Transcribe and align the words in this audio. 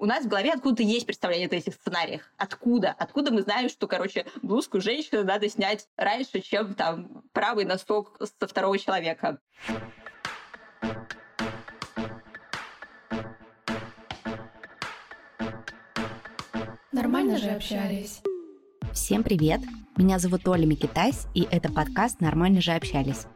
У 0.00 0.06
нас 0.06 0.24
в 0.24 0.28
голове 0.28 0.52
откуда-то 0.52 0.84
есть 0.84 1.06
представление 1.06 1.48
о 1.48 1.54
этих 1.56 1.74
сценариях. 1.74 2.32
Откуда? 2.36 2.94
Откуда 2.96 3.32
мы 3.32 3.42
знаем, 3.42 3.68
что, 3.68 3.88
короче, 3.88 4.26
блузку 4.42 4.80
женщины 4.80 5.24
надо 5.24 5.48
снять 5.48 5.88
раньше, 5.96 6.40
чем 6.40 6.74
там 6.74 7.24
правый 7.32 7.64
носок 7.64 8.16
со 8.20 8.46
второго 8.46 8.78
человека. 8.78 9.40
Нормально 16.92 17.36
же 17.36 17.48
общались. 17.50 18.22
Всем 18.92 19.24
привет! 19.24 19.60
Меня 19.96 20.20
зовут 20.20 20.46
Оля 20.46 20.64
Микитайс, 20.64 21.26
и 21.34 21.42
это 21.50 21.72
подкаст 21.72 22.20
«Нормально 22.20 22.60
же 22.60 22.70
общались». 22.70 23.26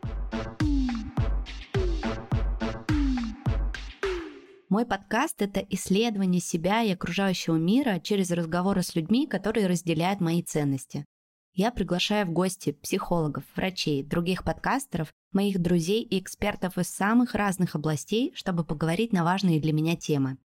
Мой 4.73 4.86
подкаст— 4.86 5.34
это 5.43 5.61
исследование 5.68 6.41
себя 6.41 6.82
и 6.82 6.93
окружающего 6.93 7.57
мира 7.57 8.00
через 8.02 8.30
разговоры 8.30 8.82
с 8.82 8.94
людьми, 8.94 9.26
которые 9.26 9.67
разделяют 9.67 10.22
мои 10.22 10.43
ценности. 10.43 11.04
Я 11.53 11.72
приглашаю 11.72 12.25
в 12.25 12.30
гости 12.30 12.72
психологов, 12.72 13.44
врачей, 13.54 14.03
других 14.03 14.44
подкастеров, 14.44 15.13
моих 15.30 15.61
друзей 15.61 16.03
и 16.03 16.18
экспертов 16.18 16.79
из 16.79 16.89
самых 16.89 17.35
разных 17.35 17.75
областей, 17.75 18.32
чтобы 18.35 18.64
поговорить 18.64 19.13
на 19.13 19.25
важные 19.25 19.61
для 19.61 19.75
меня 19.75 19.94
темы. 19.94 20.39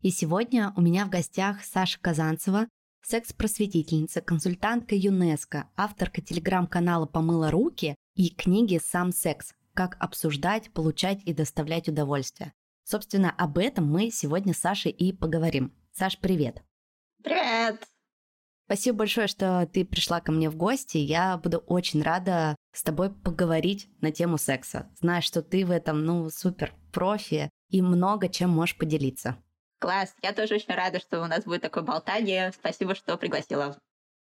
И 0.00 0.10
сегодня 0.10 0.72
у 0.76 0.80
меня 0.80 1.04
в 1.04 1.10
гостях 1.10 1.64
Саша 1.64 1.98
Казанцева, 2.00 2.68
секс-просветительница, 3.02 4.20
консультантка 4.20 4.94
ЮНЕСКО, 4.94 5.68
авторка 5.74 6.22
телеграм-канала 6.22 7.06
«Помыла 7.06 7.50
руки» 7.50 7.96
и 8.14 8.28
книги 8.28 8.80
«Сам 8.80 9.10
секс. 9.10 9.54
Как 9.74 9.96
обсуждать, 9.98 10.70
получать 10.70 11.18
и 11.24 11.34
доставлять 11.34 11.88
удовольствие». 11.88 12.52
Собственно, 12.88 13.34
об 13.36 13.58
этом 13.58 13.84
мы 13.90 14.12
сегодня 14.12 14.54
с 14.54 14.58
Сашей 14.58 14.92
и 14.92 15.12
поговорим. 15.12 15.74
Саш, 15.92 16.20
привет! 16.20 16.62
Привет! 17.20 17.82
Спасибо 18.66 18.98
большое, 18.98 19.26
что 19.26 19.68
ты 19.72 19.84
пришла 19.84 20.20
ко 20.20 20.30
мне 20.30 20.48
в 20.48 20.54
гости. 20.54 20.96
Я 20.96 21.36
буду 21.36 21.58
очень 21.58 22.00
рада 22.00 22.54
с 22.72 22.84
тобой 22.84 23.10
поговорить 23.10 23.88
на 24.00 24.12
тему 24.12 24.38
секса. 24.38 24.88
Знаю, 25.00 25.20
что 25.22 25.42
ты 25.42 25.66
в 25.66 25.72
этом, 25.72 26.04
ну, 26.04 26.30
супер 26.30 26.74
профи 26.92 27.50
и 27.70 27.82
много 27.82 28.28
чем 28.28 28.50
можешь 28.50 28.78
поделиться. 28.78 29.36
Класс, 29.80 30.14
я 30.22 30.32
тоже 30.32 30.54
очень 30.54 30.72
рада, 30.72 31.00
что 31.00 31.20
у 31.20 31.26
нас 31.26 31.42
будет 31.42 31.62
такое 31.62 31.82
болтание. 31.82 32.52
Спасибо, 32.52 32.94
что 32.94 33.16
пригласила. 33.16 33.76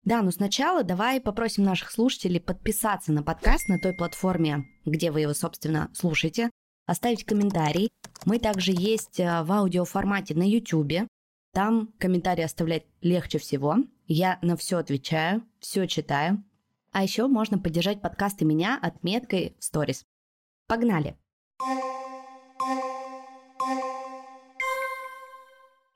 Да, 0.04 0.22
но 0.22 0.30
сначала 0.30 0.84
давай 0.84 1.20
попросим 1.20 1.64
наших 1.64 1.90
слушателей 1.90 2.40
подписаться 2.40 3.12
на 3.12 3.22
подкаст 3.22 3.68
на 3.68 3.78
той 3.78 3.92
платформе, 3.92 4.64
где 4.86 5.10
вы 5.10 5.20
его, 5.20 5.34
собственно, 5.34 5.90
слушаете, 5.92 6.48
оставить 6.88 7.24
комментарий. 7.24 7.90
Мы 8.24 8.38
также 8.38 8.72
есть 8.72 9.20
э, 9.20 9.42
в 9.42 9.52
аудиоформате 9.52 10.34
на 10.34 10.42
YouTube. 10.42 11.06
Там 11.52 11.92
комментарии 11.98 12.42
оставлять 12.42 12.86
легче 13.02 13.38
всего. 13.38 13.76
Я 14.06 14.38
на 14.42 14.56
все 14.56 14.78
отвечаю, 14.78 15.42
все 15.60 15.86
читаю. 15.86 16.42
А 16.90 17.02
еще 17.02 17.26
можно 17.26 17.58
поддержать 17.58 18.00
подкасты 18.00 18.46
меня 18.46 18.78
отметкой 18.80 19.54
в 19.58 19.64
сторис. 19.64 20.02
Погнали! 20.66 21.16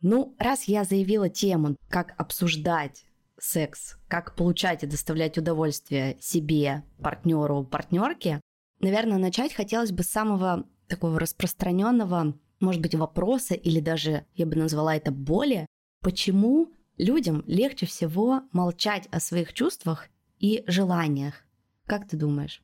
Ну, 0.02 0.34
раз 0.38 0.64
я 0.64 0.84
заявила 0.84 1.30
тему, 1.30 1.76
как 1.88 2.14
обсуждать 2.18 3.04
секс, 3.38 3.96
как 4.08 4.36
получать 4.36 4.82
и 4.82 4.86
доставлять 4.86 5.38
удовольствие 5.38 6.18
себе, 6.20 6.84
партнеру, 7.00 7.64
партнерке, 7.64 8.40
наверное, 8.80 9.18
начать 9.18 9.54
хотелось 9.54 9.92
бы 9.92 10.02
с 10.02 10.10
самого 10.10 10.66
такого 10.92 11.18
распространенного, 11.18 12.34
может 12.60 12.82
быть, 12.82 12.94
вопроса 12.94 13.54
или 13.54 13.80
даже, 13.80 14.26
я 14.34 14.44
бы 14.44 14.56
назвала 14.56 14.94
это 14.94 15.10
боли, 15.10 15.66
почему 16.02 16.70
людям 16.98 17.42
легче 17.46 17.86
всего 17.86 18.42
молчать 18.52 19.08
о 19.10 19.18
своих 19.18 19.54
чувствах 19.54 20.08
и 20.38 20.62
желаниях. 20.66 21.44
Как 21.86 22.06
ты 22.06 22.18
думаешь? 22.18 22.62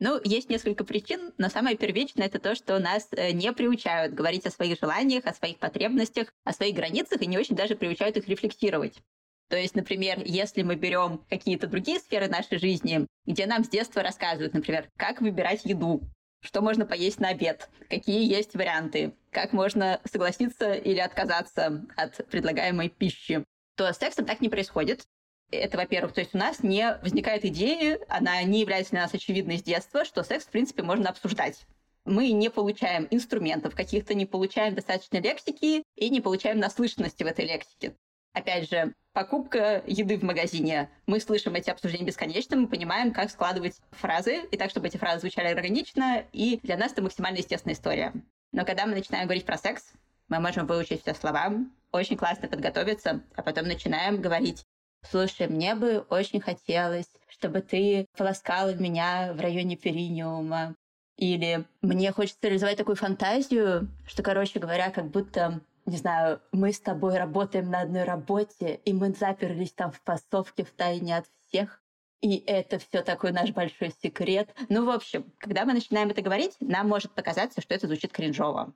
Ну, 0.00 0.20
есть 0.24 0.50
несколько 0.50 0.84
причин, 0.84 1.32
но 1.38 1.48
самое 1.48 1.76
первичное 1.76 2.26
это 2.26 2.38
то, 2.38 2.54
что 2.56 2.78
нас 2.80 3.08
э, 3.12 3.30
не 3.30 3.52
приучают 3.52 4.12
говорить 4.12 4.44
о 4.44 4.50
своих 4.50 4.78
желаниях, 4.78 5.24
о 5.24 5.32
своих 5.32 5.58
потребностях, 5.58 6.28
о 6.44 6.52
своих 6.52 6.74
границах 6.74 7.22
и 7.22 7.26
не 7.26 7.38
очень 7.38 7.54
даже 7.54 7.76
приучают 7.76 8.16
их 8.16 8.28
рефлексировать. 8.28 9.00
То 9.48 9.56
есть, 9.56 9.76
например, 9.76 10.20
если 10.24 10.62
мы 10.62 10.74
берем 10.74 11.24
какие-то 11.30 11.68
другие 11.68 12.00
сферы 12.00 12.28
нашей 12.28 12.58
жизни, 12.58 13.06
где 13.24 13.46
нам 13.46 13.64
с 13.64 13.68
детства 13.68 14.02
рассказывают, 14.02 14.52
например, 14.52 14.88
как 14.96 15.20
выбирать 15.20 15.64
еду, 15.64 16.02
что 16.40 16.60
можно 16.60 16.86
поесть 16.86 17.20
на 17.20 17.28
обед, 17.28 17.68
какие 17.88 18.28
есть 18.28 18.54
варианты, 18.54 19.14
как 19.30 19.52
можно 19.52 20.00
согласиться 20.04 20.74
или 20.74 20.98
отказаться 20.98 21.86
от 21.96 22.26
предлагаемой 22.28 22.88
пищи, 22.88 23.44
то 23.76 23.92
с 23.92 23.98
сексом 23.98 24.24
так 24.24 24.40
не 24.40 24.48
происходит. 24.48 25.06
Это, 25.50 25.76
во-первых, 25.76 26.12
то 26.12 26.20
есть 26.20 26.34
у 26.34 26.38
нас 26.38 26.62
не 26.62 26.98
возникает 27.02 27.44
идеи, 27.44 27.98
она 28.08 28.42
не 28.42 28.60
является 28.60 28.92
для 28.92 29.02
нас 29.02 29.14
очевидной 29.14 29.58
с 29.58 29.62
детства, 29.62 30.04
что 30.04 30.24
секс, 30.24 30.44
в 30.44 30.50
принципе, 30.50 30.82
можно 30.82 31.10
обсуждать. 31.10 31.66
Мы 32.04 32.30
не 32.30 32.50
получаем 32.50 33.06
инструментов 33.10 33.74
каких-то, 33.74 34.14
не 34.14 34.26
получаем 34.26 34.74
достаточно 34.74 35.18
лексики 35.18 35.82
и 35.94 36.10
не 36.10 36.20
получаем 36.20 36.58
наслышанности 36.58 37.22
в 37.22 37.26
этой 37.26 37.44
лексике. 37.46 37.96
Опять 38.36 38.68
же, 38.68 38.92
покупка 39.14 39.82
еды 39.86 40.18
в 40.18 40.22
магазине. 40.22 40.90
Мы 41.06 41.20
слышим 41.20 41.54
эти 41.54 41.70
обсуждения 41.70 42.04
бесконечно, 42.04 42.54
мы 42.54 42.68
понимаем, 42.68 43.14
как 43.14 43.30
складывать 43.30 43.80
фразы, 43.92 44.42
и 44.50 44.58
так, 44.58 44.68
чтобы 44.68 44.88
эти 44.88 44.98
фразы 44.98 45.20
звучали 45.20 45.46
органично, 45.46 46.22
и 46.34 46.60
для 46.62 46.76
нас 46.76 46.92
это 46.92 47.00
максимально 47.00 47.38
естественная 47.38 47.74
история. 47.74 48.12
Но 48.52 48.66
когда 48.66 48.84
мы 48.84 48.94
начинаем 48.94 49.24
говорить 49.24 49.46
про 49.46 49.56
секс, 49.56 49.90
мы 50.28 50.38
можем 50.38 50.66
выучить 50.66 51.00
все 51.00 51.14
слова, 51.14 51.50
очень 51.92 52.18
классно 52.18 52.46
подготовиться, 52.46 53.22
а 53.34 53.42
потом 53.42 53.68
начинаем 53.68 54.20
говорить 54.20 54.66
«Слушай, 55.10 55.48
мне 55.48 55.74
бы 55.74 56.04
очень 56.10 56.42
хотелось, 56.42 57.08
чтобы 57.28 57.62
ты 57.62 58.06
полоскала 58.18 58.74
меня 58.74 59.32
в 59.32 59.40
районе 59.40 59.76
периниума». 59.76 60.74
Или 61.16 61.64
«Мне 61.80 62.12
хочется 62.12 62.48
реализовать 62.48 62.76
такую 62.76 62.96
фантазию, 62.96 63.88
что, 64.06 64.22
короче 64.22 64.60
говоря, 64.60 64.90
как 64.90 65.06
будто 65.06 65.62
не 65.86 65.96
знаю, 65.96 66.40
мы 66.52 66.72
с 66.72 66.80
тобой 66.80 67.16
работаем 67.16 67.70
на 67.70 67.82
одной 67.82 68.04
работе, 68.04 68.80
и 68.84 68.92
мы 68.92 69.12
заперлись 69.12 69.72
там 69.72 69.92
в 69.92 70.02
пасовке 70.02 70.64
в 70.64 70.70
тайне 70.72 71.16
от 71.16 71.26
всех, 71.46 71.82
и 72.20 72.38
это 72.38 72.78
все 72.78 73.02
такой 73.02 73.32
наш 73.32 73.50
большой 73.52 73.92
секрет. 74.02 74.54
Ну, 74.68 74.84
в 74.84 74.90
общем, 74.90 75.32
когда 75.38 75.64
мы 75.64 75.74
начинаем 75.74 76.10
это 76.10 76.22
говорить, 76.22 76.56
нам 76.60 76.88
может 76.88 77.14
показаться, 77.14 77.60
что 77.60 77.74
это 77.74 77.86
звучит 77.86 78.12
кринжово. 78.12 78.74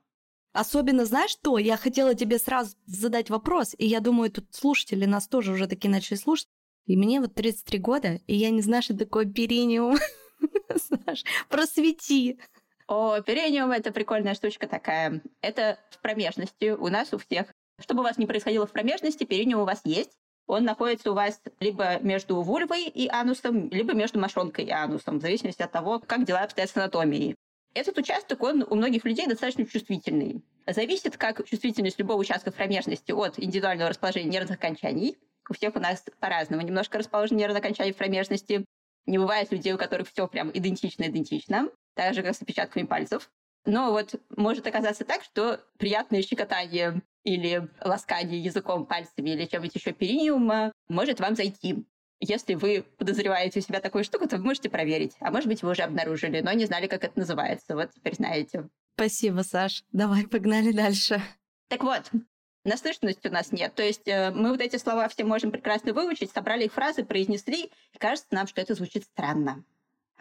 Особенно, 0.53 1.05
знаешь 1.05 1.31
что, 1.31 1.57
я 1.57 1.77
хотела 1.77 2.13
тебе 2.13 2.37
сразу 2.37 2.75
задать 2.85 3.29
вопрос, 3.29 3.73
и 3.77 3.85
я 3.85 3.99
думаю, 3.99 4.31
тут 4.31 4.53
слушатели 4.53 5.05
нас 5.05 5.27
тоже 5.27 5.53
уже 5.53 5.67
такие 5.67 5.89
начали 5.89 6.17
слушать, 6.17 6.49
и 6.85 6.97
мне 6.97 7.21
вот 7.21 7.33
33 7.35 7.79
года, 7.79 8.19
и 8.27 8.35
я 8.35 8.49
не 8.49 8.61
знаю, 8.61 8.83
что 8.83 8.97
такое 8.97 9.25
периниум. 9.25 9.97
Знаешь, 10.75 11.23
просвети. 11.49 12.39
О, 12.91 13.21
перениум— 13.21 13.71
это 13.71 13.93
прикольная 13.93 14.33
штучка 14.33 14.67
такая. 14.67 15.21
Это 15.39 15.79
в 15.91 16.01
промежности 16.01 16.71
у 16.71 16.89
нас 16.89 17.13
у 17.13 17.17
всех. 17.17 17.47
Что 17.79 17.93
бы 17.93 18.01
у 18.01 18.03
вас 18.03 18.17
ни 18.17 18.25
происходило 18.25 18.67
в 18.67 18.71
промежности, 18.73 19.23
перениум 19.23 19.61
у 19.61 19.65
вас 19.65 19.79
есть. 19.85 20.11
Он 20.45 20.65
находится 20.65 21.11
у 21.11 21.13
вас 21.13 21.41
либо 21.61 21.99
между 22.01 22.41
вульвой 22.41 22.83
и 22.83 23.07
анусом, 23.07 23.69
либо 23.69 23.93
между 23.93 24.19
мошонкой 24.19 24.65
и 24.65 24.71
анусом, 24.71 25.19
в 25.19 25.21
зависимости 25.21 25.61
от 25.61 25.71
того, 25.71 26.01
как 26.05 26.25
дела 26.25 26.41
обстоят 26.41 26.69
с 26.69 26.75
анатомией. 26.75 27.35
Этот 27.73 27.97
участок, 27.97 28.43
он 28.43 28.67
у 28.69 28.75
многих 28.75 29.05
людей 29.05 29.25
достаточно 29.25 29.65
чувствительный. 29.65 30.43
Зависит 30.67 31.15
как 31.15 31.47
чувствительность 31.47 31.97
любого 31.97 32.19
участка 32.19 32.51
промежности 32.51 33.13
от 33.13 33.39
индивидуального 33.39 33.89
расположения 33.89 34.29
нервных 34.29 34.57
окончаний. 34.57 35.15
У 35.49 35.53
всех 35.53 35.77
у 35.77 35.79
нас 35.79 36.03
по-разному 36.19 36.61
немножко 36.61 36.97
расположены 36.97 37.37
нервные 37.37 37.59
окончания 37.59 37.93
в 37.93 37.97
промежности. 37.97 38.65
Не 39.05 39.17
бывает 39.17 39.49
людей, 39.49 39.71
у 39.71 39.77
которых 39.77 40.09
все 40.09 40.27
прям 40.27 40.51
идентично-идентично 40.53 41.69
так 41.95 42.13
же, 42.13 42.23
как 42.23 42.35
с 42.35 42.41
отпечатками 42.41 42.85
пальцев. 42.85 43.29
Но 43.65 43.91
вот 43.91 44.15
может 44.35 44.65
оказаться 44.65 45.05
так, 45.05 45.23
что 45.23 45.59
приятное 45.77 46.21
щекотание 46.21 47.01
или 47.23 47.69
ласкание 47.83 48.39
языком, 48.41 48.85
пальцами 48.85 49.29
или 49.29 49.45
чем-нибудь 49.45 49.75
еще 49.75 49.91
периниума 49.91 50.71
может 50.89 51.19
вам 51.19 51.35
зайти. 51.35 51.85
Если 52.19 52.53
вы 52.55 52.85
подозреваете 52.97 53.59
у 53.59 53.63
себя 53.63 53.79
такую 53.79 54.03
штуку, 54.03 54.27
то 54.27 54.37
вы 54.37 54.43
можете 54.43 54.69
проверить. 54.69 55.15
А 55.19 55.31
может 55.31 55.47
быть, 55.47 55.63
вы 55.63 55.71
уже 55.71 55.83
обнаружили, 55.83 56.41
но 56.41 56.51
не 56.53 56.65
знали, 56.65 56.87
как 56.87 57.03
это 57.03 57.17
называется. 57.17 57.75
Вот 57.75 57.91
теперь 57.91 58.15
знаете. 58.15 58.69
Спасибо, 58.95 59.41
Саш. 59.41 59.83
Давай, 59.91 60.27
погнали 60.27 60.71
дальше. 60.71 61.21
Так 61.67 61.83
вот, 61.83 62.11
наслышанности 62.63 63.27
у 63.27 63.31
нас 63.31 63.51
нет. 63.51 63.73
То 63.73 63.83
есть 63.83 64.07
э, 64.07 64.31
мы 64.31 64.51
вот 64.51 64.61
эти 64.61 64.77
слова 64.77 65.07
все 65.07 65.23
можем 65.23 65.51
прекрасно 65.51 65.93
выучить, 65.93 66.31
собрали 66.31 66.65
их 66.65 66.73
фразы, 66.73 67.03
произнесли, 67.03 67.71
и 67.93 67.97
кажется 67.97 68.27
нам, 68.31 68.45
что 68.45 68.61
это 68.61 68.75
звучит 68.75 69.03
странно 69.03 69.63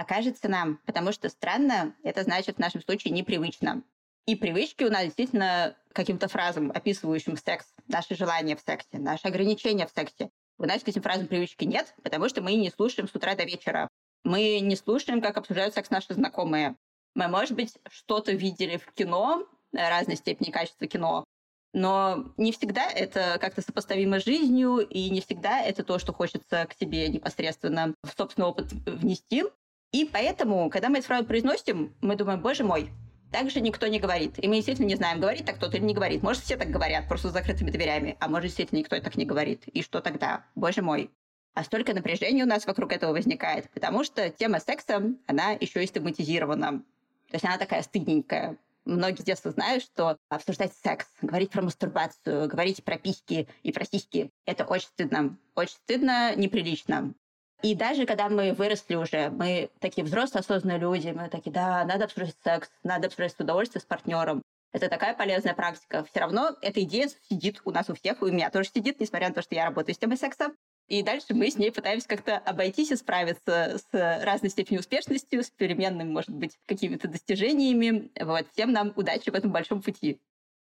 окажется 0.00 0.48
нам, 0.48 0.78
потому 0.86 1.12
что 1.12 1.28
странно, 1.28 1.94
это 2.02 2.22
значит 2.22 2.56
в 2.56 2.58
нашем 2.58 2.80
случае 2.80 3.12
непривычно. 3.12 3.82
И 4.26 4.34
привычки 4.34 4.84
у 4.84 4.90
нас 4.90 5.04
действительно 5.04 5.76
каким-то 5.92 6.28
фразам, 6.28 6.70
описывающим 6.74 7.36
секс, 7.36 7.66
наши 7.86 8.14
желания 8.14 8.56
в 8.56 8.60
сексе, 8.60 8.98
наши 8.98 9.28
ограничения 9.28 9.86
в 9.86 9.90
сексе. 9.90 10.30
У 10.58 10.64
нас 10.64 10.82
к 10.82 10.88
этим 10.88 11.02
фразам 11.02 11.26
привычки 11.26 11.64
нет, 11.64 11.94
потому 12.02 12.28
что 12.28 12.40
мы 12.40 12.54
не 12.54 12.70
слушаем 12.70 13.08
с 13.08 13.14
утра 13.14 13.34
до 13.34 13.44
вечера. 13.44 13.88
Мы 14.24 14.60
не 14.60 14.76
слушаем, 14.76 15.20
как 15.20 15.36
обсуждают 15.36 15.74
секс 15.74 15.90
наши 15.90 16.14
знакомые. 16.14 16.76
Мы, 17.14 17.28
может 17.28 17.52
быть, 17.52 17.76
что-то 17.90 18.32
видели 18.32 18.76
в 18.76 18.92
кино, 18.92 19.46
разной 19.72 20.16
степени 20.16 20.50
качества 20.50 20.86
кино, 20.86 21.24
но 21.72 22.32
не 22.36 22.52
всегда 22.52 22.90
это 22.90 23.38
как-то 23.40 23.62
сопоставимо 23.62 24.18
с 24.18 24.24
жизнью, 24.24 24.78
и 24.78 25.10
не 25.10 25.20
всегда 25.20 25.60
это 25.60 25.84
то, 25.84 25.98
что 25.98 26.12
хочется 26.12 26.66
к 26.66 26.74
себе 26.74 27.08
непосредственно 27.08 27.94
в 28.02 28.16
собственный 28.16 28.48
опыт 28.48 28.72
внести. 28.86 29.44
И 29.92 30.04
поэтому, 30.04 30.70
когда 30.70 30.88
мы 30.88 30.98
эту 30.98 31.08
фразу 31.08 31.26
произносим, 31.26 31.94
мы 32.00 32.16
думаем, 32.16 32.40
боже 32.40 32.62
мой, 32.62 32.90
так 33.32 33.50
же 33.50 33.60
никто 33.60 33.86
не 33.86 33.98
говорит. 33.98 34.34
И 34.38 34.48
мы 34.48 34.56
действительно 34.56 34.86
не 34.86 34.96
знаем, 34.96 35.20
говорит 35.20 35.46
так 35.46 35.56
кто-то 35.56 35.76
или 35.76 35.84
не 35.84 35.94
говорит. 35.94 36.22
Может, 36.22 36.42
все 36.42 36.56
так 36.56 36.70
говорят, 36.70 37.08
просто 37.08 37.28
с 37.28 37.32
закрытыми 37.32 37.70
дверями. 37.70 38.16
А 38.20 38.28
может, 38.28 38.46
действительно 38.46 38.78
никто 38.78 38.98
так 39.00 39.16
не 39.16 39.24
говорит. 39.24 39.66
И 39.68 39.82
что 39.82 40.00
тогда? 40.00 40.44
Боже 40.54 40.82
мой. 40.82 41.10
А 41.54 41.64
столько 41.64 41.94
напряжения 41.94 42.44
у 42.44 42.46
нас 42.46 42.66
вокруг 42.66 42.92
этого 42.92 43.12
возникает, 43.12 43.68
потому 43.70 44.04
что 44.04 44.30
тема 44.30 44.60
секса, 44.60 45.02
она 45.26 45.50
еще 45.52 45.82
и 45.82 45.86
стигматизирована. 45.86 46.82
То 47.28 47.34
есть 47.34 47.44
она 47.44 47.58
такая 47.58 47.82
стыдненькая. 47.82 48.56
Многие 48.84 49.20
с 49.20 49.24
детства 49.24 49.50
знают, 49.50 49.82
что 49.82 50.16
обсуждать 50.28 50.72
секс, 50.82 51.06
говорить 51.20 51.50
про 51.50 51.62
мастурбацию, 51.62 52.48
говорить 52.48 52.82
про 52.82 52.98
письки 52.98 53.48
и 53.62 53.72
про 53.72 53.84
сиськи— 53.84 54.30
это 54.46 54.64
очень 54.64 54.88
стыдно. 54.88 55.36
Очень 55.54 55.76
стыдно, 55.76 56.34
неприлично. 56.34 57.14
И 57.62 57.74
даже 57.74 58.06
когда 58.06 58.28
мы 58.28 58.52
выросли 58.52 58.94
уже, 58.94 59.30
мы 59.30 59.70
такие 59.80 60.04
взрослые, 60.04 60.40
осознанные 60.40 60.78
люди, 60.78 61.08
мы 61.08 61.28
такие, 61.28 61.50
да, 61.52 61.84
надо 61.84 62.04
обсуждать 62.04 62.36
секс, 62.42 62.70
надо 62.82 63.08
обсуждать 63.08 63.38
удовольствие 63.38 63.82
с 63.82 63.84
партнером. 63.84 64.42
Это 64.72 64.88
такая 64.88 65.14
полезная 65.14 65.54
практика. 65.54 66.04
Все 66.10 66.20
равно 66.20 66.56
эта 66.62 66.82
идея 66.82 67.10
сидит 67.28 67.60
у 67.64 67.70
нас 67.70 67.90
у 67.90 67.94
всех, 67.94 68.22
у 68.22 68.26
меня 68.26 68.50
тоже 68.50 68.70
сидит, 68.72 69.00
несмотря 69.00 69.28
на 69.28 69.34
то, 69.34 69.42
что 69.42 69.54
я 69.54 69.64
работаю 69.64 69.94
с 69.94 69.98
темой 69.98 70.16
секса. 70.16 70.52
И 70.86 71.02
дальше 71.02 71.34
мы 71.34 71.50
с 71.50 71.56
ней 71.56 71.70
пытаемся 71.70 72.08
как-то 72.08 72.38
обойтись 72.38 72.90
и 72.90 72.96
справиться 72.96 73.78
с 73.78 74.24
разной 74.24 74.50
степенью 74.50 74.80
успешности, 74.80 75.40
с 75.40 75.50
переменным, 75.50 76.12
может 76.12 76.30
быть, 76.30 76.58
какими-то 76.66 77.08
достижениями. 77.08 78.10
Вот. 78.20 78.46
Всем 78.52 78.72
нам 78.72 78.92
удачи 78.96 79.30
в 79.30 79.34
этом 79.34 79.52
большом 79.52 79.82
пути. 79.82 80.20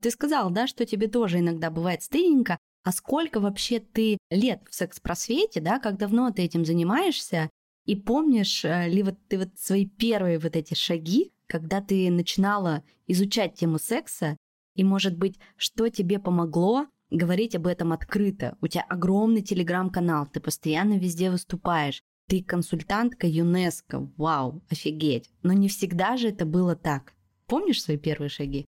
Ты 0.00 0.10
сказал, 0.10 0.50
да, 0.50 0.66
что 0.66 0.86
тебе 0.86 1.08
тоже 1.08 1.40
иногда 1.40 1.70
бывает 1.70 2.02
стыдненько. 2.02 2.58
А 2.86 2.92
сколько 2.92 3.40
вообще 3.40 3.80
ты 3.80 4.16
лет 4.30 4.62
в 4.70 4.74
секс-просвете, 4.76 5.60
да, 5.60 5.80
как 5.80 5.98
давно 5.98 6.30
ты 6.30 6.42
этим 6.42 6.64
занимаешься? 6.64 7.50
И 7.84 7.96
помнишь 7.96 8.64
э, 8.64 8.88
ли 8.88 9.02
вот 9.02 9.16
ты 9.26 9.38
вот 9.38 9.58
свои 9.58 9.86
первые 9.86 10.38
вот 10.38 10.54
эти 10.54 10.74
шаги, 10.74 11.32
когда 11.48 11.80
ты 11.80 12.08
начинала 12.12 12.84
изучать 13.08 13.56
тему 13.56 13.80
секса, 13.80 14.36
и, 14.76 14.84
может 14.84 15.18
быть, 15.18 15.36
что 15.56 15.88
тебе 15.88 16.20
помогло 16.20 16.86
говорить 17.10 17.56
об 17.56 17.66
этом 17.66 17.92
открыто. 17.92 18.56
У 18.60 18.68
тебя 18.68 18.84
огромный 18.88 19.42
телеграм-канал, 19.42 20.28
ты 20.32 20.38
постоянно 20.38 20.96
везде 20.96 21.32
выступаешь. 21.32 22.00
Ты 22.28 22.44
консультантка 22.44 23.26
ЮНЕСКО, 23.26 24.12
вау, 24.16 24.62
офигеть. 24.70 25.28
Но 25.42 25.52
не 25.52 25.68
всегда 25.68 26.16
же 26.16 26.28
это 26.28 26.46
было 26.46 26.76
так. 26.76 27.14
Помнишь 27.48 27.82
свои 27.82 27.96
первые 27.96 28.28
шаги? 28.28 28.64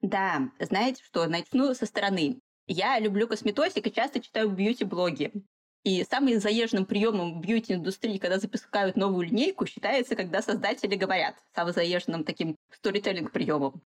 Да, 0.00 0.50
знаете 0.60 1.02
что, 1.04 1.26
начну 1.26 1.74
со 1.74 1.84
стороны. 1.84 2.38
Я 2.66 2.98
люблю 2.98 3.28
косметосик 3.28 3.86
и 3.86 3.92
часто 3.92 4.20
читаю 4.20 4.50
бьюти-блоги. 4.50 5.32
И 5.82 6.02
самым 6.04 6.40
заезженным 6.40 6.86
приемом 6.86 7.40
бьюти-индустрии, 7.40 8.18
когда 8.18 8.38
запускают 8.38 8.96
новую 8.96 9.26
линейку, 9.26 9.66
считается, 9.66 10.16
когда 10.16 10.40
создатели 10.40 10.96
говорят, 10.96 11.36
самым 11.54 11.74
заезженным 11.74 12.24
таким 12.24 12.56
сторителлинг 12.70 13.32
приемом 13.32 13.82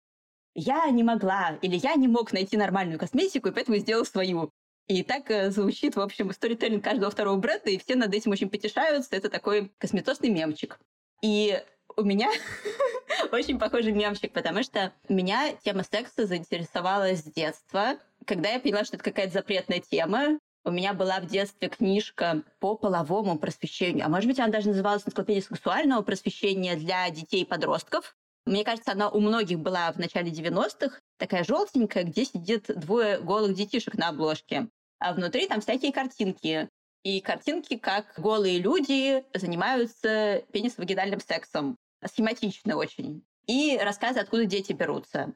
я 0.57 0.89
не 0.89 1.03
могла 1.03 1.59
или 1.61 1.75
я 1.75 1.93
не 1.95 2.07
мог 2.07 2.33
найти 2.33 2.57
нормальную 2.57 2.99
косметику, 2.99 3.47
и 3.47 3.51
поэтому 3.51 3.77
сделал 3.77 4.05
свою. 4.05 4.51
И 4.87 5.03
так 5.03 5.29
э, 5.29 5.51
звучит, 5.51 5.95
в 5.95 6.01
общем, 6.01 6.31
сторителлинг 6.31 6.83
каждого 6.83 7.11
второго 7.11 7.37
бренда, 7.37 7.69
и 7.69 7.77
все 7.77 7.95
над 7.95 8.13
этим 8.13 8.31
очень 8.31 8.49
потешаются. 8.49 9.15
Это 9.15 9.29
такой 9.29 9.71
косметосный 9.77 10.29
мемчик. 10.29 10.79
И 11.21 11.61
у 11.95 12.01
меня 12.01 12.31
очень 13.31 13.59
похожий 13.59 13.91
мемчик, 13.91 14.31
потому 14.31 14.63
что 14.63 14.93
меня 15.09 15.53
тема 15.63 15.83
секса 15.83 16.25
заинтересовала 16.25 17.15
с 17.15 17.23
детства. 17.23 17.97
Когда 18.25 18.49
я 18.49 18.59
поняла, 18.59 18.83
что 18.83 18.95
это 18.95 19.03
какая-то 19.03 19.33
запретная 19.33 19.79
тема, 19.79 20.39
у 20.63 20.71
меня 20.71 20.93
была 20.93 21.19
в 21.21 21.27
детстве 21.27 21.69
книжка 21.69 22.43
по 22.59 22.75
половому 22.75 23.39
просвещению, 23.39 24.05
а 24.05 24.09
может 24.09 24.27
быть, 24.27 24.39
она 24.39 24.49
даже 24.49 24.67
называлась 24.67 25.03
«Энциклопедия 25.03 25.41
сексуального 25.41 26.01
просвещения 26.01 26.75
для 26.75 27.09
детей 27.09 27.43
и 27.43 27.45
подростков». 27.45 28.15
Мне 28.45 28.63
кажется, 28.63 28.93
она 28.93 29.09
у 29.09 29.19
многих 29.19 29.59
была 29.59 29.91
в 29.91 29.97
начале 29.97 30.31
90-х, 30.31 30.99
такая 31.17 31.43
желтенькая, 31.43 32.03
где 32.03 32.25
сидит 32.25 32.67
двое 32.67 33.19
голых 33.19 33.55
детишек 33.55 33.95
на 33.95 34.09
обложке. 34.09 34.67
А 34.99 35.13
внутри 35.13 35.47
там 35.47 35.61
всякие 35.61 35.91
картинки. 35.91 36.69
И 37.03 37.21
картинки, 37.21 37.77
как 37.77 38.13
голые 38.17 38.59
люди 38.59 39.23
занимаются 39.33 40.43
пенис-вагинальным 40.51 41.19
сексом. 41.19 41.77
Схематично 42.05 42.75
очень. 42.75 43.25
И 43.47 43.77
рассказы, 43.81 44.19
откуда 44.19 44.45
дети 44.45 44.73
берутся. 44.73 45.33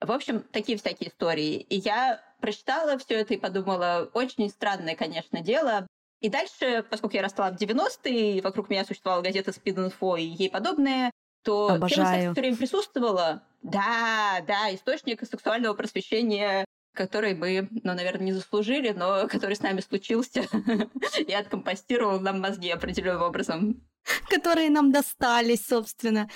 В 0.00 0.12
общем, 0.12 0.40
такие 0.40 0.78
всякие 0.78 1.10
истории. 1.10 1.56
И 1.56 1.76
я 1.76 2.22
прочитала 2.40 2.98
все 2.98 3.14
это 3.20 3.34
и 3.34 3.38
подумала, 3.38 4.10
очень 4.14 4.48
странное, 4.48 4.96
конечно, 4.96 5.40
дело. 5.40 5.86
И 6.20 6.28
дальше, 6.28 6.84
поскольку 6.90 7.16
я 7.16 7.22
росла 7.22 7.50
в 7.50 7.56
90-е, 7.56 8.42
вокруг 8.42 8.70
меня 8.70 8.84
существовала 8.84 9.22
газета 9.22 9.50
Info 9.50 10.18
и 10.18 10.24
ей 10.24 10.50
подобное, 10.50 11.10
то 11.42 11.74
Обожаю. 11.74 11.90
тема 11.90 12.06
секса 12.06 12.32
все 12.32 12.40
время 12.40 12.56
присутствовала. 12.56 13.42
Да, 13.62 14.42
да, 14.46 14.74
источник 14.74 15.26
сексуального 15.26 15.74
просвещения 15.74 16.64
который 16.92 17.34
мы, 17.34 17.68
ну, 17.70 17.94
наверное, 17.94 18.26
не 18.26 18.32
заслужили, 18.32 18.90
но 18.90 19.26
который 19.28 19.56
с 19.56 19.62
нами 19.62 19.80
случился 19.80 20.42
и 21.18 21.32
откомпостировал 21.32 22.20
нам 22.20 22.40
мозги 22.40 22.70
определенным 22.70 23.22
образом. 23.22 23.86
Которые 24.30 24.70
нам 24.70 24.92
достались, 24.92 25.66
собственно. 25.66 26.28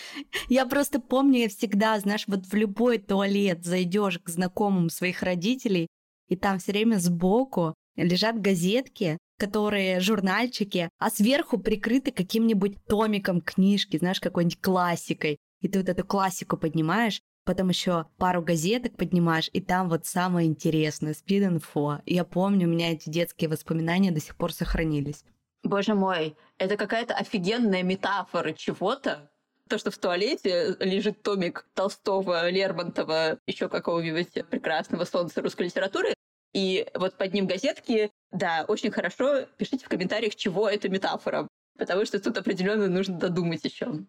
Я 0.48 0.66
просто 0.66 1.00
помню, 1.00 1.40
я 1.40 1.48
всегда, 1.48 1.98
знаешь, 2.00 2.24
вот 2.26 2.46
в 2.46 2.54
любой 2.54 2.98
туалет 2.98 3.64
зайдешь 3.64 4.18
к 4.18 4.28
знакомым 4.28 4.90
своих 4.90 5.22
родителей, 5.22 5.88
и 6.28 6.36
там 6.36 6.58
все 6.58 6.72
время 6.72 6.98
сбоку 6.98 7.74
лежат 7.96 8.40
газетки, 8.40 9.18
которые 9.38 10.00
журнальчики, 10.00 10.88
а 10.98 11.10
сверху 11.10 11.58
прикрыты 11.58 12.12
каким-нибудь 12.12 12.84
томиком 12.86 13.40
книжки, 13.40 13.98
знаешь, 13.98 14.20
какой-нибудь 14.20 14.60
классикой. 14.60 15.38
И 15.60 15.68
ты 15.68 15.78
вот 15.78 15.88
эту 15.88 16.04
классику 16.04 16.56
поднимаешь, 16.56 17.20
потом 17.44 17.68
еще 17.68 18.06
пару 18.16 18.42
газеток 18.42 18.96
поднимаешь, 18.96 19.50
и 19.52 19.60
там 19.60 19.88
вот 19.88 20.06
самое 20.06 20.48
интересное, 20.48 21.14
спид-инфо. 21.14 22.00
Я 22.06 22.24
помню, 22.24 22.68
у 22.68 22.70
меня 22.70 22.92
эти 22.92 23.10
детские 23.10 23.50
воспоминания 23.50 24.10
до 24.10 24.20
сих 24.20 24.36
пор 24.36 24.52
сохранились. 24.52 25.24
Боже 25.64 25.94
мой, 25.94 26.36
это 26.58 26.76
какая-то 26.76 27.14
офигенная 27.14 27.82
метафора 27.82 28.52
чего-то, 28.52 29.30
то, 29.68 29.78
что 29.78 29.90
в 29.90 29.96
туалете 29.96 30.76
лежит 30.78 31.22
томик 31.22 31.66
Толстого, 31.74 32.50
Лермонтова, 32.50 33.38
еще 33.46 33.68
какого-нибудь 33.70 34.46
прекрасного 34.50 35.04
солнца 35.04 35.40
русской 35.40 35.62
литературы, 35.62 36.14
и 36.52 36.86
вот 36.94 37.16
под 37.16 37.32
ним 37.32 37.46
газетки, 37.46 38.12
да, 38.30 38.64
очень 38.68 38.90
хорошо. 38.90 39.46
Пишите 39.56 39.86
в 39.86 39.88
комментариях, 39.88 40.36
чего 40.36 40.68
это 40.68 40.88
метафора, 40.88 41.48
потому 41.78 42.04
что 42.04 42.20
тут 42.20 42.36
определенно 42.38 42.86
нужно 42.88 43.18
додумать 43.18 43.64
еще. 43.64 44.04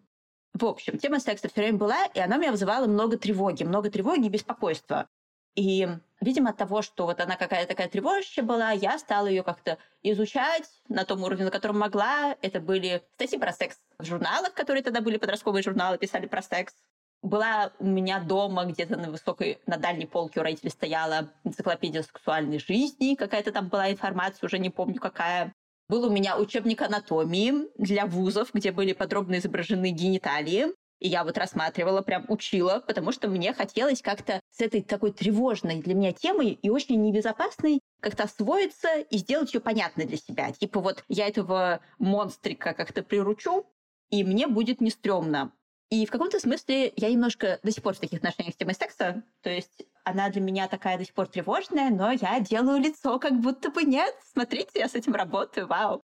В 0.52 0.64
общем, 0.64 0.98
тема 0.98 1.20
секса 1.20 1.48
все 1.48 1.62
время 1.62 1.78
была, 1.78 2.06
и 2.14 2.20
она 2.20 2.36
меня 2.36 2.52
вызывала 2.52 2.86
много 2.86 3.18
тревоги, 3.18 3.64
много 3.64 3.90
тревоги 3.90 4.26
и 4.26 4.30
беспокойства. 4.30 5.08
И, 5.56 5.88
видимо, 6.20 6.50
от 6.50 6.56
того, 6.56 6.82
что 6.82 7.06
вот 7.06 7.20
она 7.20 7.36
какая-то 7.36 7.68
такая 7.68 7.88
тревожащая 7.88 8.44
была, 8.44 8.70
я 8.70 8.98
стала 8.98 9.26
ее 9.26 9.42
как-то 9.42 9.78
изучать 10.02 10.70
на 10.88 11.04
том 11.04 11.22
уровне, 11.22 11.44
на 11.44 11.50
котором 11.50 11.78
могла. 11.78 12.36
Это 12.42 12.60
были 12.60 13.02
статьи 13.14 13.38
про 13.38 13.52
секс 13.52 13.78
в 13.98 14.04
журналах, 14.04 14.54
которые 14.54 14.82
тогда 14.82 15.00
были 15.00 15.16
подростковые 15.16 15.62
журналы, 15.62 15.98
писали 15.98 16.26
про 16.26 16.42
секс 16.42 16.74
была 17.22 17.72
у 17.78 17.86
меня 17.86 18.20
дома 18.20 18.64
где-то 18.64 18.96
на 18.96 19.10
высокой, 19.10 19.58
на 19.66 19.76
дальней 19.76 20.06
полке 20.06 20.40
у 20.40 20.42
родителей 20.42 20.70
стояла 20.70 21.32
энциклопедия 21.44 22.02
сексуальной 22.02 22.58
жизни, 22.58 23.14
какая-то 23.14 23.52
там 23.52 23.68
была 23.68 23.90
информация, 23.90 24.46
уже 24.46 24.58
не 24.58 24.70
помню 24.70 25.00
какая. 25.00 25.52
Был 25.88 26.04
у 26.04 26.10
меня 26.10 26.36
учебник 26.36 26.82
анатомии 26.82 27.68
для 27.78 28.06
вузов, 28.06 28.52
где 28.52 28.72
были 28.72 28.92
подробно 28.92 29.38
изображены 29.38 29.90
гениталии. 29.90 30.66
И 30.98 31.08
я 31.08 31.24
вот 31.24 31.36
рассматривала, 31.36 32.00
прям 32.00 32.24
учила, 32.28 32.82
потому 32.86 33.12
что 33.12 33.28
мне 33.28 33.52
хотелось 33.52 34.00
как-то 34.00 34.40
с 34.50 34.60
этой 34.60 34.82
такой 34.82 35.12
тревожной 35.12 35.82
для 35.82 35.94
меня 35.94 36.12
темой 36.12 36.50
и 36.50 36.70
очень 36.70 37.02
небезопасной 37.02 37.80
как-то 38.00 38.24
освоиться 38.24 39.00
и 39.00 39.18
сделать 39.18 39.52
ее 39.52 39.60
понятной 39.60 40.06
для 40.06 40.16
себя. 40.16 40.52
Типа 40.52 40.80
вот 40.80 41.04
я 41.08 41.28
этого 41.28 41.80
монстрика 41.98 42.72
как-то 42.72 43.02
приручу, 43.02 43.66
и 44.10 44.24
мне 44.24 44.46
будет 44.46 44.80
не 44.80 44.90
стрёмно. 44.90 45.52
И 45.88 46.04
в 46.04 46.10
каком-то 46.10 46.40
смысле 46.40 46.92
я 46.96 47.10
немножко 47.10 47.60
до 47.62 47.70
сих 47.70 47.82
пор 47.82 47.94
в 47.94 48.00
таких 48.00 48.18
отношениях 48.18 48.54
с 48.54 48.56
темой 48.56 48.74
секса. 48.74 49.22
То 49.42 49.50
есть 49.50 49.86
она 50.02 50.30
для 50.30 50.40
меня 50.40 50.66
такая 50.66 50.98
до 50.98 51.04
сих 51.04 51.14
пор 51.14 51.28
тревожная, 51.28 51.90
но 51.90 52.10
я 52.10 52.40
делаю 52.40 52.80
лицо, 52.80 53.18
как 53.20 53.38
будто 53.40 53.70
бы 53.70 53.84
нет. 53.84 54.14
Смотрите, 54.32 54.70
я 54.76 54.88
с 54.88 54.94
этим 54.94 55.14
работаю, 55.14 55.66
вау. 55.66 56.00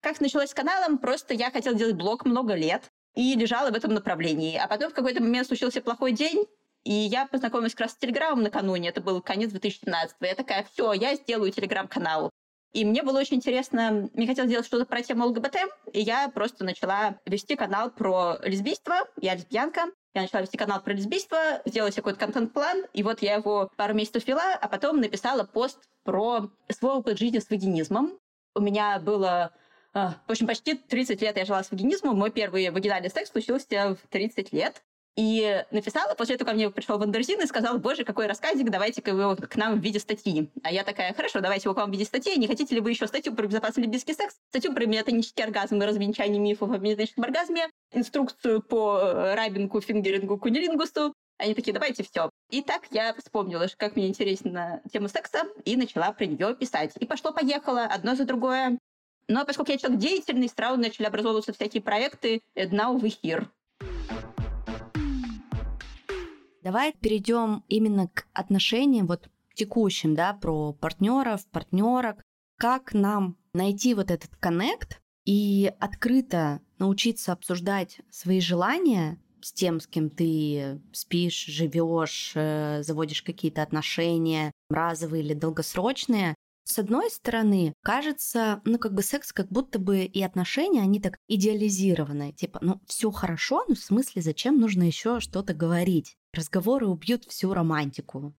Как 0.00 0.20
началось 0.20 0.50
с 0.50 0.54
каналом, 0.54 0.98
просто 0.98 1.34
я 1.34 1.50
хотела 1.50 1.74
делать 1.74 1.96
блог 1.96 2.24
много 2.24 2.54
лет 2.54 2.92
и 3.14 3.34
лежала 3.34 3.70
в 3.70 3.74
этом 3.74 3.94
направлении. 3.94 4.56
А 4.56 4.68
потом 4.68 4.90
в 4.90 4.94
какой-то 4.94 5.22
момент 5.22 5.46
случился 5.46 5.80
плохой 5.80 6.12
день, 6.12 6.46
и 6.84 6.92
я 6.92 7.26
познакомилась 7.26 7.74
как 7.74 7.82
раз 7.82 7.92
с 7.92 7.96
Телеграмом 7.98 8.42
накануне, 8.42 8.88
это 8.88 9.00
был 9.00 9.20
конец 9.20 9.50
2017 9.50 10.16
Я 10.20 10.34
такая, 10.34 10.66
все, 10.72 10.92
я 10.92 11.14
сделаю 11.16 11.50
Телеграм-канал. 11.50 12.30
И 12.72 12.84
мне 12.84 13.02
было 13.02 13.18
очень 13.18 13.38
интересно, 13.38 14.08
мне 14.12 14.26
хотелось 14.26 14.50
сделать 14.50 14.66
что-то 14.66 14.84
про 14.84 15.02
тему 15.02 15.26
ЛГБТ, 15.26 15.56
и 15.92 16.00
я 16.00 16.28
просто 16.28 16.64
начала 16.64 17.18
вести 17.24 17.56
канал 17.56 17.90
про 17.90 18.38
лесбийство, 18.42 19.08
я 19.16 19.34
лесбиянка, 19.34 19.86
Я 20.14 20.22
начала 20.22 20.42
вести 20.42 20.58
канал 20.58 20.82
про 20.82 20.92
лесбийство, 20.92 21.62
сделала 21.64 21.90
себе 21.90 22.02
какой-то 22.02 22.18
контент-план, 22.20 22.84
и 22.92 23.02
вот 23.02 23.22
я 23.22 23.36
его 23.36 23.70
пару 23.76 23.94
месяцев 23.94 24.26
вела, 24.26 24.54
а 24.54 24.68
потом 24.68 25.00
написала 25.00 25.44
пост 25.44 25.78
про 26.04 26.50
свой 26.68 26.92
опыт 26.92 27.18
жизни 27.18 27.38
с 27.38 27.48
вагинизмом. 27.48 28.18
У 28.54 28.60
меня 28.60 28.98
было 28.98 29.52
в 30.26 30.30
общем, 30.30 30.46
почти 30.46 30.74
30 30.74 31.22
лет 31.22 31.36
я 31.36 31.44
жила 31.44 31.62
с 31.62 31.70
вагинизмом. 31.70 32.16
Мой 32.16 32.30
первый 32.30 32.70
вагинальный 32.70 33.10
секс 33.10 33.30
случился 33.30 33.96
в 33.96 34.08
30 34.08 34.52
лет. 34.52 34.82
И 35.18 35.64
написала, 35.72 36.14
после 36.14 36.36
этого 36.36 36.50
ко 36.50 36.54
мне 36.54 36.70
пришел 36.70 36.96
Wonderzine 36.96 37.40
и 37.40 37.46
сказал, 37.46 37.78
боже, 37.78 38.04
какой 38.04 38.28
рассказик, 38.28 38.70
давайте-ка 38.70 39.10
его 39.10 39.34
к 39.34 39.56
нам 39.56 39.80
в 39.80 39.82
виде 39.82 39.98
статьи. 39.98 40.48
А 40.62 40.70
я 40.70 40.84
такая, 40.84 41.12
хорошо, 41.12 41.40
давайте 41.40 41.64
его 41.64 41.74
к 41.74 41.78
вам 41.78 41.90
в 41.90 41.92
виде 41.92 42.04
статьи. 42.04 42.38
Не 42.38 42.46
хотите 42.46 42.76
ли 42.76 42.80
вы 42.80 42.90
еще 42.90 43.08
статью 43.08 43.34
про 43.34 43.48
безопасный 43.48 43.82
лесбийский 43.82 44.14
секс, 44.14 44.36
статью 44.50 44.72
про 44.72 44.86
метанический 44.86 45.42
оргазм 45.42 45.82
и 45.82 45.86
развенчание 45.86 46.38
мифов 46.38 46.70
о 46.70 46.78
метаническом 46.78 47.24
оргазме, 47.24 47.68
инструкцию 47.92 48.62
по 48.62 48.98
э, 48.98 49.34
rubbing 49.34 49.80
у, 49.80 49.90
fingering 49.90 50.38
у, 50.38 50.48
куннилингусу. 50.48 51.12
Они 51.38 51.54
такие, 51.54 51.72
давайте 51.72 52.04
все. 52.04 52.30
И 52.50 52.62
так 52.62 52.82
я 52.92 53.12
вспомнила, 53.14 53.66
как 53.76 53.96
мне 53.96 54.06
интересна 54.06 54.82
тема 54.92 55.08
секса, 55.08 55.42
и 55.64 55.76
начала 55.76 56.12
про 56.12 56.26
нее 56.26 56.54
писать. 56.54 56.92
И 57.00 57.06
пошло-поехало, 57.06 57.86
одно 57.86 58.14
за 58.14 58.24
другое. 58.24 58.78
Но 59.28 59.44
поскольку 59.44 59.72
я 59.72 59.78
человек 59.78 60.00
деятельный, 60.00 60.48
сразу 60.48 60.80
начали 60.80 61.04
образовываться 61.04 61.52
всякие 61.52 61.82
проекты 61.82 62.40
«Now 62.56 62.98
we 62.98 63.12
here». 63.22 63.46
Давай 66.62 66.94
перейдем 66.94 67.62
именно 67.68 68.08
к 68.08 68.26
отношениям 68.32 69.06
вот 69.06 69.28
текущим, 69.54 70.14
да, 70.14 70.32
про 70.32 70.72
партнеров, 70.72 71.46
партнерок. 71.50 72.24
Как 72.56 72.94
нам 72.94 73.36
найти 73.52 73.92
вот 73.94 74.10
этот 74.10 74.34
коннект 74.36 75.00
и 75.26 75.72
открыто 75.78 76.60
научиться 76.78 77.32
обсуждать 77.32 78.00
свои 78.10 78.40
желания 78.40 79.18
с 79.42 79.52
тем, 79.52 79.80
с 79.80 79.86
кем 79.86 80.10
ты 80.10 80.80
спишь, 80.92 81.44
живешь, 81.46 82.32
э, 82.34 82.82
заводишь 82.82 83.22
какие-то 83.22 83.62
отношения, 83.62 84.52
разовые 84.70 85.22
или 85.22 85.34
долгосрочные, 85.34 86.34
с 86.68 86.78
одной 86.78 87.10
стороны, 87.10 87.72
кажется, 87.82 88.60
ну, 88.66 88.78
как 88.78 88.92
бы 88.92 89.02
секс, 89.02 89.32
как 89.32 89.48
будто 89.48 89.78
бы 89.78 90.04
и 90.04 90.22
отношения, 90.22 90.82
они 90.82 91.00
так 91.00 91.16
идеализированы. 91.26 92.32
Типа, 92.34 92.58
ну, 92.62 92.80
все 92.86 93.10
хорошо, 93.10 93.64
но 93.68 93.74
в 93.74 93.78
смысле, 93.78 94.20
зачем 94.20 94.60
нужно 94.60 94.82
еще 94.82 95.18
что-то 95.20 95.54
говорить? 95.54 96.14
Разговоры 96.34 96.86
убьют 96.86 97.24
всю 97.24 97.54
романтику. 97.54 98.34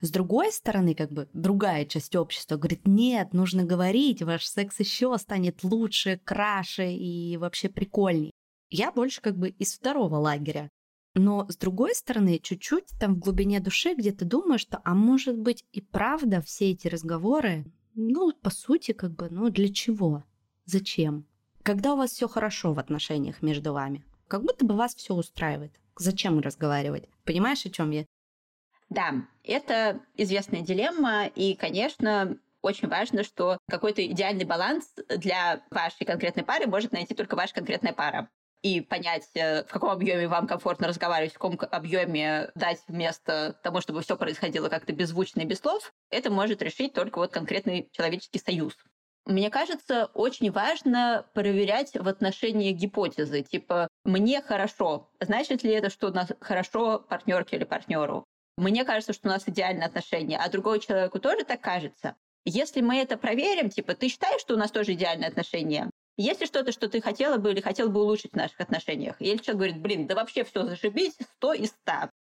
С 0.00 0.10
другой 0.10 0.52
стороны, 0.52 0.94
как 0.94 1.12
бы 1.12 1.28
другая 1.34 1.84
часть 1.84 2.16
общества 2.16 2.56
говорит, 2.56 2.86
нет, 2.86 3.34
нужно 3.34 3.64
говорить, 3.64 4.22
ваш 4.22 4.46
секс 4.46 4.80
еще 4.80 5.16
станет 5.18 5.62
лучше, 5.62 6.18
краше 6.24 6.92
и 6.92 7.36
вообще 7.36 7.68
прикольней. 7.68 8.32
Я 8.70 8.90
больше 8.90 9.20
как 9.20 9.36
бы 9.36 9.50
из 9.50 9.74
второго 9.74 10.16
лагеря. 10.16 10.70
Но 11.18 11.46
с 11.48 11.56
другой 11.56 11.94
стороны, 11.94 12.38
чуть-чуть 12.38 12.88
там 13.00 13.14
в 13.14 13.20
глубине 13.20 13.58
души 13.58 13.94
где-то 13.94 14.26
думаю, 14.26 14.58
что, 14.58 14.82
а 14.84 14.94
может 14.94 15.38
быть 15.38 15.64
и 15.72 15.80
правда 15.80 16.42
все 16.42 16.72
эти 16.72 16.88
разговоры, 16.88 17.64
ну, 17.94 18.32
по 18.34 18.50
сути, 18.50 18.92
как 18.92 19.12
бы, 19.12 19.30
ну, 19.30 19.48
для 19.48 19.72
чего? 19.72 20.24
Зачем? 20.66 21.24
Когда 21.62 21.94
у 21.94 21.96
вас 21.96 22.10
все 22.10 22.28
хорошо 22.28 22.74
в 22.74 22.78
отношениях 22.78 23.40
между 23.40 23.72
вами, 23.72 24.04
как 24.28 24.42
будто 24.42 24.66
бы 24.66 24.76
вас 24.76 24.94
все 24.94 25.14
устраивает. 25.14 25.72
Зачем 25.98 26.38
разговаривать? 26.40 27.08
Понимаешь, 27.24 27.64
о 27.64 27.70
чем 27.70 27.92
я? 27.92 28.04
Да, 28.90 29.26
это 29.42 30.02
известная 30.18 30.60
дилемма, 30.60 31.28
и, 31.28 31.54
конечно, 31.54 32.36
очень 32.60 32.88
важно, 32.88 33.24
что 33.24 33.56
какой-то 33.70 34.06
идеальный 34.06 34.44
баланс 34.44 34.92
для 35.08 35.62
вашей 35.70 36.04
конкретной 36.04 36.44
пары 36.44 36.66
может 36.66 36.92
найти 36.92 37.14
только 37.14 37.36
ваша 37.36 37.54
конкретная 37.54 37.94
пара 37.94 38.28
и 38.62 38.80
понять, 38.80 39.28
э, 39.34 39.64
в 39.64 39.68
каком 39.68 39.90
объеме 39.90 40.28
вам 40.28 40.46
комфортно 40.46 40.88
разговаривать, 40.88 41.32
в 41.32 41.38
каком 41.38 41.58
объеме 41.70 42.50
дать 42.54 42.80
вместо 42.88 43.58
тому, 43.62 43.80
чтобы 43.80 44.02
все 44.02 44.16
происходило 44.16 44.68
как-то 44.68 44.92
беззвучно 44.92 45.42
и 45.42 45.44
без 45.44 45.58
слов, 45.58 45.92
это 46.10 46.30
может 46.30 46.62
решить 46.62 46.92
только 46.92 47.18
вот 47.18 47.32
конкретный 47.32 47.88
человеческий 47.92 48.38
союз. 48.38 48.76
Мне 49.26 49.50
кажется, 49.50 50.06
очень 50.14 50.52
важно 50.52 51.26
проверять 51.34 51.94
в 51.94 52.06
отношении 52.06 52.70
гипотезы, 52.70 53.42
типа 53.42 53.88
«мне 54.04 54.40
хорошо». 54.40 55.10
Значит 55.18 55.64
ли 55.64 55.72
это, 55.72 55.90
что 55.90 56.08
у 56.08 56.12
нас 56.12 56.30
хорошо 56.40 57.00
партнерке 57.00 57.56
или 57.56 57.64
партнеру? 57.64 58.24
Мне 58.56 58.84
кажется, 58.84 59.12
что 59.12 59.28
у 59.28 59.32
нас 59.32 59.42
идеальные 59.46 59.86
отношения, 59.86 60.38
а 60.38 60.48
другому 60.48 60.78
человеку 60.78 61.18
тоже 61.18 61.44
так 61.44 61.60
кажется. 61.60 62.14
Если 62.44 62.80
мы 62.80 62.98
это 62.98 63.18
проверим, 63.18 63.68
типа, 63.68 63.94
ты 63.96 64.08
считаешь, 64.08 64.40
что 64.40 64.54
у 64.54 64.56
нас 64.56 64.70
тоже 64.70 64.92
идеальные 64.92 65.28
отношения? 65.28 65.90
Есть 66.16 66.40
ли 66.40 66.46
что-то, 66.46 66.72
что 66.72 66.88
ты 66.88 67.00
хотела 67.00 67.36
бы 67.36 67.52
или 67.52 67.60
хотел 67.60 67.90
бы 67.90 68.00
улучшить 68.00 68.32
в 68.32 68.36
наших 68.36 68.60
отношениях? 68.60 69.16
Или 69.20 69.36
человек 69.36 69.56
говорит, 69.56 69.80
блин, 69.80 70.06
да 70.06 70.14
вообще 70.14 70.44
все 70.44 70.64
зашибись, 70.64 71.16
100 71.36 71.52
из 71.54 71.70
100. 71.70 71.92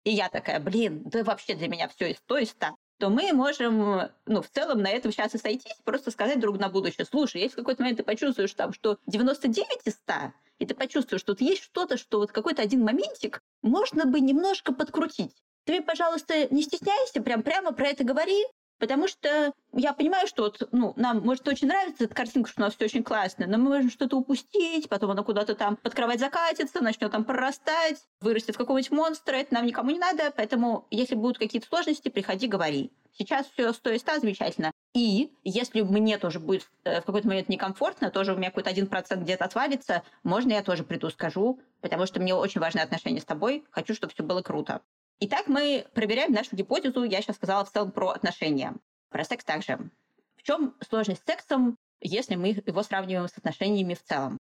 И 0.03 0.11
я 0.11 0.29
такая, 0.29 0.59
блин, 0.59 1.03
да 1.05 1.23
вообще 1.23 1.55
для 1.55 1.67
меня 1.67 1.87
все 1.87 2.11
из 2.11 2.17
100 2.17 2.37
из 2.37 2.49
100 2.49 2.67
то 2.99 3.09
мы 3.09 3.31
можем, 3.31 4.09
ну, 4.25 4.41
в 4.41 4.49
целом 4.49 4.81
на 4.81 4.89
этом 4.89 5.11
сейчас 5.11 5.35
и 5.35 5.37
сойтись, 5.37 5.75
просто 5.83 6.11
сказать 6.11 6.39
друг 6.39 6.57
на 6.57 6.69
будущее, 6.69 7.05
слушай, 7.05 7.41
если 7.41 7.53
в 7.53 7.57
какой-то 7.57 7.83
момент 7.83 7.99
ты 7.99 8.03
почувствуешь 8.03 8.53
там, 8.53 8.73
что 8.73 8.97
99 9.05 9.85
из 9.85 9.93
100, 9.93 10.13
и 10.59 10.65
ты 10.65 10.73
почувствуешь, 10.73 11.21
что 11.21 11.33
тут 11.33 11.41
есть 11.41 11.63
что-то, 11.63 11.97
что 11.97 12.19
вот 12.19 12.31
какой-то 12.31 12.61
один 12.61 12.83
моментик 12.83 13.41
можно 13.61 14.05
бы 14.05 14.19
немножко 14.19 14.73
подкрутить. 14.73 15.35
Ты, 15.65 15.81
пожалуйста, 15.81 16.47
не 16.51 16.63
стесняйся, 16.63 17.21
прям 17.21 17.43
прямо 17.43 17.71
про 17.71 17.89
это 17.89 18.03
говори, 18.03 18.43
Потому 18.79 19.07
что 19.07 19.53
я 19.73 19.93
понимаю, 19.93 20.27
что 20.27 20.43
вот, 20.43 20.67
ну, 20.71 20.93
нам, 20.95 21.21
может, 21.21 21.47
очень 21.47 21.67
нравится 21.67 22.03
эта 22.03 22.13
картинка, 22.13 22.49
что 22.49 22.61
у 22.61 22.65
нас 22.65 22.75
все 22.75 22.85
очень 22.85 23.03
классно, 23.03 23.47
но 23.47 23.57
мы 23.57 23.69
можем 23.69 23.89
что-то 23.89 24.17
упустить, 24.17 24.87
потом 24.87 25.11
она 25.11 25.23
куда-то 25.23 25.55
там 25.55 25.77
под 25.77 25.95
кровать 25.95 26.19
закатится, 26.19 26.83
начнет 26.83 27.11
там 27.11 27.23
прорастать, 27.23 28.03
вырастет 28.21 28.57
какого-нибудь 28.57 28.91
монстра, 28.91 29.35
это 29.35 29.55
нам 29.55 29.65
никому 29.65 29.91
не 29.91 29.99
надо, 29.99 30.31
поэтому 30.35 30.85
если 30.91 31.15
будут 31.15 31.39
какие-то 31.39 31.67
сложности, 31.67 32.09
приходи, 32.09 32.47
говори. 32.47 32.91
Сейчас 33.17 33.47
все 33.47 33.73
100 33.73 33.89
из 33.91 34.01
100 34.01 34.19
замечательно. 34.19 34.71
И 34.93 35.31
если 35.43 35.81
мне 35.81 36.19
тоже 36.19 36.39
будет 36.39 36.69
э, 36.83 37.01
в 37.01 37.05
какой-то 37.05 37.27
момент 37.27 37.49
некомфортно, 37.49 38.11
тоже 38.11 38.33
у 38.33 38.37
меня 38.37 38.49
какой-то 38.49 38.69
один 38.69 38.85
процент 38.85 39.23
где-то 39.23 39.45
отвалится, 39.45 40.03
можно 40.23 40.51
я 40.51 40.61
тоже 40.61 40.83
приду, 40.83 41.09
скажу, 41.09 41.59
потому 41.81 42.05
что 42.05 42.19
мне 42.19 42.35
очень 42.35 42.61
важны 42.61 42.79
отношения 42.79 43.19
с 43.19 43.25
тобой, 43.25 43.63
хочу, 43.71 43.95
чтобы 43.95 44.13
все 44.13 44.23
было 44.23 44.43
круто. 44.43 44.81
Итак, 45.19 45.47
мы 45.47 45.87
проверяем 45.95 46.31
нашу 46.31 46.55
гипотезу. 46.55 47.03
Я 47.03 47.23
сейчас 47.23 47.37
сказала 47.37 47.65
в 47.65 47.71
целом 47.71 47.91
про 47.91 48.09
отношения. 48.09 48.75
Про 49.09 49.23
секс 49.23 49.43
также. 49.43 49.89
В 50.35 50.43
чем 50.43 50.75
сложность 50.87 51.23
с 51.23 51.25
сексом, 51.25 51.75
если 52.01 52.35
мы 52.35 52.49
его 52.49 52.83
сравниваем 52.83 53.27
с 53.27 53.35
отношениями 53.35 53.95
в 53.95 54.03
целом? 54.03 54.37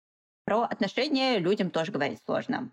Про 0.46 0.62
отношения 0.62 1.38
людям 1.38 1.70
тоже 1.70 1.92
говорить 1.92 2.20
сложно. 2.24 2.70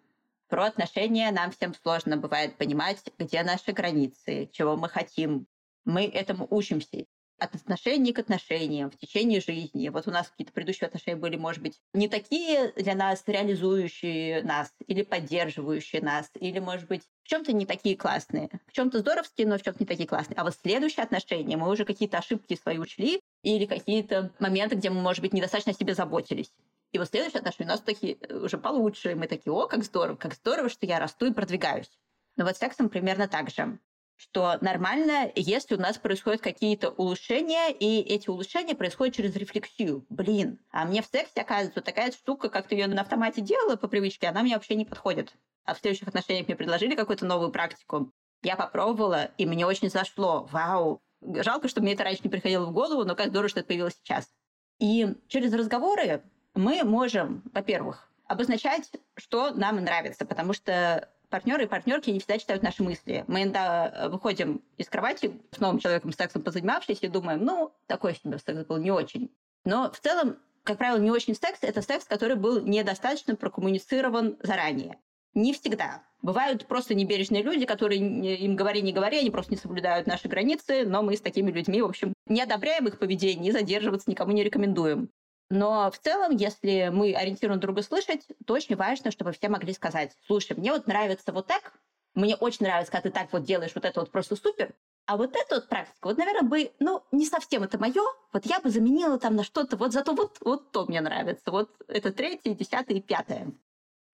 Про 0.47 0.67
отношения 0.67 1.29
нам 1.31 1.51
всем 1.51 1.73
сложно 1.73 2.15
бывает 2.15 2.55
понимать, 2.55 3.03
где 3.17 3.43
наши 3.43 3.73
границы, 3.73 4.49
чего 4.53 4.77
мы 4.77 4.87
хотим. 4.87 5.45
Мы 5.83 6.05
этому 6.05 6.47
учимся 6.49 7.05
от 7.39 7.55
отношений 7.55 8.13
к 8.13 8.19
отношениям 8.19 8.91
в 8.91 8.97
течение 8.97 9.41
жизни. 9.41 9.89
Вот 9.89 10.07
у 10.07 10.11
нас 10.11 10.29
какие-то 10.29 10.53
предыдущие 10.53 10.87
отношения 10.87 11.17
были, 11.17 11.37
может 11.37 11.61
быть, 11.61 11.79
не 11.93 12.07
такие 12.07 12.71
для 12.75 12.95
нас 12.95 13.23
реализующие 13.25 14.43
нас 14.43 14.73
или 14.87 15.01
поддерживающие 15.03 16.01
нас, 16.01 16.29
или, 16.39 16.59
может 16.59 16.87
быть, 16.87 17.03
в 17.23 17.27
чем-то 17.27 17.53
не 17.53 17.65
такие 17.65 17.95
классные, 17.95 18.49
в 18.67 18.71
чем-то 18.71 18.99
здоровские, 18.99 19.47
но 19.47 19.57
в 19.57 19.61
чем-то 19.61 19.81
не 19.81 19.87
такие 19.87 20.07
классные. 20.07 20.37
А 20.37 20.43
вот 20.43 20.55
следующие 20.55 21.03
отношения 21.03 21.57
мы 21.57 21.69
уже 21.69 21.85
какие-то 21.85 22.17
ошибки 22.17 22.55
свои 22.55 22.77
учли 22.77 23.21
или 23.43 23.65
какие-то 23.65 24.31
моменты, 24.39 24.75
где 24.75 24.89
мы, 24.89 25.01
может 25.01 25.21
быть, 25.21 25.33
недостаточно 25.33 25.71
о 25.71 25.75
себе 25.75 25.93
заботились. 25.93 26.51
И 26.91 26.97
вот 26.97 27.07
следующие 27.07 27.39
отношения 27.39 27.69
у 27.69 27.73
нас 27.73 27.81
такие 27.81 28.17
э, 28.21 28.35
уже 28.35 28.57
получше. 28.57 29.15
Мы 29.15 29.27
такие, 29.27 29.53
о, 29.53 29.67
как 29.67 29.83
здорово, 29.83 30.15
как 30.15 30.33
здорово, 30.33 30.69
что 30.69 30.85
я 30.85 30.99
расту 30.99 31.27
и 31.27 31.33
продвигаюсь. 31.33 31.91
Но 32.35 32.45
вот 32.45 32.55
с 32.55 32.59
сексом 32.59 32.89
примерно 32.89 33.27
так 33.27 33.49
же 33.49 33.79
что 34.19 34.57
нормально, 34.59 35.31
если 35.33 35.75
у 35.75 35.79
нас 35.79 35.97
происходят 35.97 36.41
какие-то 36.41 36.89
улучшения, 36.89 37.71
и 37.71 38.01
эти 38.01 38.29
улучшения 38.29 38.75
происходят 38.75 39.15
через 39.15 39.33
рефлексию. 39.35 40.05
Блин, 40.09 40.59
а 40.71 40.83
мне 40.83 41.01
в 41.01 41.05
сексе, 41.05 41.39
оказывается, 41.39 41.81
такая 41.81 42.11
штука, 42.11 42.49
как 42.49 42.67
ты 42.67 42.75
ее 42.75 42.87
на 42.87 43.01
автомате 43.01 43.39
делала 43.39 43.77
по 43.77 43.87
привычке, 43.87 44.27
она 44.27 44.43
мне 44.43 44.55
вообще 44.55 44.75
не 44.75 44.83
подходит. 44.83 45.33
А 45.63 45.73
в 45.73 45.79
следующих 45.79 46.09
отношениях 46.09 46.47
мне 46.47 46.57
предложили 46.57 46.95
какую-то 46.95 47.25
новую 47.25 47.49
практику. 47.51 48.11
Я 48.43 48.57
попробовала, 48.57 49.31
и 49.37 49.45
мне 49.45 49.65
очень 49.65 49.89
зашло. 49.89 50.49
Вау! 50.51 51.01
Жалко, 51.21 51.69
что 51.69 51.81
мне 51.81 51.93
это 51.93 52.03
раньше 52.03 52.21
не 52.25 52.29
приходило 52.29 52.65
в 52.65 52.73
голову, 52.73 53.05
но 53.05 53.15
как 53.15 53.29
здорово, 53.29 53.47
что 53.47 53.61
это 53.61 53.67
появилось 53.67 53.95
сейчас. 54.03 54.29
И 54.79 55.15
через 55.29 55.53
разговоры 55.53 56.23
мы 56.55 56.83
можем, 56.83 57.41
во-первых, 57.53 58.09
обозначать, 58.25 58.91
что 59.15 59.51
нам 59.51 59.77
нравится, 59.77 60.25
потому 60.25 60.51
что 60.51 61.09
партнеры 61.29 61.63
и 61.63 61.67
партнерки 61.67 62.09
не 62.09 62.19
всегда 62.19 62.37
читают 62.37 62.63
наши 62.63 62.83
мысли. 62.83 63.23
Мы 63.27 63.43
иногда 63.43 63.87
э, 63.87 64.09
выходим 64.09 64.61
из 64.77 64.87
кровати 64.89 65.39
с 65.51 65.59
новым 65.59 65.79
человеком, 65.79 66.11
сексом 66.11 66.41
позанимавшись, 66.41 66.99
и 67.01 67.07
думаем, 67.07 67.43
ну, 67.45 67.73
такой 67.87 68.15
себе 68.15 68.37
секс 68.37 68.65
был 68.65 68.77
не 68.77 68.91
очень. 68.91 69.31
Но 69.65 69.91
в 69.91 69.99
целом, 69.99 70.37
как 70.63 70.77
правило, 70.77 70.97
не 70.97 71.11
очень 71.11 71.35
секс– 71.35 71.59
это 71.61 71.81
секс, 71.81 72.05
который 72.05 72.35
был 72.35 72.61
недостаточно 72.61 73.35
прокоммуницирован 73.35 74.37
заранее. 74.41 74.97
Не 75.33 75.53
всегда. 75.53 76.03
Бывают 76.21 76.65
просто 76.65 76.95
небережные 76.95 77.43
люди, 77.43 77.65
которые 77.65 77.99
им 77.99 78.55
говори, 78.55 78.81
не 78.81 78.91
говори, 78.91 79.19
они 79.19 79.29
просто 79.29 79.51
не 79.51 79.57
соблюдают 79.57 80.07
наши 80.07 80.27
границы, 80.27 80.85
но 80.85 81.01
мы 81.01 81.15
с 81.15 81.21
такими 81.21 81.49
людьми, 81.51 81.81
в 81.81 81.85
общем, 81.85 82.13
не 82.25 82.41
одобряем 82.41 82.87
их 82.87 82.99
поведение, 82.99 83.39
не 83.39 83.51
задерживаться 83.51 84.09
никому 84.09 84.31
не 84.33 84.43
рекомендуем. 84.43 85.09
Но 85.49 85.89
в 85.89 85.97
целом, 85.97 86.35
если 86.35 86.89
мы 86.93 87.13
ориентируем 87.13 87.59
друга 87.59 87.81
слышать, 87.81 88.27
то 88.45 88.53
очень 88.53 88.75
важно, 88.75 89.11
чтобы 89.11 89.31
все 89.31 89.49
могли 89.49 89.73
сказать, 89.73 90.15
слушай, 90.27 90.55
мне 90.55 90.71
вот 90.71 90.85
нравится 90.85 91.31
вот 91.31 91.47
так, 91.47 91.73
мне 92.13 92.35
очень 92.35 92.65
нравится, 92.65 92.91
когда 92.91 93.09
ты 93.09 93.13
так 93.13 93.33
вот 93.33 93.43
делаешь, 93.43 93.71
вот 93.73 93.85
это 93.85 93.99
вот 93.99 94.11
просто 94.11 94.35
супер, 94.35 94.73
а 95.07 95.17
вот 95.17 95.35
эта 95.35 95.55
вот 95.55 95.67
практика, 95.67 96.07
вот, 96.07 96.17
наверное, 96.17 96.47
бы, 96.47 96.71
ну, 96.79 97.03
не 97.11 97.25
совсем 97.25 97.63
это 97.63 97.79
мое, 97.79 98.03
вот 98.31 98.45
я 98.45 98.59
бы 98.59 98.69
заменила 98.69 99.17
там 99.17 99.35
на 99.35 99.43
что-то, 99.43 99.75
вот 99.75 99.91
зато 99.91 100.13
вот, 100.13 100.37
вот 100.41 100.71
то 100.71 100.85
мне 100.85 101.01
нравится, 101.01 101.49
вот 101.49 101.71
это 101.87 102.11
третье, 102.11 102.53
десятое 102.53 102.97
и 102.97 103.01
пятое. 103.01 103.51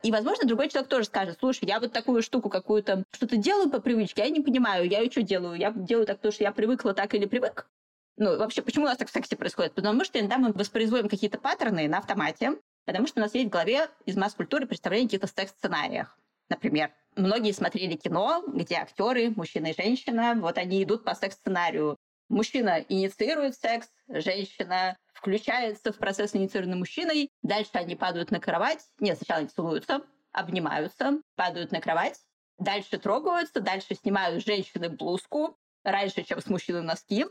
И, 0.04 0.12
возможно, 0.12 0.48
другой 0.48 0.70
человек 0.70 0.89
тоже 0.89 1.06
скажет, 1.06 1.38
слушай, 1.39 1.65
я 1.65 1.80
вот 1.80 1.92
такую 1.92 2.22
штуку 2.22 2.50
какую-то, 2.50 3.04
что-то 3.12 3.38
делаю 3.38 3.70
по 3.70 3.82
привычке, 3.82 4.22
я 4.24 4.30
не 4.30 4.42
понимаю, 4.42 4.88
я 4.88 5.00
ее 5.00 5.12
что 5.12 5.22
делаю? 5.24 5.58
Я 5.58 5.72
делаю 5.72 6.06
так, 6.06 6.18
потому 6.18 6.32
что 6.32 6.44
я 6.44 6.51
привыкла 6.51 6.94
так 6.94 7.13
или 7.13 7.25
привык? 7.25 7.68
Ну, 8.17 8.38
вообще, 8.38 8.62
почему 8.62 8.86
у 8.86 8.88
нас 8.88 8.98
так 8.98 9.10
в 9.10 9.12
сексе 9.12 9.36
происходит? 9.36 9.74
Потому 9.74 10.03
что 10.05 10.19
иногда 10.19 10.38
мы 10.38 10.53
воспроизводим 10.53 11.10
какие-то 11.10 11.38
паттерны 11.38 11.88
на 11.88 11.98
автомате, 11.98 12.57
потому 12.86 13.07
что 13.07 13.19
у 13.19 13.24
нас 13.24 13.34
есть 13.34 13.48
в 13.48 13.51
голове 13.51 13.89
из 14.05 14.15
масс-культуры 14.15 14.67
представление 14.67 15.07
о 15.07 15.10
каких-то 15.10 15.27
секс-сценариях. 15.27 16.17
Например, 16.50 16.93
многие 17.15 17.51
смотрели 17.51 17.95
кино, 17.95 18.43
где 18.48 18.75
актеры, 18.75 19.31
мужчина 19.31 19.67
и 19.67 19.75
женщина, 19.75 20.36
вот 20.39 20.57
они 20.57 20.84
идут 20.84 21.03
по 21.03 21.13
секс-сценарию. 21.13 21.98
Мужчина 22.29 22.84
инициирует 22.88 23.55
секс, 23.55 23.89
женщина 24.07 24.98
включается 25.13 25.91
в 25.91 25.98
процесс 25.98 26.36
инициированный 26.36 26.77
мужчиной, 26.77 27.29
дальше 27.41 27.72
они 27.74 27.95
падают 27.95 28.31
на 28.31 28.39
кровать, 28.39 28.84
нет, 29.00 29.17
сначала 29.17 29.39
они 29.39 29.50
целуются, 29.50 30.01
обнимаются, 30.31 31.19
падают 31.36 31.72
на 31.72 31.81
кровать, 31.81 32.19
дальше 32.57 32.98
трогаются, 32.98 33.60
дальше 33.60 33.95
снимают 33.95 34.43
женщины 34.43 34.89
блузку, 34.89 35.57
раньше, 35.84 36.24
чем 36.24 36.41
с 36.41 36.48
мужчиной 36.48 36.81
носки, 36.81 37.25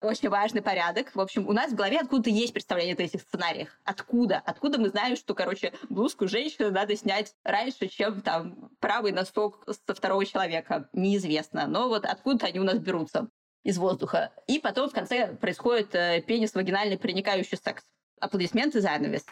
очень 0.00 0.28
важный 0.28 0.62
порядок. 0.62 1.14
В 1.14 1.20
общем, 1.20 1.48
у 1.48 1.52
нас 1.52 1.72
в 1.72 1.74
голове 1.74 1.98
откуда-то 1.98 2.30
есть 2.30 2.52
представление 2.52 2.96
о 2.96 3.02
этих 3.02 3.20
сценариях. 3.20 3.78
Откуда? 3.84 4.42
Откуда 4.44 4.78
мы 4.78 4.88
знаем, 4.88 5.16
что, 5.16 5.34
короче, 5.34 5.72
блузку 5.88 6.26
женщины 6.26 6.70
надо 6.70 6.96
снять 6.96 7.34
раньше, 7.44 7.86
чем 7.88 8.20
там 8.22 8.70
правый 8.80 9.12
носок 9.12 9.64
со 9.66 9.94
второго 9.94 10.24
человека? 10.24 10.88
Неизвестно. 10.92 11.66
Но 11.66 11.88
вот 11.88 12.04
откуда 12.04 12.46
они 12.46 12.60
у 12.60 12.64
нас 12.64 12.78
берутся 12.78 13.28
из 13.62 13.78
воздуха. 13.78 14.32
И 14.46 14.58
потом 14.58 14.88
в 14.88 14.92
конце 14.92 15.34
происходит 15.34 15.94
э, 15.94 16.22
пенис-вагинальный 16.22 16.98
проникающий 16.98 17.58
секс. 17.58 17.84
Аплодисменты, 18.18 18.80
занавес. 18.80 19.24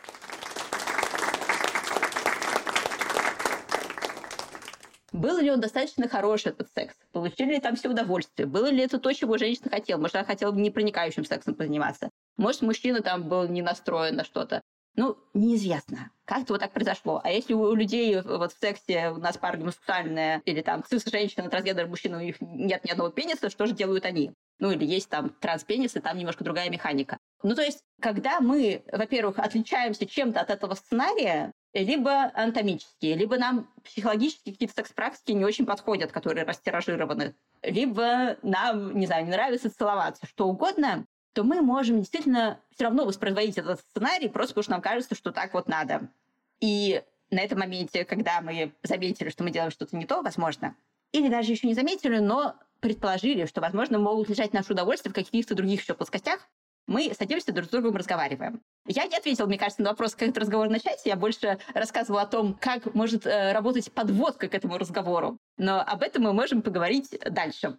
Был 5.13 5.39
ли 5.39 5.51
он 5.51 5.61
достаточно 5.61 6.09
хороший, 6.09 6.49
этот 6.49 6.71
секс? 6.75 6.95
Получили 7.13 7.55
ли 7.55 7.61
там 7.61 7.77
все 7.77 7.89
удовольствие? 7.89 8.47
Было 8.47 8.67
ли 8.67 8.83
это 8.83 8.99
то, 8.99 9.13
чего 9.13 9.39
женщина 9.39 9.71
хотела? 9.71 10.01
Может, 10.01 10.17
она 10.17 10.25
хотела 10.25 10.53
не 10.53 10.71
проникающим 10.71 11.25
сексом 11.25 11.57
заниматься? 11.57 12.11
Может, 12.37 12.63
мужчина 12.63 13.01
там 13.01 13.29
был 13.29 13.49
не 13.49 13.63
настроен 13.63 14.17
на 14.17 14.25
что-то? 14.25 14.61
Ну, 14.99 15.17
неизвестно. 15.33 16.11
Как-то 16.25 16.55
вот 16.55 16.61
так 16.61 16.73
произошло. 16.73 17.21
А 17.23 17.31
если 17.31 17.55
у 17.55 17.73
людей 17.73 18.21
вот 18.21 18.53
в 18.53 18.59
сексе 18.59 19.11
у 19.11 19.19
нас 19.19 19.39
пара 19.39 19.57
гомосексуальная, 19.57 20.43
или 20.45 20.61
там 20.61 20.83
цис-женщина, 20.83 21.49
трансгендер 21.49 21.87
мужчина, 21.87 22.19
у 22.19 22.21
них 22.21 22.41
нет 22.41 22.85
ни 22.85 22.91
одного 22.91 23.11
пениса, 23.11 23.49
что 23.49 23.67
же 23.67 23.75
делают 23.75 24.05
они? 24.05 24.33
Ну, 24.59 24.73
или 24.73 24.85
есть 24.85 25.09
там 25.09 25.31
транспенисы, 25.31 26.01
там 26.01 26.19
немножко 26.19 26.43
другая 26.43 26.69
механика. 26.69 27.19
Ну, 27.45 27.55
то 27.55 27.63
есть, 27.63 27.79
когда 28.01 28.41
мы, 28.41 28.83
во-первых, 28.91 29.39
отличаемся 29.39 30.05
чем-то 30.05 30.41
от 30.41 30.51
этого 30.51 30.75
сценария, 30.75 31.53
либо 31.75 32.31
анатомические, 32.35 33.15
либо 33.15 33.37
нам 33.37 33.69
психологические 33.85 34.55
какие-то 34.55 34.75
секс-практики 34.75 35.33
не 35.33 35.45
очень 35.45 35.67
подходят, 35.67 36.13
которые 36.13 36.45
растиражированы, 36.45 37.35
либо 37.63 38.37
нам, 38.43 38.99
не 38.99 39.07
знаю, 39.07 39.25
не 39.25 39.31
нравится 39.31 39.71
целоваться, 39.71 40.27
что 40.27 40.49
угодно, 40.49 41.05
то 41.33 41.45
мы 41.45 41.61
можем 41.61 41.99
действительно 41.99 42.61
все 42.71 42.85
равно 42.85 43.05
воспроизводить 43.05 43.59
этот 43.59 43.81
сценарий, 43.81 44.29
просто 44.29 44.55
потому 44.55 44.63
что 44.63 44.73
нам 44.73 44.83
кажется, 44.83 45.15
что 45.15 45.31
так 45.31 45.55
вот 45.55 45.69
надо. 45.69 46.09
И 46.61 47.03
на 47.31 47.41
этом 47.41 47.59
моменте, 47.59 48.05
когда 48.05 48.41
мы 48.41 48.73
заметили, 48.83 49.29
что 49.29 49.45
мы 49.45 49.51
делаем 49.51 49.71
что-то 49.71 49.97
не 49.97 50.07
то, 50.07 50.23
возможно, 50.23 50.75
или 51.13 51.29
даже 51.29 51.53
еще 51.53 51.67
не 51.67 51.75
заметили, 51.75 52.19
но 52.19 52.57
предположили, 52.81 53.47
что, 53.47 53.61
возможно, 53.61 53.99
могут 53.99 54.29
лежать 54.29 54.53
наше 54.53 54.73
удовольствие 54.73 55.13
в 55.13 55.15
каких-то 55.15 55.55
других 55.55 55.83
еще 55.83 55.95
плоскостях, 55.95 56.49
мы 56.89 57.13
садимся 57.17 57.53
друг 57.53 57.67
с 57.67 57.71
другом 57.71 57.95
разговариваем. 57.95 58.63
Я 58.87 59.07
не 59.07 59.17
ответила, 59.17 59.47
мне 59.47 59.59
кажется, 59.59 59.83
на 59.83 59.91
вопрос, 59.91 60.15
как 60.15 60.31
этот 60.31 60.39
разговор 60.39 60.69
начать. 60.69 61.03
Я 61.05 61.17
больше 61.17 61.59
рассказывала 61.75 62.23
о 62.23 62.27
том, 62.27 62.55
как 62.55 62.95
может 62.95 63.27
э, 63.27 63.53
работать 63.53 63.93
подводка 63.93 64.49
к 64.49 64.55
этому 64.55 64.79
разговору. 64.79 65.39
Но 65.59 65.81
об 65.81 66.03
этом 66.03 66.23
мы 66.25 66.33
можем 66.33 66.63
поговорить 66.63 67.17
дальше. 67.31 67.79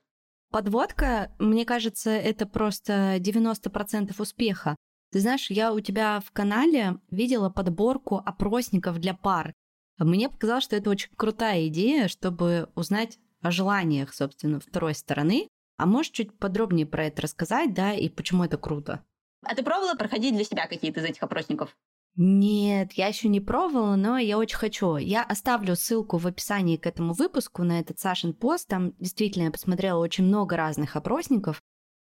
Подводка, 0.51 1.31
мне 1.39 1.65
кажется, 1.65 2.11
это 2.11 2.45
просто 2.45 3.17
90% 3.17 4.13
успеха. 4.19 4.75
Ты 5.11 5.21
знаешь, 5.21 5.49
я 5.49 5.73
у 5.73 5.79
тебя 5.79 6.21
в 6.23 6.31
канале 6.31 6.97
видела 7.09 7.49
подборку 7.49 8.21
опросников 8.23 8.99
для 8.99 9.15
пар. 9.15 9.53
Мне 9.97 10.29
показалось, 10.29 10.63
что 10.63 10.75
это 10.75 10.91
очень 10.91 11.09
крутая 11.15 11.67
идея, 11.67 12.07
чтобы 12.07 12.69
узнать 12.75 13.17
о 13.41 13.49
желаниях, 13.49 14.13
собственно, 14.13 14.59
второй 14.59 14.93
стороны, 14.93 15.47
а 15.79 15.85
можешь 15.85 16.11
чуть 16.11 16.37
подробнее 16.37 16.85
про 16.85 17.05
это 17.05 17.21
рассказать, 17.21 17.73
да, 17.73 17.93
и 17.93 18.09
почему 18.09 18.43
это 18.43 18.57
круто? 18.57 19.03
А 19.43 19.55
ты 19.55 19.63
пробовала 19.63 19.95
проходить 19.95 20.35
для 20.35 20.43
себя 20.43 20.67
какие-то 20.67 20.99
из 20.99 21.05
этих 21.05 21.23
опросников? 21.23 21.75
Нет, 22.15 22.91
я 22.93 23.07
еще 23.07 23.29
не 23.29 23.39
пробовала, 23.39 23.95
но 23.95 24.17
я 24.17 24.37
очень 24.37 24.57
хочу. 24.57 24.97
Я 24.97 25.23
оставлю 25.23 25.77
ссылку 25.77 26.17
в 26.17 26.27
описании 26.27 26.75
к 26.75 26.85
этому 26.85 27.13
выпуску 27.13 27.63
на 27.63 27.79
этот 27.79 27.97
Сашин 27.97 28.33
пост. 28.33 28.67
Там 28.67 28.93
действительно 28.99 29.45
я 29.45 29.51
посмотрела 29.51 29.99
очень 29.99 30.25
много 30.25 30.57
разных 30.57 30.97
опросников. 30.97 31.61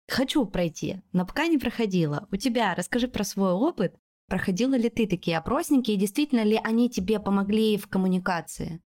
Хочу 0.07 0.45
пройти, 0.45 1.01
но 1.11 1.25
пока 1.25 1.47
не 1.47 1.57
проходила. 1.57 2.29
У 2.31 2.37
тебя 2.37 2.75
расскажи 2.75 3.09
про 3.09 3.25
свой 3.25 3.51
опыт. 3.51 3.95
Проходила 4.27 4.75
ли 4.75 4.89
ты 4.89 5.05
такие 5.05 5.37
опросники 5.37 5.91
и 5.91 5.97
действительно 5.97 6.43
ли 6.43 6.59
они 6.63 6.89
тебе 6.89 7.19
помогли 7.19 7.77
в 7.77 7.89
коммуникации? 7.89 8.81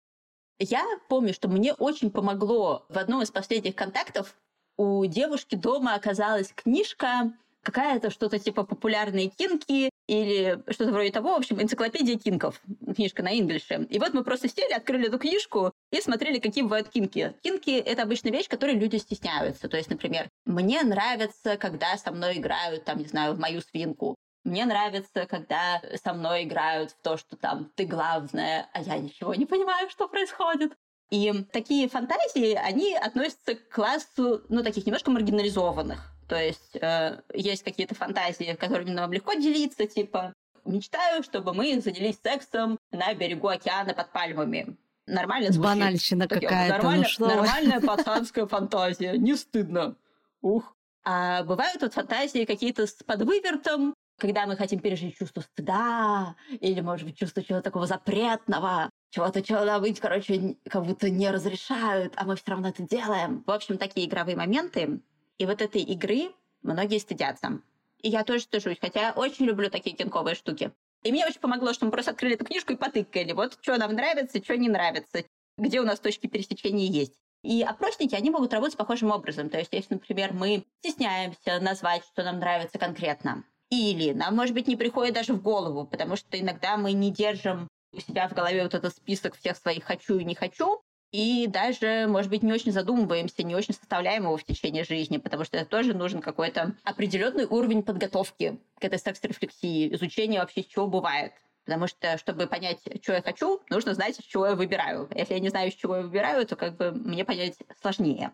Я 0.57 0.83
помню, 1.09 1.33
что 1.33 1.47
мне 1.47 1.73
очень 1.73 2.09
помогло 2.09 2.87
в 2.89 2.97
одном 2.97 3.21
из 3.21 3.29
последних 3.29 3.75
контактов 3.75 4.35
у 4.79 5.05
девушки 5.05 5.55
дома 5.55 5.93
оказалась 5.93 6.53
книжка 6.55 7.33
какая-то 7.63 8.09
что-то 8.09 8.39
типа 8.39 8.63
популярные 8.63 9.27
кинки 9.27 9.89
или 10.07 10.63
что-то 10.69 10.93
вроде 10.93 11.11
того. 11.11 11.33
В 11.33 11.39
общем, 11.39 11.61
энциклопедия 11.61 12.17
кинков. 12.17 12.61
Книжка 12.95 13.21
на 13.21 13.37
инглише. 13.37 13.85
И 13.89 13.99
вот 13.99 14.13
мы 14.13 14.23
просто 14.23 14.47
сели, 14.47 14.71
открыли 14.71 15.09
эту 15.09 15.19
книжку 15.19 15.73
и 15.91 15.99
смотрели, 15.99 16.39
какие 16.39 16.63
бывают 16.63 16.87
кинки. 16.87 17.35
Кинки— 17.43 17.71
это 17.85 18.03
обычная 18.03 18.31
вещь, 18.31 18.47
которой 18.47 18.75
люди 18.75 18.95
стесняются. 18.95 19.67
То 19.67 19.75
есть, 19.75 19.89
например, 19.89 20.29
мне 20.45 20.81
нравится, 20.83 21.57
когда 21.57 21.97
со 21.97 22.13
мной 22.13 22.37
играют, 22.37 22.85
там, 22.85 22.99
не 22.99 23.05
знаю, 23.05 23.33
в 23.33 23.39
мою 23.39 23.59
свинку. 23.59 24.15
Мне 24.45 24.65
нравится, 24.65 25.25
когда 25.25 25.81
со 26.01 26.13
мной 26.13 26.45
играют 26.45 26.91
в 26.91 27.01
то, 27.01 27.17
что 27.17 27.35
там 27.35 27.69
ты 27.75 27.85
главная, 27.85 28.69
а 28.71 28.81
я 28.81 28.97
ничего 28.97 29.35
не 29.35 29.45
понимаю, 29.45 29.89
что 29.89 30.07
происходит. 30.07 30.71
И 31.09 31.31
такие 31.51 31.89
фантазии, 31.89 32.53
они 32.53 32.95
относятся 32.95 33.55
к 33.55 33.69
классу, 33.69 34.43
ну, 34.49 34.63
таких 34.63 34.85
немножко 34.85 35.09
маргинализованных. 35.09 35.99
То 36.27 36.35
есть 36.35 36.75
э, 36.79 37.21
есть 37.33 37.63
какие-то 37.63 37.95
фантазии, 37.95 38.55
которыми 38.59 38.91
нам 38.91 39.11
легко 39.11 39.33
делиться, 39.33 39.87
типа 39.87 40.33
мечтаю, 40.65 41.23
чтобы 41.23 41.53
мы 41.53 41.81
занялись 41.81 42.19
сексом 42.21 42.77
на 42.91 43.13
берегу 43.15 43.47
океана 43.47 43.95
под 43.95 44.11
пальмами. 44.11 44.77
Нормально 45.07 45.51
звучит. 45.51 45.73
Банальщина 45.73 46.27
какая-то. 46.27 46.75
Нормально, 46.75 47.07
ну 47.17 47.27
нормальная 47.27 47.79
пацанская 47.81 48.45
фантазия. 48.45 49.17
Не 49.17 49.35
стыдно. 49.35 49.95
Ух. 50.41 50.75
А 51.03 51.43
бывают 51.43 51.81
вот 51.81 51.93
фантазии 51.93 52.45
какие-то 52.45 52.85
с 52.85 52.93
подвывертом, 53.03 53.95
когда 54.19 54.45
мы 54.45 54.55
хотим 54.55 54.79
пережить 54.79 55.17
чувство 55.17 55.41
стыда, 55.41 56.35
или, 56.59 56.81
может 56.81 57.07
быть, 57.07 57.17
чувство 57.17 57.41
чего-то 57.41 57.63
такого 57.63 57.87
запретного, 57.87 58.91
чего-то, 59.11 59.41
чего 59.41 59.79
быть, 59.79 59.99
короче, 59.99 60.55
как 60.69 60.85
будто 60.85 61.09
не 61.09 61.29
разрешают, 61.29 62.13
а 62.15 62.25
мы 62.25 62.35
все 62.35 62.51
равно 62.51 62.69
это 62.69 62.83
делаем. 62.83 63.43
В 63.45 63.51
общем, 63.51 63.77
такие 63.77 64.07
игровые 64.07 64.35
моменты. 64.35 64.99
И 65.37 65.45
вот 65.45 65.61
этой 65.61 65.81
игры 65.81 66.31
многие 66.61 66.99
стыдятся. 66.99 67.61
И 68.01 68.09
я 68.09 68.23
тоже 68.23 68.43
стыжусь, 68.43 68.77
хотя 68.79 69.01
я 69.01 69.11
очень 69.13 69.45
люблю 69.45 69.69
такие 69.69 69.95
кинковые 69.95 70.35
штуки. 70.35 70.71
И 71.03 71.11
мне 71.11 71.25
очень 71.25 71.39
помогло, 71.39 71.73
что 71.73 71.85
мы 71.85 71.91
просто 71.91 72.11
открыли 72.11 72.35
эту 72.35 72.45
книжку 72.45 72.73
и 72.73 72.75
потыкали. 72.75 73.31
Вот 73.31 73.57
что 73.61 73.77
нам 73.77 73.93
нравится, 73.93 74.43
что 74.43 74.57
не 74.57 74.69
нравится, 74.69 75.23
где 75.57 75.79
у 75.79 75.85
нас 75.85 75.99
точки 75.99 76.27
пересечения 76.27 76.87
есть. 76.87 77.13
И 77.41 77.63
опросники, 77.63 78.15
они 78.15 78.29
могут 78.29 78.53
работать 78.53 78.77
похожим 78.77 79.11
образом. 79.11 79.49
То 79.49 79.57
есть, 79.57 79.71
если, 79.71 79.93
например, 79.93 80.33
мы 80.33 80.65
стесняемся 80.81 81.59
назвать, 81.61 82.03
что 82.05 82.23
нам 82.23 82.39
нравится 82.39 82.77
конкретно, 82.77 83.45
или 83.69 84.11
нам, 84.11 84.35
может 84.35 84.53
быть, 84.53 84.67
не 84.67 84.75
приходит 84.75 85.13
даже 85.13 85.33
в 85.33 85.41
голову, 85.41 85.85
потому 85.85 86.17
что 86.17 86.37
иногда 86.37 86.75
мы 86.75 86.91
не 86.91 87.11
держим 87.11 87.69
у 87.91 87.99
себя 87.99 88.27
в 88.27 88.33
голове 88.33 88.63
вот 88.63 88.73
этот 88.73 88.95
список 88.95 89.35
всех 89.35 89.57
своих 89.57 89.83
«хочу» 89.83 90.19
и 90.19 90.23
«не 90.23 90.35
хочу», 90.35 90.81
и 91.11 91.47
даже, 91.47 92.05
может 92.07 92.29
быть, 92.29 92.43
не 92.43 92.53
очень 92.53 92.71
задумываемся, 92.71 93.41
не 93.41 93.55
очень 93.55 93.73
составляем 93.73 94.23
его 94.23 94.37
в 94.37 94.43
течение 94.43 94.83
жизни, 94.83 95.17
потому 95.17 95.43
что 95.43 95.57
это 95.57 95.67
тоже 95.67 95.95
нужен 95.95 96.21
какой-то 96.21 96.75
определенный 96.83 97.45
уровень 97.45 97.81
подготовки 97.81 98.59
к 98.79 98.83
этой 98.83 98.99
секс-рефлексии, 98.99 99.93
изучения 99.95 100.39
вообще, 100.39 100.63
чего 100.63 100.87
бывает. 100.87 101.33
Потому 101.65 101.87
что, 101.87 102.17
чтобы 102.17 102.47
понять, 102.47 102.79
что 103.01 103.13
я 103.13 103.21
хочу, 103.21 103.61
нужно 103.69 103.93
знать, 103.93 104.15
с 104.15 104.23
чего 104.23 104.47
я 104.47 104.55
выбираю. 104.55 105.09
Если 105.13 105.33
я 105.33 105.39
не 105.39 105.49
знаю, 105.49 105.71
с 105.71 105.75
чего 105.75 105.97
я 105.97 106.01
выбираю, 106.03 106.45
то 106.45 106.55
как 106.55 106.77
бы 106.77 106.91
мне 106.91 107.25
понять 107.25 107.57
сложнее. 107.81 108.31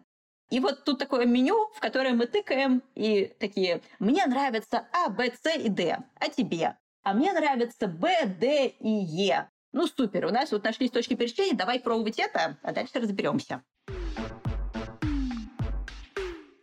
И 0.50 0.60
вот 0.60 0.84
тут 0.84 1.00
такое 1.00 1.26
меню, 1.26 1.70
в 1.74 1.80
которое 1.80 2.14
мы 2.14 2.28
тыкаем 2.28 2.84
и 2.94 3.26
такие, 3.40 3.82
мне 4.00 4.26
нравится 4.26 4.88
А, 4.94 5.10
Б, 5.10 5.32
С 5.32 5.56
и 5.56 5.70
Д, 5.70 5.98
а 6.20 6.30
тебе? 6.30 6.78
А 7.06 7.14
мне 7.14 7.32
нравится 7.34 7.88
Б, 7.88 8.26
Д 8.26 8.68
и 8.68 8.90
Е. 8.90 9.50
Ну, 9.72 9.86
супер, 9.88 10.26
у 10.26 10.32
нас 10.32 10.52
вот 10.52 10.64
нашлись 10.64 10.90
точки 10.90 11.14
пересечения, 11.14 11.56
давай 11.56 11.80
пробовать 11.80 12.18
это, 12.18 12.58
а 12.64 12.74
дальше 12.74 13.00
разберемся. 13.00 13.64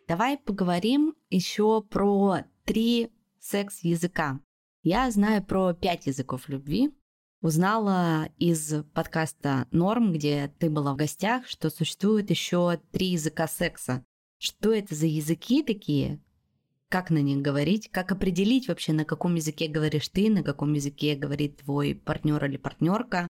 Давай 0.08 0.36
поговорим 0.36 1.14
еще 1.30 1.80
про 1.80 2.38
три 2.64 3.12
секс-языка. 3.38 4.40
Я 4.82 5.10
знаю 5.12 5.44
про 5.44 5.74
пять 5.74 6.06
языков 6.06 6.48
любви. 6.48 6.92
Узнала 7.40 8.28
из 8.38 8.82
подкаста 8.94 9.68
«Норм», 9.70 10.12
где 10.12 10.52
ты 10.58 10.70
была 10.70 10.94
в 10.94 10.96
гостях, 10.96 11.46
что 11.46 11.70
существует 11.70 12.30
еще 12.30 12.80
три 12.90 13.08
языка 13.08 13.46
секса. 13.46 14.04
Что 14.38 14.72
это 14.72 14.94
за 14.94 15.06
языки 15.06 15.62
такие? 15.62 16.20
Как 16.92 17.08
на 17.08 17.22
них 17.22 17.38
говорить? 17.38 17.90
Как 17.90 18.12
определить 18.12 18.68
вообще, 18.68 18.92
на 18.92 19.06
каком 19.06 19.34
языке 19.34 19.66
говоришь 19.66 20.10
ты, 20.10 20.28
на 20.28 20.42
каком 20.42 20.74
языке 20.74 21.14
говорит 21.14 21.62
твой 21.64 21.94
партнер 21.94 22.44
или 22.44 22.58
партнерка? 22.58 23.26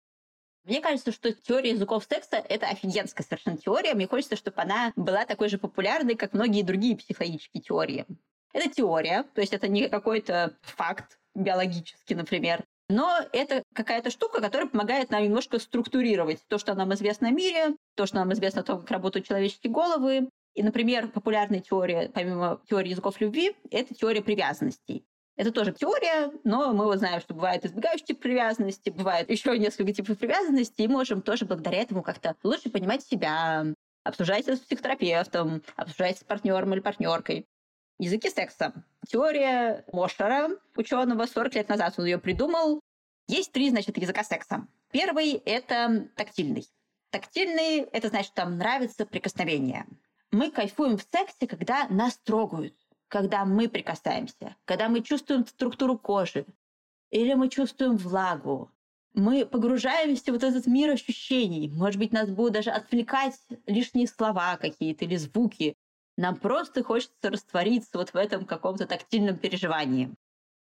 Мне 0.63 0.79
кажется, 0.79 1.11
что 1.11 1.33
теория 1.33 1.71
языков 1.71 2.05
секса— 2.07 2.35
это 2.49 2.67
офигенская 2.67 3.25
совершенно 3.25 3.57
теория. 3.57 3.95
Мне 3.95 4.05
хочется, 4.07 4.35
чтобы 4.35 4.61
она 4.61 4.93
была 4.95 5.25
такой 5.25 5.49
же 5.49 5.57
популярной, 5.57 6.13
как 6.13 6.33
многие 6.33 6.61
другие 6.61 6.95
психологические 6.95 7.63
теории. 7.63 8.05
Это 8.53 8.69
теория, 8.69 9.23
то 9.33 9.41
есть 9.41 9.53
это 9.53 9.67
не 9.67 9.89
какой-то 9.89 10.55
факт 10.61 11.17
биологический, 11.33 12.13
например. 12.13 12.63
Но 12.89 13.21
это 13.33 13.63
какая-то 13.73 14.11
штука, 14.11 14.39
которая 14.39 14.67
помогает 14.67 15.09
нам 15.09 15.23
немножко 15.23 15.57
структурировать 15.57 16.43
то, 16.47 16.59
что 16.59 16.75
нам 16.75 16.93
известно 16.93 17.29
о 17.29 17.31
мире, 17.31 17.75
то, 17.95 18.05
что 18.05 18.17
нам 18.17 18.31
известно 18.33 18.61
о 18.61 18.63
том, 18.63 18.81
как 18.81 18.91
работают 18.91 19.25
человеческие 19.25 19.73
головы. 19.73 20.29
И, 20.57 20.63
например, 20.63 21.09
популярная 21.09 21.59
теория, 21.59 22.09
помимо 22.11 22.59
теории 22.67 22.89
языков 22.89 23.21
любви, 23.21 23.55
это 23.69 23.93
теория 23.93 24.23
привязанностей. 24.23 25.05
Это 25.35 25.51
тоже 25.51 25.71
теория, 25.71 26.31
но 26.43 26.73
мы 26.73 26.85
вот 26.85 26.97
знаем, 26.97 27.21
что 27.21 27.35
бывает 27.35 27.63
избегающий 27.63 28.07
тип 28.07 28.19
привязанности, 28.19 28.89
бывает 28.89 29.29
еще 29.29 29.55
несколько 29.59 29.93
типов 29.93 30.17
привязанности, 30.17 30.81
и 30.81 30.87
можем 30.87 31.21
тоже 31.21 31.45
благодаря 31.45 31.83
этому 31.83 32.01
как-то 32.01 32.35
лучше 32.41 32.71
понимать 32.71 33.03
себя, 33.03 33.67
обсуждать 34.03 34.47
с 34.47 34.59
психотерапевтом, 34.61 35.61
обсуждать 35.75 36.17
с 36.17 36.23
партнером 36.23 36.73
или 36.73 36.79
партнеркой. 36.79 37.45
Языки 37.99 38.27
секса. 38.31 38.73
Теория 39.07 39.85
Мошера, 39.93 40.49
ученого, 40.75 41.27
40 41.27 41.53
лет 41.53 41.69
назад 41.69 41.93
он 41.97 42.05
ее 42.05 42.17
придумал. 42.17 42.81
Есть 43.27 43.51
три, 43.51 43.69
значит, 43.69 43.95
языка 43.99 44.23
секса. 44.23 44.65
Первый— 44.91 45.33
это 45.45 46.09
тактильный. 46.15 46.65
Тактильный— 47.11 47.81
это 47.91 48.07
значит, 48.07 48.31
что 48.31 48.45
нам 48.45 48.57
нравится 48.57 49.05
прикосновение. 49.05 49.85
Мы 50.31 50.51
кайфуем 50.51 50.97
в 50.97 51.05
сексе, 51.11 51.47
когда 51.47 51.87
нас 51.89 52.17
трогают 52.17 52.75
когда 53.07 53.45
мы 53.45 53.69
прикасаемся, 53.69 54.55
когда 54.65 54.89
мы 54.89 55.01
чувствуем 55.01 55.45
структуру 55.45 55.97
кожи, 55.97 56.45
или 57.09 57.33
мы 57.33 57.49
чувствуем 57.49 57.97
влагу. 57.97 58.71
Мы 59.13 59.45
погружаемся 59.45 60.31
в 60.31 60.33
вот 60.33 60.43
этот 60.43 60.67
мир 60.67 60.91
ощущений. 60.91 61.69
Может 61.69 61.99
быть, 61.99 62.11
нас 62.11 62.29
будут 62.29 62.53
даже 62.53 62.69
отвлекать 62.69 63.35
лишние 63.65 64.07
слова 64.07 64.57
какие-то 64.57 65.05
или 65.05 65.15
звуки. 65.15 65.75
Нам 66.17 66.35
просто 66.35 66.83
хочется 66.83 67.29
раствориться 67.29 67.97
вот 67.97 68.09
в 68.09 68.15
этом 68.15 68.45
каком-то 68.45 68.85
тактильном 68.85 69.37
переживании. 69.37 70.13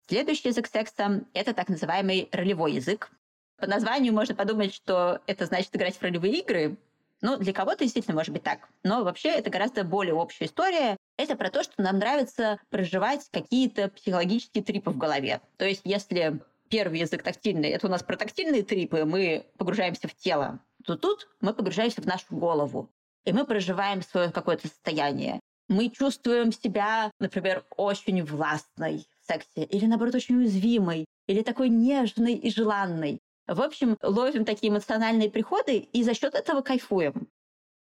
Следующий 0.07 0.47
язык 0.47 0.67
секса— 0.67 1.25
это 1.33 1.53
так 1.53 1.67
называемый 1.67 2.29
ролевой 2.31 2.73
язык. 2.73 3.11
По 3.57 3.67
названию 3.67 4.13
можно 4.13 4.33
подумать, 4.33 4.73
что 4.73 5.21
это 5.27 5.45
значит 5.45 5.75
играть 5.75 5.97
в 5.97 6.01
ролевые 6.01 6.39
игры, 6.39 6.77
ну, 7.21 7.37
для 7.37 7.53
кого-то 7.53 7.83
действительно 7.83 8.15
может 8.15 8.31
быть 8.31 8.43
так. 8.43 8.69
Но 8.83 9.03
вообще 9.03 9.29
это 9.29 9.49
гораздо 9.49 9.83
более 9.83 10.13
общая 10.13 10.45
история. 10.45 10.97
Это 11.17 11.35
про 11.35 11.49
то, 11.49 11.63
что 11.63 11.81
нам 11.81 11.97
нравится 11.97 12.59
проживать 12.69 13.27
какие-то 13.31 13.89
психологические 13.89 14.63
трипы 14.63 14.91
в 14.91 14.97
голове. 14.97 15.41
То 15.57 15.65
есть 15.65 15.81
если 15.83 16.41
первый 16.69 16.99
язык 16.99 17.23
тактильный, 17.23 17.69
это 17.69 17.87
у 17.87 17.89
нас 17.89 18.03
про 18.03 18.17
тактильные 18.17 18.63
трипы, 18.63 19.05
мы 19.05 19.45
погружаемся 19.57 20.07
в 20.07 20.15
тело, 20.15 20.59
то 20.85 20.95
тут 20.95 21.27
мы 21.41 21.53
погружаемся 21.53 22.01
в 22.01 22.05
нашу 22.05 22.25
голову. 22.35 22.89
И 23.25 23.33
мы 23.33 23.45
проживаем 23.45 24.01
свое 24.01 24.31
какое-то 24.31 24.67
состояние. 24.67 25.39
Мы 25.67 25.89
чувствуем 25.89 26.53
себя, 26.53 27.11
например, 27.19 27.65
очень 27.75 28.23
властной 28.23 29.05
в 29.21 29.27
сексе, 29.27 29.63
или 29.65 29.85
наоборот 29.85 30.15
очень 30.15 30.37
уязвимой, 30.37 31.05
или 31.27 31.41
такой 31.41 31.67
нежной 31.67 32.35
и 32.35 32.49
желанной. 32.49 33.19
В 33.47 33.61
общем, 33.61 33.97
ловим 34.01 34.45
такие 34.45 34.71
эмоциональные 34.71 35.29
приходы 35.29 35.77
и 35.77 36.03
за 36.03 36.13
счет 36.13 36.35
этого 36.35 36.61
кайфуем. 36.61 37.27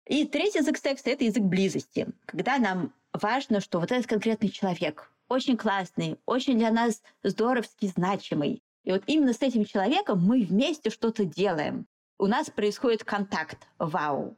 И 0.06 0.24
третий 0.24 0.60
язык 0.60 0.78
секса— 0.78 1.10
это 1.10 1.24
язык 1.24 1.42
близости, 1.42 2.08
когда 2.26 2.58
нам 2.58 2.94
важно, 3.12 3.60
что 3.60 3.80
вот 3.80 3.92
этот 3.92 4.06
конкретный 4.06 4.48
человек 4.48 5.10
очень 5.28 5.56
классный, 5.56 6.18
очень 6.26 6.58
для 6.58 6.70
нас 6.70 7.02
здоровски 7.22 7.86
значимый. 7.86 8.62
И 8.84 8.92
вот 8.92 9.02
именно 9.06 9.32
с 9.32 9.42
этим 9.42 9.64
человеком 9.64 10.22
мы 10.22 10.42
вместе 10.42 10.90
что-то 10.90 11.24
делаем. 11.24 11.86
У 12.18 12.26
нас 12.26 12.50
происходит 12.50 13.04
контакт. 13.04 13.68
Вау. 13.78 14.36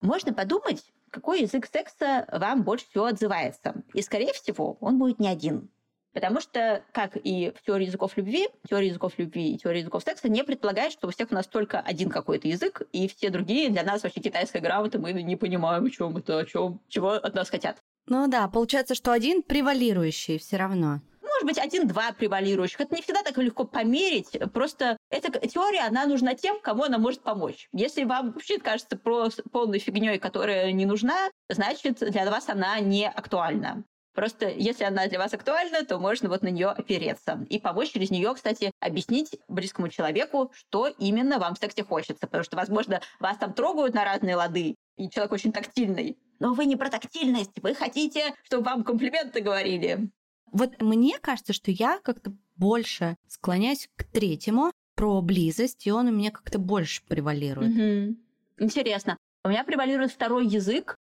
Можно 0.00 0.32
подумать, 0.32 0.92
какой 1.10 1.42
язык 1.42 1.66
секса 1.66 2.26
вам 2.32 2.62
больше 2.62 2.88
всего 2.88 3.04
отзывается. 3.04 3.74
И, 3.92 4.00
скорее 4.02 4.32
всего, 4.32 4.78
он 4.80 4.98
будет 4.98 5.18
не 5.20 5.28
один. 5.28 5.68
Потому 6.12 6.40
что, 6.40 6.84
как 6.92 7.16
и 7.16 7.52
в 7.56 7.62
теории 7.64 7.86
языков 7.86 8.16
любви, 8.16 8.48
теория 8.68 8.88
языков 8.88 9.14
любви 9.16 9.54
и 9.54 9.58
теория 9.58 9.80
языков 9.80 10.02
секса 10.02 10.28
не 10.28 10.44
предполагает, 10.44 10.92
что 10.92 11.08
у 11.08 11.10
всех 11.10 11.30
у 11.30 11.34
нас 11.34 11.46
только 11.46 11.80
один 11.80 12.10
какой-то 12.10 12.48
язык, 12.48 12.82
и 12.92 13.08
все 13.08 13.30
другие 13.30 13.70
для 13.70 13.82
нас 13.82 14.02
вообще 14.02 14.20
китайская 14.20 14.60
грамота, 14.60 14.98
мы 14.98 15.12
не 15.12 15.36
понимаем, 15.36 15.84
о 15.84 15.90
чем 15.90 16.16
это, 16.16 16.38
о 16.38 16.44
чем, 16.44 16.80
чего 16.88 17.12
от 17.12 17.34
нас 17.34 17.48
хотят. 17.48 17.78
Ну 18.06 18.26
да, 18.28 18.48
получается, 18.48 18.94
что 18.94 19.12
один 19.12 19.42
превалирующий 19.42 20.38
все 20.38 20.56
равно 20.56 21.00
может 21.42 21.46
быть, 21.46 21.58
один-два 21.58 22.12
превалирующих. 22.12 22.80
Это 22.80 22.94
не 22.94 23.02
всегда 23.02 23.22
так 23.22 23.36
легко 23.38 23.64
померить. 23.64 24.38
Просто 24.52 24.96
эта 25.10 25.30
теория, 25.46 25.86
она 25.86 26.06
нужна 26.06 26.34
тем, 26.34 26.60
кому 26.60 26.84
она 26.84 26.98
может 26.98 27.22
помочь. 27.22 27.68
Если 27.72 28.04
вам 28.04 28.32
вообще 28.32 28.58
кажется 28.58 28.96
про 28.96 29.28
полной 29.50 29.78
фигней, 29.78 30.18
которая 30.18 30.72
не 30.72 30.86
нужна, 30.86 31.30
значит, 31.48 31.98
для 31.98 32.30
вас 32.30 32.48
она 32.48 32.78
не 32.80 33.08
актуальна. 33.08 33.84
Просто 34.14 34.48
если 34.48 34.84
она 34.84 35.06
для 35.06 35.18
вас 35.18 35.32
актуальна, 35.32 35.84
то 35.84 35.98
можно 35.98 36.28
вот 36.28 36.42
на 36.42 36.48
нее 36.48 36.68
опереться. 36.68 37.46
И 37.48 37.58
помочь 37.58 37.92
через 37.92 38.10
нее, 38.10 38.32
кстати, 38.34 38.72
объяснить 38.80 39.38
близкому 39.48 39.88
человеку, 39.88 40.52
что 40.54 40.86
именно 40.86 41.38
вам 41.38 41.54
в 41.54 41.58
сексе 41.58 41.82
хочется. 41.82 42.26
Потому 42.26 42.44
что, 42.44 42.56
возможно, 42.56 43.00
вас 43.20 43.38
там 43.38 43.52
трогают 43.54 43.94
на 43.94 44.04
разные 44.04 44.36
лады, 44.36 44.76
и 44.96 45.08
человек 45.08 45.32
очень 45.32 45.52
тактильный. 45.52 46.18
Но 46.38 46.54
вы 46.54 46.66
не 46.66 46.76
про 46.76 46.90
тактильность, 46.90 47.62
вы 47.62 47.74
хотите, 47.74 48.34
чтобы 48.44 48.64
вам 48.64 48.84
комплименты 48.84 49.40
говорили. 49.40 50.10
Вот 50.50 50.80
мне 50.82 51.18
кажется, 51.20 51.52
что 51.52 51.70
я 51.70 51.98
как-то 52.02 52.32
больше 52.56 53.16
склоняюсь 53.28 53.88
к 53.96 54.04
третьему, 54.04 54.72
про 54.94 55.22
близость, 55.22 55.86
и 55.86 55.90
он 55.90 56.08
у 56.08 56.12
меня 56.12 56.30
как-то 56.30 56.58
больше 56.58 57.02
превалирует. 57.08 57.70
Угу. 57.70 58.16
Интересно. 58.58 59.16
У 59.44 59.48
меня 59.48 59.64
превалирует 59.64 60.12
второй 60.12 60.46
язык, 60.46 60.96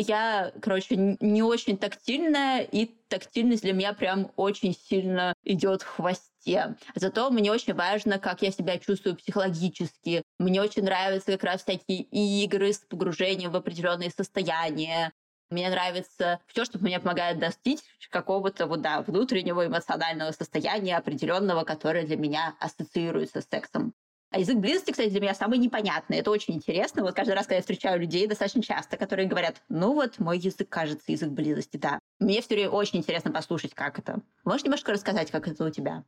я, 0.00 0.52
короче, 0.60 0.96
не 0.96 1.42
очень 1.42 1.76
тактильная, 1.78 2.62
и 2.62 2.86
тактильность 3.08 3.62
для 3.62 3.72
меня 3.72 3.92
прям 3.92 4.32
очень 4.36 4.74
сильно 4.74 5.34
идет 5.44 5.82
в 5.82 5.86
хвосте. 5.86 6.76
Зато 6.94 7.30
мне 7.30 7.50
очень 7.52 7.74
важно, 7.74 8.18
как 8.18 8.42
я 8.42 8.50
себя 8.50 8.78
чувствую 8.78 9.16
психологически. 9.16 10.22
Мне 10.38 10.60
очень 10.60 10.84
нравятся 10.84 11.32
как 11.32 11.44
раз 11.44 11.64
такие 11.64 12.02
игры 12.02 12.72
с 12.72 12.78
погружением 12.78 13.50
в 13.52 13.56
определенные 13.56 14.10
состояния. 14.10 15.12
Мне 15.50 15.70
нравится 15.70 16.40
все, 16.46 16.64
что 16.64 16.78
мне 16.78 16.98
помогает 16.98 17.38
достичь 17.38 17.80
какого-то 18.10 18.66
вот, 18.66 18.80
да, 18.80 19.02
внутреннего 19.02 19.66
эмоционального 19.66 20.32
состояния 20.32 20.96
определенного, 20.96 21.64
которое 21.64 22.04
для 22.04 22.16
меня 22.16 22.56
ассоциируется 22.60 23.40
с 23.40 23.48
сексом. 23.48 23.92
А 24.30 24.38
язык 24.38 24.58
близости, 24.58 24.90
кстати, 24.90 25.10
для 25.10 25.20
меня 25.20 25.34
самый 25.34 25.58
непонятный. 25.58 26.18
Это 26.18 26.30
очень 26.30 26.54
интересно. 26.54 27.02
Вот 27.02 27.14
каждый 27.14 27.34
раз, 27.34 27.46
когда 27.46 27.56
я 27.56 27.60
встречаю 27.60 28.00
людей 28.00 28.26
достаточно 28.26 28.62
часто, 28.62 28.96
которые 28.96 29.28
говорят, 29.28 29.62
ну 29.68 29.94
вот 29.94 30.18
мой 30.18 30.38
язык 30.38 30.68
кажется 30.68 31.12
язык 31.12 31.30
близости, 31.30 31.76
да. 31.76 31.98
Мне 32.18 32.40
все 32.40 32.54
время 32.54 32.70
очень 32.70 32.98
интересно 32.98 33.30
послушать, 33.30 33.74
как 33.74 33.98
это. 33.98 34.20
Можешь 34.44 34.64
немножко 34.64 34.92
рассказать, 34.92 35.30
как 35.30 35.46
это 35.48 35.64
у 35.64 35.70
тебя? 35.70 36.04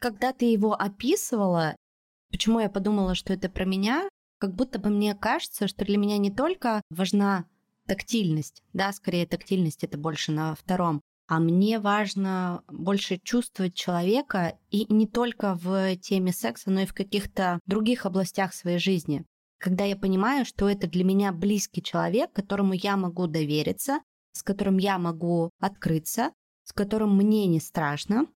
Когда 0.00 0.32
ты 0.32 0.46
его 0.46 0.74
описывала, 0.74 1.76
почему 2.30 2.58
я 2.58 2.68
подумала, 2.68 3.14
что 3.14 3.32
это 3.32 3.48
про 3.48 3.64
меня, 3.64 4.08
как 4.38 4.54
будто 4.54 4.80
бы 4.80 4.90
мне 4.90 5.14
кажется, 5.14 5.68
что 5.68 5.84
для 5.84 5.98
меня 5.98 6.18
не 6.18 6.32
только 6.32 6.82
важна 6.90 7.44
тактильность, 7.86 8.62
да, 8.72 8.92
скорее 8.92 9.26
тактильность 9.26 9.84
это 9.84 9.96
больше 9.98 10.32
на 10.32 10.54
втором, 10.56 11.00
а 11.32 11.38
мне 11.38 11.80
важно 11.80 12.62
больше 12.68 13.16
чувствовать 13.16 13.74
человека 13.74 14.58
и 14.68 14.84
не 14.92 15.06
только 15.06 15.54
в 15.54 15.96
теме 15.96 16.30
секса, 16.30 16.70
но 16.70 16.80
и 16.80 16.84
в 16.84 16.92
каких-то 16.92 17.58
других 17.64 18.04
областях 18.04 18.52
своей 18.52 18.76
жизни. 18.76 19.24
Когда 19.58 19.84
я 19.86 19.96
понимаю, 19.96 20.44
что 20.44 20.68
это 20.68 20.86
для 20.86 21.04
меня 21.04 21.32
близкий 21.32 21.82
человек, 21.82 22.34
которому 22.34 22.74
я 22.74 22.98
могу 22.98 23.28
довериться, 23.28 24.00
с 24.32 24.42
которым 24.42 24.76
я 24.76 24.98
могу 24.98 25.48
открыться, 25.58 26.32
с 26.64 26.74
которым 26.74 27.16
мне 27.16 27.46
не 27.46 27.60
страшно, 27.60 28.26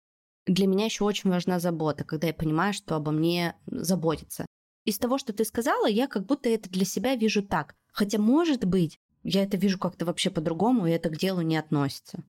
для 0.47 0.67
меня 0.67 0.87
еще 0.87 1.05
очень 1.05 1.29
важна 1.29 1.61
забота, 1.61 2.03
когда 2.03 2.29
я 2.29 2.33
понимаю, 2.33 2.73
что 2.73 2.97
обо 2.97 3.11
мне 3.11 3.57
заботится. 3.67 4.47
Из 4.87 4.99
того, 4.99 5.19
что 5.19 5.35
ты 5.35 5.45
сказала, 5.45 5.87
я 5.87 6.07
как 6.07 6.25
будто 6.25 6.49
это 6.49 6.71
для 6.71 6.87
себя 6.87 7.15
вижу 7.15 7.43
так. 7.43 7.75
Хотя, 7.93 8.17
может 8.19 8.65
быть, 8.65 8.99
я 9.23 9.43
это 9.43 9.59
вижу 9.59 9.79
как-то 9.79 10.07
вообще 10.07 10.31
по-другому, 10.31 10.87
и 10.87 10.93
это 10.93 11.11
к 11.11 11.19
делу 11.19 11.43
не 11.43 11.59
относится. 11.59 12.25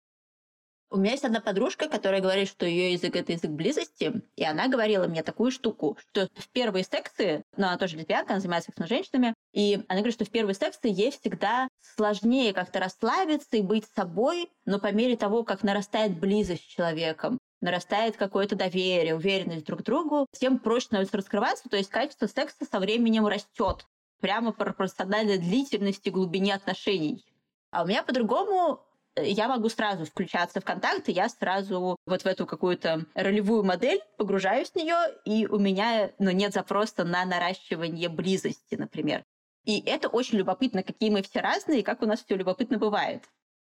У 0.90 0.98
меня 0.98 1.12
есть 1.12 1.26
одна 1.26 1.42
подружка, 1.42 1.90
которая 1.90 2.22
говорит, 2.22 2.48
что 2.48 2.66
ее 2.66 2.94
язык— 2.94 3.16
это 3.18 3.34
язык 3.34 3.52
близости, 3.52 4.22
и 4.38 4.44
она 4.46 4.70
говорила 4.70 5.06
мне 5.08 5.22
такую 5.22 5.52
штуку, 5.52 5.98
что 6.00 6.30
в 6.36 6.50
первые 6.50 6.86
сексы, 6.86 7.44
ну, 7.58 7.68
она 7.68 7.78
тоже 7.78 7.98
лесбиянка, 7.98 8.34
она 8.34 8.40
занимается 8.40 8.68
сексом 8.68 8.86
с 8.86 8.90
женщинами, 8.90 9.34
и 9.52 9.84
она 9.90 10.00
говорит, 10.00 10.14
что 10.14 10.24
в 10.24 10.30
первые 10.30 10.56
сексы 10.56 10.88
ей 10.88 11.12
всегда 11.12 11.68
сложнее 11.82 12.54
как-то 12.54 12.80
расслабиться 12.80 13.58
и 13.58 13.62
быть 13.62 13.86
собой, 13.96 14.50
но 14.66 14.80
по 14.80 14.92
мере 14.94 15.18
того, 15.18 15.44
как 15.44 15.62
нарастает 15.62 16.18
близость 16.18 16.64
с 16.64 16.74
человеком, 16.74 17.38
нарастает 17.60 18.16
какое-то 18.16 18.56
доверие, 18.56 19.16
уверенность 19.16 19.66
друг 19.66 19.82
к 19.82 19.84
другу, 19.84 20.26
тем 20.32 20.58
проще 20.58 20.86
становится 20.86 21.18
раскрываться, 21.18 21.68
то 21.68 21.76
есть 21.76 21.90
качество 21.90 22.28
секса 22.28 22.66
со 22.70 22.80
временем 22.80 23.28
растет 23.28 23.86
прямо 24.22 24.54
пропорционально 24.54 25.38
длительности 25.38 26.10
глубине 26.10 26.56
отношений. 26.56 27.26
А 27.72 27.84
у 27.84 27.88
меня 27.88 28.04
по-другому 28.04 28.87
я 29.24 29.48
могу 29.48 29.70
сразу 29.70 30.06
включаться 30.06 30.62
в 30.62 30.66
контакт, 30.66 31.08
и 31.10 31.12
я 31.12 31.30
сразу 31.30 31.98
вот 32.06 32.22
в 32.22 32.26
эту 32.26 32.46
какую-то 32.46 33.06
ролевую 33.14 33.64
модель 33.64 34.02
погружаюсь 34.18 34.72
в 34.72 34.76
нее, 34.76 34.96
и 35.26 35.46
у 35.48 35.60
меня 35.60 36.12
ну, 36.20 36.32
нет 36.32 36.54
запроса 36.54 37.04
на 37.04 37.26
наращивание 37.26 38.10
близости, 38.10 38.76
например. 38.76 39.24
И 39.66 39.82
это 39.86 40.08
очень 40.08 40.38
любопытно, 40.38 40.84
какие 40.84 41.10
мы 41.10 41.22
все 41.24 41.42
разные, 41.42 41.82
и 41.82 41.84
как 41.84 42.02
у 42.02 42.06
нас 42.06 42.24
все 42.24 42.36
любопытно 42.36 42.78
бывает. 42.78 43.24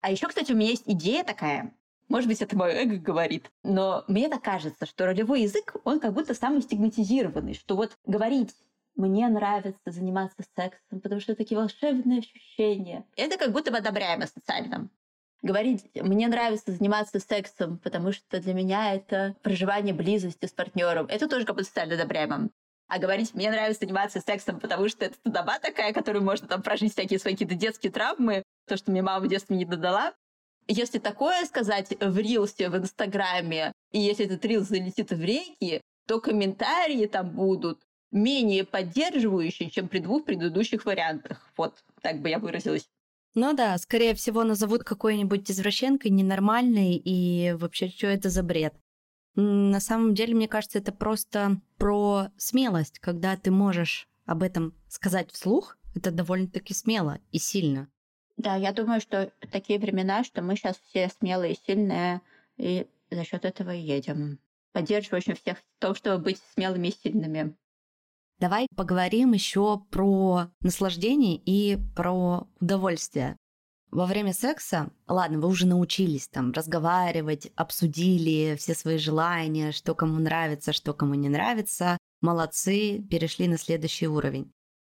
А 0.01 0.11
еще, 0.11 0.29
кстати, 0.29 0.53
у 0.53 0.57
меня 0.57 0.71
есть 0.71 0.85
идея 0.87 1.25
такая. 1.25 1.75
Может 2.09 2.29
быть, 2.29 2.41
это 2.41 2.57
мое 2.57 2.73
эго 2.73 2.97
говорит. 2.97 3.51
Но 3.63 4.05
мне 4.07 4.29
так 4.29 4.43
кажется, 4.43 4.87
что 4.87 5.07
ролевой 5.07 5.43
язык, 5.43 5.77
он 5.85 6.01
как 6.01 6.13
будто 6.13 6.35
самый 6.35 6.63
стигматизированный, 6.63 7.55
что 7.55 7.77
вот 7.77 7.97
говорить 8.07 8.55
мне 8.99 9.29
нравится 9.29 9.81
заниматься 9.87 10.43
сексом, 10.57 11.01
потому 11.01 11.21
что 11.21 11.33
это 11.33 11.43
такие 11.45 11.59
волшебные 11.59 12.19
ощущения. 12.19 13.07
Это 13.17 13.39
как 13.39 13.53
будто 13.53 13.71
бы 13.71 13.79
одобряемо 13.79 14.27
социально 14.27 14.89
говорить, 15.43 15.85
мне 15.95 16.29
нравится 16.29 16.73
заниматься 16.73 17.21
сексом, 17.21 17.79
потому 17.79 18.13
что 18.13 18.41
для 18.41 18.55
меня 18.55 18.95
это 18.95 19.37
проживание 19.43 19.95
близости 19.95 20.47
с 20.47 20.53
партнером. 20.53 21.07
Это 21.07 21.29
тоже 21.29 21.47
как 21.47 21.57
бы 21.57 21.65
социально 21.65 21.95
одобряемо. 21.95 22.51
А 22.89 22.99
говорить, 22.99 23.35
мне 23.35 23.51
нравится 23.51 23.85
заниматься 23.85 24.21
сексом, 24.21 24.59
потому 24.61 24.89
что 24.89 25.05
это 25.05 25.17
доба 25.25 25.59
такая, 25.59 25.93
которую 25.93 26.25
можно 26.25 26.49
там 26.49 26.63
прожить 26.63 26.93
всякие 26.93 27.19
свои 27.19 27.35
какие-то 27.35 27.55
детские 27.55 27.93
травмы, 27.93 28.43
то, 28.67 28.77
что 28.77 28.91
мне 28.91 29.03
мама 29.03 29.25
в 29.25 29.29
детстве 29.29 29.57
не 29.57 29.67
додала. 29.67 30.15
Если 30.67 30.99
такое 30.99 31.45
сказать 31.45 31.95
в 32.01 32.19
рилсе, 32.19 32.69
в 32.71 32.77
Инстаграме, 32.77 33.73
и 33.93 34.01
если 34.01 34.27
этот 34.27 34.45
рилс 34.45 34.69
залетит 34.69 35.11
в 35.11 35.21
реки, 35.21 35.83
то 36.07 36.21
комментарии 36.21 37.07
там 37.07 37.31
будут 37.31 37.83
менее 38.11 38.65
поддерживающие, 38.65 39.71
чем 39.71 39.89
при 39.89 39.99
двух 39.99 40.25
предыдущих 40.25 40.87
вариантах. 40.87 41.51
Вот 41.57 41.85
так 42.01 42.21
бы 42.21 42.31
я 42.31 42.39
выразилась. 42.39 42.89
Ну 43.35 43.55
да, 43.55 43.77
скорее 43.79 44.15
всего, 44.15 44.43
назовут 44.43 44.85
какой-нибудь 44.85 45.51
извращенкой, 45.51 46.11
ненормальной, 46.11 46.97
и 46.97 47.53
вообще, 47.53 47.89
что 47.89 48.07
это 48.07 48.31
за 48.31 48.43
бред? 48.43 48.75
На 49.35 49.79
самом 49.81 50.15
деле, 50.15 50.35
мне 50.35 50.49
кажется, 50.49 50.79
это 50.79 50.91
просто 50.91 51.61
про 51.77 52.29
смелость, 52.37 52.99
когда 52.99 53.37
ты 53.37 53.51
можешь 53.51 54.09
об 54.27 54.43
этом 54.43 54.75
сказать 54.89 55.31
вслух, 55.31 55.77
это 55.95 56.11
довольно-таки 56.11 56.75
смело 56.75 57.19
и 57.31 57.39
сильно. 57.39 57.89
Да, 58.37 58.57
я 58.57 58.73
думаю, 58.73 59.01
что 59.01 59.33
такие 59.51 59.79
времена, 59.79 60.25
что 60.25 60.43
мы 60.43 60.57
сейчас 60.57 60.77
все 60.89 61.09
смелые 61.19 61.55
и 61.55 61.59
сильные, 61.67 62.21
и 62.57 62.87
за 63.11 63.25
счет 63.25 63.45
этого 63.45 63.75
и 63.75 63.81
едем. 63.81 64.39
Поддерживаю 64.73 65.19
очень 65.19 65.35
всех 65.35 65.59
в 65.59 65.65
том, 65.81 65.95
чтобы 65.95 66.23
быть 66.23 66.41
смелыми 66.55 66.89
и 66.89 66.93
сильными. 67.03 67.57
Давай 68.39 68.69
поговорим 68.77 69.33
еще 69.33 69.81
про 69.91 70.49
наслаждение 70.61 71.37
и 71.37 71.77
про 71.97 72.47
удовольствие. 72.61 73.37
Во 73.91 74.07
время 74.07 74.33
секса, 74.33 74.91
ладно, 75.09 75.41
вы 75.41 75.49
уже 75.49 75.67
научились 75.67 76.29
там 76.29 76.53
разговаривать, 76.53 77.51
обсудили 77.57 78.55
все 78.57 78.75
свои 78.75 78.99
желания, 78.99 79.73
что 79.73 79.95
кому 79.95 80.21
нравится, 80.21 80.73
что 80.73 80.93
кому 80.93 81.15
не 81.15 81.29
нравится. 81.29 81.99
Молодцы, 82.21 83.03
перешли 83.11 83.49
на 83.49 83.59
следующий 83.59 84.07
уровень. 84.07 84.53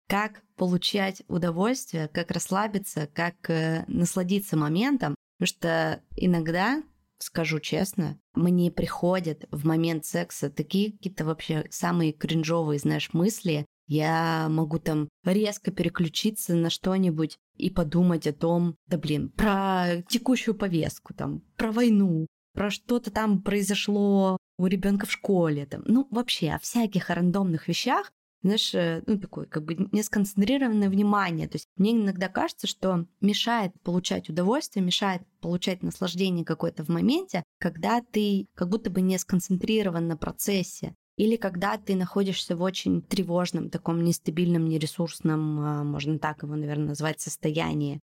Как 0.07 0.43
получать 0.57 1.23
удовольствие, 1.27 2.09
как 2.09 2.31
расслабиться, 2.31 3.07
как 3.13 3.49
э, 3.49 3.85
насладиться 3.87 4.57
моментом, 4.57 5.15
потому 5.39 5.47
что 5.47 6.03
иногда 6.17 6.83
скажу 7.23 7.59
честно, 7.59 8.19
мне 8.33 8.71
приходят 8.71 9.45
в 9.51 9.65
момент 9.65 10.05
секса 10.05 10.49
такие 10.49 10.91
какие-то 10.91 11.25
вообще 11.25 11.65
самые 11.69 12.13
кринжовые, 12.13 12.79
знаешь, 12.79 13.13
мысли. 13.13 13.65
Я 13.87 14.47
могу 14.49 14.79
там 14.79 15.09
резко 15.25 15.71
переключиться 15.71 16.55
на 16.55 16.69
что-нибудь 16.69 17.37
и 17.57 17.69
подумать 17.69 18.25
о 18.27 18.33
том, 18.33 18.75
да 18.87 18.97
блин, 18.97 19.29
про 19.29 20.01
текущую 20.07 20.55
повестку, 20.55 21.13
там, 21.13 21.41
про 21.57 21.71
войну, 21.71 22.27
про 22.53 22.69
что-то 22.69 23.11
там 23.11 23.41
произошло 23.41 24.37
у 24.57 24.65
ребенка 24.67 25.05
в 25.05 25.11
школе, 25.11 25.65
там, 25.65 25.83
ну 25.85 26.07
вообще 26.11 26.51
о 26.51 26.59
всяких 26.59 27.09
рандомных 27.09 27.67
вещах, 27.67 28.11
знаешь, 28.43 28.73
э, 28.73 29.03
ну, 29.05 29.19
такое, 29.19 29.45
как 29.45 29.63
бы 29.63 29.75
несконцентрированное 29.91 30.89
внимание. 30.89 31.47
То 31.47 31.57
есть 31.57 31.67
мне 31.77 31.91
иногда 31.91 32.27
кажется, 32.27 32.67
что 32.67 33.05
мешает 33.19 33.73
получать 33.83 34.29
удовольствие, 34.29 34.83
мешает 34.83 35.21
получать 35.41 35.83
наслаждение 35.83 36.43
какое-то 36.43 36.83
в 36.83 36.89
моменте, 36.89 37.43
когда 37.59 38.01
ты 38.01 38.47
как 38.55 38.69
будто 38.69 38.89
бы 38.89 39.01
не 39.01 39.17
сконцентрирован 39.17 40.07
на 40.07 40.17
процессе. 40.17 40.95
Или 41.17 41.35
когда 41.35 41.77
ты 41.77 41.95
находишься 41.95 42.55
в 42.55 42.63
очень 42.63 43.01
тревожном, 43.03 43.69
таком 43.69 44.03
нестабильном, 44.03 44.65
нересурсном, 44.67 45.59
а, 45.59 45.83
можно 45.83 46.17
так 46.17 46.41
его, 46.41 46.55
наверное, 46.55 46.89
назвать, 46.89 47.19
состоянии. 47.21 47.99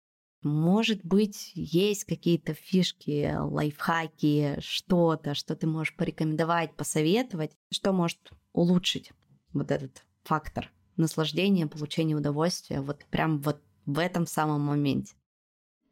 Может 0.42 1.04
быть, 1.04 1.52
есть 1.54 2.04
какие-то 2.04 2.54
фишки, 2.54 3.36
лайфхаки, 3.38 4.56
что-то, 4.60 5.34
что 5.34 5.54
ты 5.54 5.66
можешь 5.66 5.94
порекомендовать, 5.94 6.74
посоветовать, 6.74 7.52
что 7.70 7.92
может 7.92 8.18
улучшить 8.52 9.12
вот 9.52 9.70
этот 9.70 10.04
фактор 10.24 10.70
наслаждения, 10.96 11.66
получения 11.66 12.14
удовольствия 12.14 12.80
вот 12.80 13.04
прям 13.10 13.38
вот 13.38 13.60
в 13.86 13.98
этом 13.98 14.26
самом 14.26 14.60
моменте. 14.60 15.14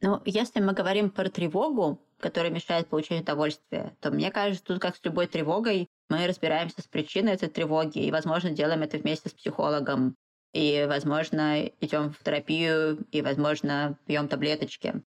Ну, 0.00 0.20
если 0.24 0.60
мы 0.60 0.72
говорим 0.72 1.10
про 1.10 1.28
тревогу, 1.28 2.00
которая 2.18 2.50
мешает 2.50 2.88
получению 2.88 3.22
удовольствия, 3.22 3.96
то 4.00 4.10
мне 4.10 4.30
кажется, 4.30 4.64
тут 4.64 4.80
как 4.80 4.96
с 4.96 5.04
любой 5.04 5.26
тревогой, 5.26 5.88
мы 6.08 6.26
разбираемся 6.26 6.80
с 6.82 6.86
причиной 6.86 7.32
этой 7.32 7.48
тревоги 7.48 7.98
и, 7.98 8.10
возможно, 8.10 8.50
делаем 8.50 8.82
это 8.82 8.98
вместе 8.98 9.28
с 9.28 9.32
психологом. 9.32 10.16
И, 10.52 10.84
возможно, 10.88 11.64
идем 11.80 12.12
в 12.12 12.22
терапию, 12.24 13.06
и, 13.12 13.22
возможно, 13.22 13.96
пьем 14.06 14.26
таблеточки. 14.26 15.02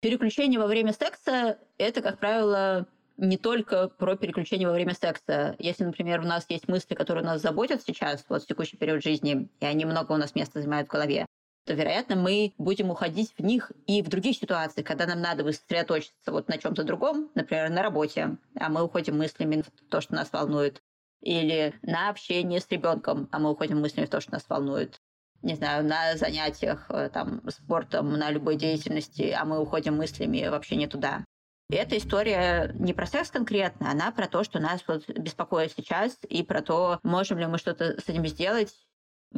Переключение 0.00 0.58
во 0.58 0.66
время 0.66 0.92
секса– 0.92 1.58
это, 1.78 2.02
как 2.02 2.18
правило, 2.18 2.88
не 3.22 3.38
только 3.38 3.88
про 3.88 4.16
переключение 4.16 4.66
во 4.66 4.74
время 4.74 4.94
секса. 4.94 5.54
Если, 5.60 5.84
например, 5.84 6.20
у 6.20 6.24
нас 6.24 6.44
есть 6.48 6.66
мысли, 6.66 6.94
которые 6.94 7.24
нас 7.24 7.40
заботят 7.40 7.80
сейчас, 7.80 8.24
вот 8.28 8.42
в 8.42 8.46
текущий 8.46 8.76
период 8.76 9.02
жизни, 9.02 9.48
и 9.60 9.64
они 9.64 9.84
много 9.84 10.12
у 10.12 10.16
нас 10.16 10.34
места 10.34 10.60
занимают 10.60 10.88
в 10.88 10.90
голове, 10.90 11.24
то, 11.64 11.74
вероятно, 11.74 12.16
мы 12.16 12.52
будем 12.58 12.90
уходить 12.90 13.32
в 13.38 13.44
них 13.44 13.70
и 13.86 14.02
в 14.02 14.08
других 14.08 14.36
ситуациях, 14.36 14.84
когда 14.88 15.06
нам 15.06 15.20
надо 15.20 15.44
сосредоточиться 15.44 16.32
вот 16.32 16.48
на 16.48 16.58
чем-то 16.58 16.82
другом, 16.82 17.30
например, 17.36 17.70
на 17.70 17.84
работе, 17.84 18.38
а 18.58 18.68
мы 18.68 18.82
уходим 18.82 19.18
мыслями 19.18 19.62
в 19.62 19.88
то, 19.88 20.00
что 20.00 20.16
нас 20.16 20.32
волнует, 20.32 20.82
или 21.20 21.74
на 21.82 22.10
общение 22.10 22.58
с 22.58 22.68
ребенком, 22.70 23.28
а 23.30 23.38
мы 23.38 23.52
уходим 23.52 23.80
мыслями 23.80 24.06
в 24.06 24.10
то, 24.10 24.20
что 24.20 24.32
нас 24.32 24.44
волнует, 24.48 25.00
не 25.42 25.54
знаю, 25.54 25.84
на 25.84 26.16
занятиях, 26.16 26.86
э, 26.88 27.08
там, 27.08 27.40
спортом, 27.48 28.12
на 28.14 28.32
любой 28.32 28.56
деятельности, 28.56 29.30
а 29.30 29.44
мы 29.44 29.60
уходим 29.60 29.96
мыслями 29.96 30.48
вообще 30.48 30.74
не 30.74 30.88
туда. 30.88 31.24
И 31.72 31.74
эта 31.74 31.96
история 31.96 32.70
не 32.74 32.92
про 32.92 33.06
секс 33.06 33.30
конкретно, 33.30 33.90
она 33.90 34.12
про 34.12 34.28
то, 34.28 34.44
что 34.44 34.60
нас 34.60 34.84
вот 34.86 35.08
беспокоит 35.08 35.72
сейчас, 35.74 36.18
и 36.28 36.42
про 36.42 36.60
то, 36.60 37.00
можем 37.02 37.38
ли 37.38 37.46
мы 37.46 37.56
что-то 37.56 37.98
с 37.98 38.10
этим 38.10 38.26
сделать, 38.26 38.74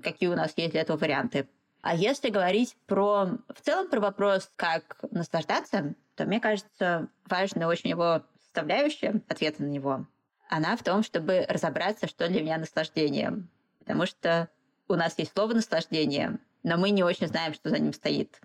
какие 0.02 0.28
у 0.28 0.34
нас 0.34 0.52
есть 0.56 0.72
для 0.72 0.80
этого 0.80 0.96
варианты. 0.96 1.48
А 1.80 1.94
если 1.94 2.30
говорить 2.30 2.76
про 2.86 3.38
в 3.54 3.60
целом 3.62 3.88
про 3.88 4.00
вопрос, 4.00 4.50
как 4.56 4.98
наслаждаться, 5.12 5.94
то 6.16 6.24
мне 6.24 6.40
кажется, 6.40 7.06
важная 7.26 7.68
очень 7.68 7.90
его 7.90 8.22
составляющая 8.40 9.22
ответа 9.28 9.62
на 9.62 9.68
него. 9.68 10.08
Она 10.50 10.76
в 10.76 10.82
том, 10.82 11.04
чтобы 11.04 11.46
разобраться, 11.48 12.08
что 12.08 12.26
для 12.26 12.42
меня 12.42 12.58
наслаждение. 12.58 13.46
Потому 13.78 14.06
что 14.06 14.48
у 14.88 14.96
нас 14.96 15.16
есть 15.20 15.34
слово 15.34 15.52
наслаждение, 15.52 16.40
но 16.64 16.78
мы 16.78 16.90
не 16.90 17.04
очень 17.04 17.28
знаем, 17.28 17.54
что 17.54 17.70
за 17.70 17.78
ним 17.78 17.92
стоит. 17.92 18.40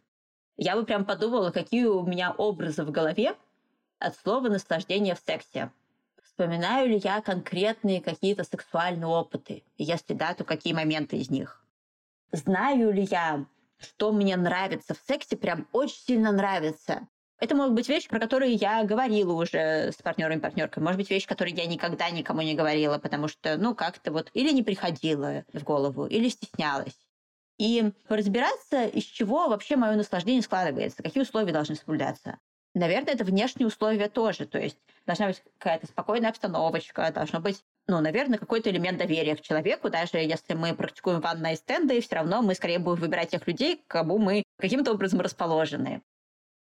Я 0.57 0.75
бы 0.75 0.85
прям 0.85 1.05
подумала, 1.05 1.49
какие 1.49 1.85
у 1.85 2.05
меня 2.05 2.33
образы 2.37 2.83
в 2.83 2.91
голове 2.91 3.35
от 3.99 4.15
слова 4.15 4.49
наслаждение 4.49 5.15
в 5.15 5.19
сексе. 5.19 5.71
Вспоминаю 6.23 6.89
ли 6.89 7.01
я 7.03 7.21
конкретные 7.21 8.01
какие-то 8.01 8.43
сексуальные 8.43 9.07
опыты? 9.07 9.63
Если 9.77 10.13
да, 10.13 10.33
то 10.33 10.43
какие 10.43 10.73
моменты 10.73 11.17
из 11.17 11.29
них? 11.29 11.63
Знаю 12.31 12.93
ли 12.93 13.03
я, 13.03 13.45
что 13.77 14.11
мне 14.11 14.37
нравится 14.37 14.93
в 14.93 15.01
сексе, 15.05 15.35
прям 15.35 15.67
очень 15.73 15.97
сильно 15.97 16.31
нравится? 16.31 17.07
Это 17.39 17.55
могут 17.55 17.73
быть 17.73 17.87
вещи, 17.87 18.09
про 18.09 18.19
которые 18.19 18.53
я 18.53 18.83
говорила 18.83 19.33
уже 19.33 19.91
с 19.91 20.01
партнером 20.01 20.39
и 20.39 20.41
партнеркой. 20.41 20.83
Может 20.83 20.97
быть, 20.97 21.09
вещи, 21.09 21.27
которые 21.27 21.55
я 21.55 21.65
никогда 21.65 22.09
никому 22.09 22.41
не 22.41 22.53
говорила, 22.53 22.97
потому 22.97 23.29
что, 23.29 23.57
ну, 23.57 23.75
как-то 23.75 24.11
вот 24.11 24.29
или 24.33 24.51
не 24.51 24.61
приходила 24.61 25.45
в 25.53 25.63
голову, 25.63 26.05
или 26.05 26.27
стеснялась. 26.27 26.97
И 27.57 27.91
разбираться, 28.07 28.85
из 28.85 29.03
чего 29.03 29.47
вообще 29.47 29.77
мое 29.77 29.95
наслаждение 29.95 30.41
складывается, 30.41 31.03
какие 31.03 31.23
условия 31.23 31.53
должны 31.53 31.75
соблюдаться. 31.75 32.39
Наверное, 32.73 33.13
это 33.13 33.23
внешние 33.23 33.67
условия 33.67 34.09
тоже. 34.09 34.45
То 34.45 34.59
есть 34.59 34.77
должна 35.05 35.27
быть 35.27 35.43
какая-то 35.57 35.87
спокойная 35.87 36.29
обстановочка, 36.29 37.11
должно 37.11 37.39
быть 37.39 37.63
ну, 37.89 37.99
наверное, 38.01 38.37
какой-то 38.37 38.69
элемент 38.69 38.99
доверия 38.99 39.35
к 39.35 39.41
человеку, 39.41 39.89
даже 39.89 40.17
если 40.17 40.53
мы 40.53 40.75
практикуем 40.75 41.21
one-night 41.21 41.55
стенды, 41.55 41.99
все 42.01 42.17
равно 42.17 42.43
мы 42.43 42.53
скорее 42.53 42.77
будем 42.77 43.01
выбирать 43.01 43.31
тех 43.31 43.47
людей, 43.47 43.77
к 43.77 43.87
кому 43.87 44.19
мы 44.19 44.43
каким-то 44.57 44.91
образом 44.91 45.21
расположены. 45.21 46.03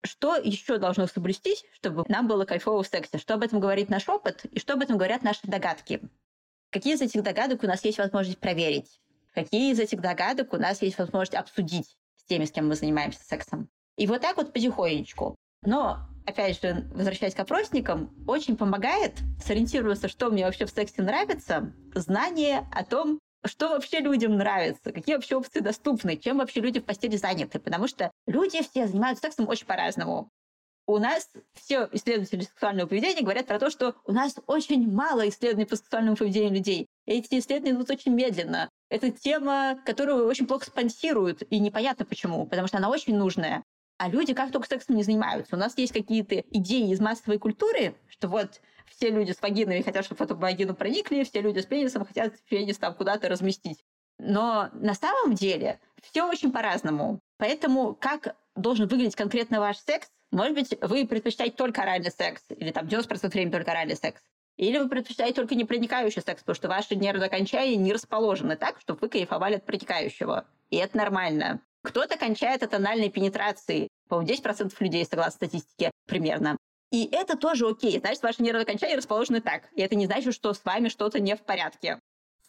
Что 0.04 0.36
еще 0.36 0.80
должно 0.80 1.06
соблюстись, 1.06 1.64
чтобы 1.74 2.04
нам 2.08 2.28
было 2.28 2.46
кайфово 2.46 2.82
в 2.82 2.88
сексе? 2.88 3.20
Что 3.20 3.36
об 3.36 3.44
этом 3.44 3.60
говорит 3.60 3.90
наш 3.90 4.10
опыт 4.10 4.46
и 4.46 4.60
что 4.60 4.74
об 4.74 4.82
этом 4.82 4.98
говорят 4.98 5.22
наши 5.22 5.42
догадки? 5.44 6.02
Какие 6.72 6.96
из 6.96 7.02
этих 7.02 7.22
догадок 7.22 7.62
у 7.62 7.68
нас 7.68 7.86
есть 7.86 8.00
возможность 8.00 8.40
проверить? 8.40 9.00
Какие 9.36 9.72
из 9.72 9.80
этих 9.80 10.02
догадок 10.02 10.54
у 10.54 10.58
нас 10.58 10.82
есть 10.82 10.98
возможность 10.98 11.36
обсудить 11.36 11.98
с 12.16 12.24
теми, 12.24 12.46
с 12.46 12.52
кем 12.52 12.68
мы 12.68 12.74
занимаемся 12.74 13.24
сексом? 13.24 13.70
И 13.96 14.08
вот 14.08 14.22
так 14.22 14.38
вот 14.38 14.54
потихонечку. 14.54 15.36
Но, 15.64 16.00
опять 16.26 16.62
же, 16.62 16.90
возвращаясь 16.94 17.36
к 17.36 17.40
опросникам, 17.40 18.14
очень 18.28 18.58
помогает 18.58 19.20
сориентироваться, 19.44 20.08
что 20.08 20.30
мне 20.30 20.46
вообще 20.46 20.66
в 20.66 20.70
сексе 20.70 21.02
нравится, 21.02 21.74
знание 21.94 22.68
о 22.72 22.84
том, 22.84 23.20
что 23.46 23.70
вообще 23.70 24.00
людям 24.00 24.38
нравится, 24.38 24.92
какие 24.92 25.16
вообще 25.16 25.36
опции 25.36 25.60
доступны, 25.60 26.18
чем 26.18 26.38
вообще 26.38 26.62
люди 26.62 26.80
в 26.80 26.86
постели 26.86 27.16
заняты. 27.16 27.60
Потому 27.60 27.88
что 27.88 28.12
люди 28.28 28.62
все 28.64 28.88
занимаются 28.88 29.24
сексом 29.24 29.48
очень 29.48 29.66
по-разному. 29.66 30.30
У 30.88 30.98
нас 30.98 31.30
все 31.54 31.88
исследователи 31.92 32.42
сексуального 32.42 32.88
поведения 32.88 33.22
говорят 33.22 33.46
про 33.46 33.60
то, 33.60 33.70
что 33.70 33.96
у 34.06 34.12
нас 34.12 34.36
очень 34.48 34.92
мало 34.92 35.30
исследований 35.30 35.66
по 35.66 35.76
сексуальному 35.76 36.18
поведению 36.18 36.56
людей. 36.56 36.88
Эти 37.06 37.40
исследования 37.40 37.76
идут 37.78 37.90
очень 37.92 38.14
медленно. 38.14 38.70
Это 38.90 39.12
тема, 39.12 39.80
которую 39.86 40.28
очень 40.28 40.48
плохо 40.48 40.66
спонсируют, 40.66 41.44
и 41.50 41.60
непонятно 41.60 42.04
почему, 42.04 42.46
потому 42.46 42.68
что 42.68 42.78
она 42.78 42.90
очень 42.90 43.16
нужная. 43.16 43.64
А 44.02 44.10
люди 44.10 44.34
как 44.34 44.52
только 44.52 44.68
сексом 44.68 44.96
не 44.96 45.04
занимаются. 45.04 45.56
У 45.56 45.60
нас 45.60 45.78
есть 45.78 45.94
какие-то 45.94 46.40
идеи 46.50 46.92
из 46.92 47.00
массовой 47.00 47.38
культуры, 47.38 47.94
что 48.08 48.30
вот 48.30 48.60
все 48.88 49.12
люди 49.12 49.32
с 49.32 49.40
вагинами 49.40 49.84
хотят, 49.84 50.04
чтобы 50.06 50.18
в 50.18 50.22
эту 50.24 50.36
вагину 50.36 50.74
проникли, 50.74 51.24
все 51.24 51.40
люди 51.40 51.60
с 51.60 51.68
пенисом 51.68 52.04
хотят 52.04 52.34
пенис 52.50 52.80
там 52.80 52.96
куда-то 52.96 53.30
разместить. 53.30 53.86
Но 54.18 54.70
на 54.74 54.96
самом 54.96 55.36
деле 55.36 55.80
все 56.02 56.28
очень 56.28 56.52
по-разному. 56.52 57.20
Поэтому 57.38 57.94
как 57.94 58.36
должен 58.56 58.88
выглядеть 58.88 59.16
конкретно 59.16 59.60
ваш 59.60 59.78
секс, 59.78 60.08
может 60.32 60.56
быть, 60.56 60.76
вы 60.82 61.06
предпочитаете 61.06 61.56
только 61.56 61.84
оральный 61.84 62.10
секс, 62.10 62.44
или 62.50 62.72
там 62.72 62.88
90% 62.88 63.30
времени 63.30 63.52
только 63.52 63.70
оральный 63.70 63.96
секс. 63.96 64.24
Или 64.58 64.80
вы 64.80 64.90
предпочитаете 64.90 65.36
только 65.36 65.54
непроникающий 65.54 66.24
секс, 66.24 66.42
потому 66.42 66.56
что 66.56 66.70
ваши 66.70 66.96
нервы 66.96 67.26
окончания 67.26 67.76
не 67.76 67.94
расположены 67.94 68.56
так, 68.56 68.80
чтобы 68.80 69.02
вы 69.02 69.10
кайфовали 69.10 69.58
от 69.58 69.66
проникающего. 69.68 70.48
И 70.72 70.78
это 70.78 70.98
нормально. 70.98 71.62
Кто-то 71.84 72.18
кончает 72.18 72.64
от 72.64 72.74
анальной 72.74 73.10
пенетрации. 73.10 73.88
По-моему, 74.08 74.32
10% 74.32 74.74
людей, 74.80 75.06
согласно 75.06 75.48
статистике, 75.48 75.92
примерно. 76.06 76.58
И 76.92 77.08
это 77.12 77.38
тоже 77.38 77.68
окей. 77.68 78.00
Значит, 78.00 78.22
ваши 78.22 78.44
нервные 78.44 78.64
окончания 78.64 78.98
расположены 78.98 79.42
так. 79.42 79.70
И 79.76 79.82
это 79.82 79.96
не 79.96 80.06
значит, 80.06 80.34
что 80.34 80.54
с 80.54 80.64
вами 80.64 80.90
что-то 80.90 81.20
не 81.20 81.36
в 81.36 81.42
порядке. 81.42 82.00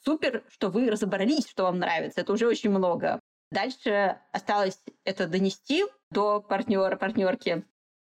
Супер, 0.05 0.43
что 0.49 0.69
вы 0.69 0.91
разобрались, 0.91 1.49
что 1.49 1.65
вам 1.65 1.79
нравится. 1.79 2.21
Это 2.21 2.33
уже 2.33 2.49
очень 2.49 2.71
много. 2.71 3.21
Дальше 3.53 4.19
осталось 4.33 4.81
это 5.05 5.27
донести 5.29 5.85
до 6.11 6.41
партнера, 6.41 6.97
партнерки. 6.97 7.65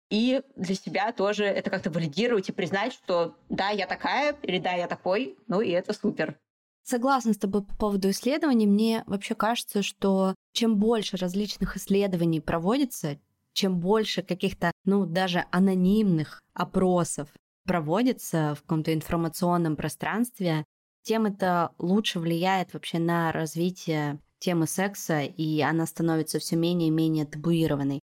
И 0.09 0.41
для 0.55 0.75
себя 0.75 1.11
тоже 1.11 1.45
это 1.45 1.69
как-то 1.69 1.89
валидировать 1.89 2.49
и 2.49 2.53
признать, 2.53 2.93
что 2.93 3.37
да, 3.49 3.69
я 3.69 3.87
такая, 3.87 4.35
или 4.41 4.57
да, 4.57 4.73
я 4.73 4.87
такой, 4.87 5.37
ну 5.47 5.61
и 5.61 5.69
это 5.69 5.93
супер. 5.93 6.39
Согласна 6.89 7.33
с 7.33 7.37
тобой 7.37 7.63
по 7.63 7.75
поводу 7.75 8.09
исследований. 8.11 8.65
Мне 8.65 9.03
вообще 9.07 9.35
кажется, 9.35 9.81
что 9.81 10.35
чем 10.53 10.77
больше 10.77 11.17
различных 11.17 11.75
исследований 11.75 12.39
проводится, 12.39 13.19
чем 13.51 13.81
больше 13.81 14.21
каких-то, 14.21 14.71
ну, 14.85 15.05
даже 15.05 15.43
анонимных 15.51 16.41
опросов 16.53 17.27
проводится 17.65 18.55
в 18.55 18.61
каком-то 18.61 18.93
информационном 18.93 19.75
пространстве, 19.75 20.63
тем 21.03 21.25
это 21.25 21.73
лучше 21.77 22.21
влияет 22.21 22.73
вообще 22.73 22.99
на 22.99 23.33
развитие 23.33 24.21
темы 24.39 24.65
секса, 24.65 25.23
и 25.23 25.59
она 25.59 25.87
становится 25.87 26.39
все 26.39 26.55
менее 26.55 26.87
и 26.87 26.91
менее 26.91 27.25
табуированной. 27.25 27.99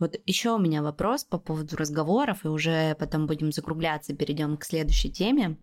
Вот 0.00 0.16
еще 0.26 0.56
у 0.56 0.58
меня 0.58 0.82
вопрос 0.82 1.22
по 1.22 1.38
поводу 1.38 1.76
разговоров, 1.76 2.44
и 2.44 2.48
уже 2.48 2.96
потом 2.96 3.28
будем 3.28 3.52
закругляться, 3.52 4.12
перейдем 4.12 4.56
к 4.56 4.64
следующей 4.64 5.12
теме. 5.12 5.56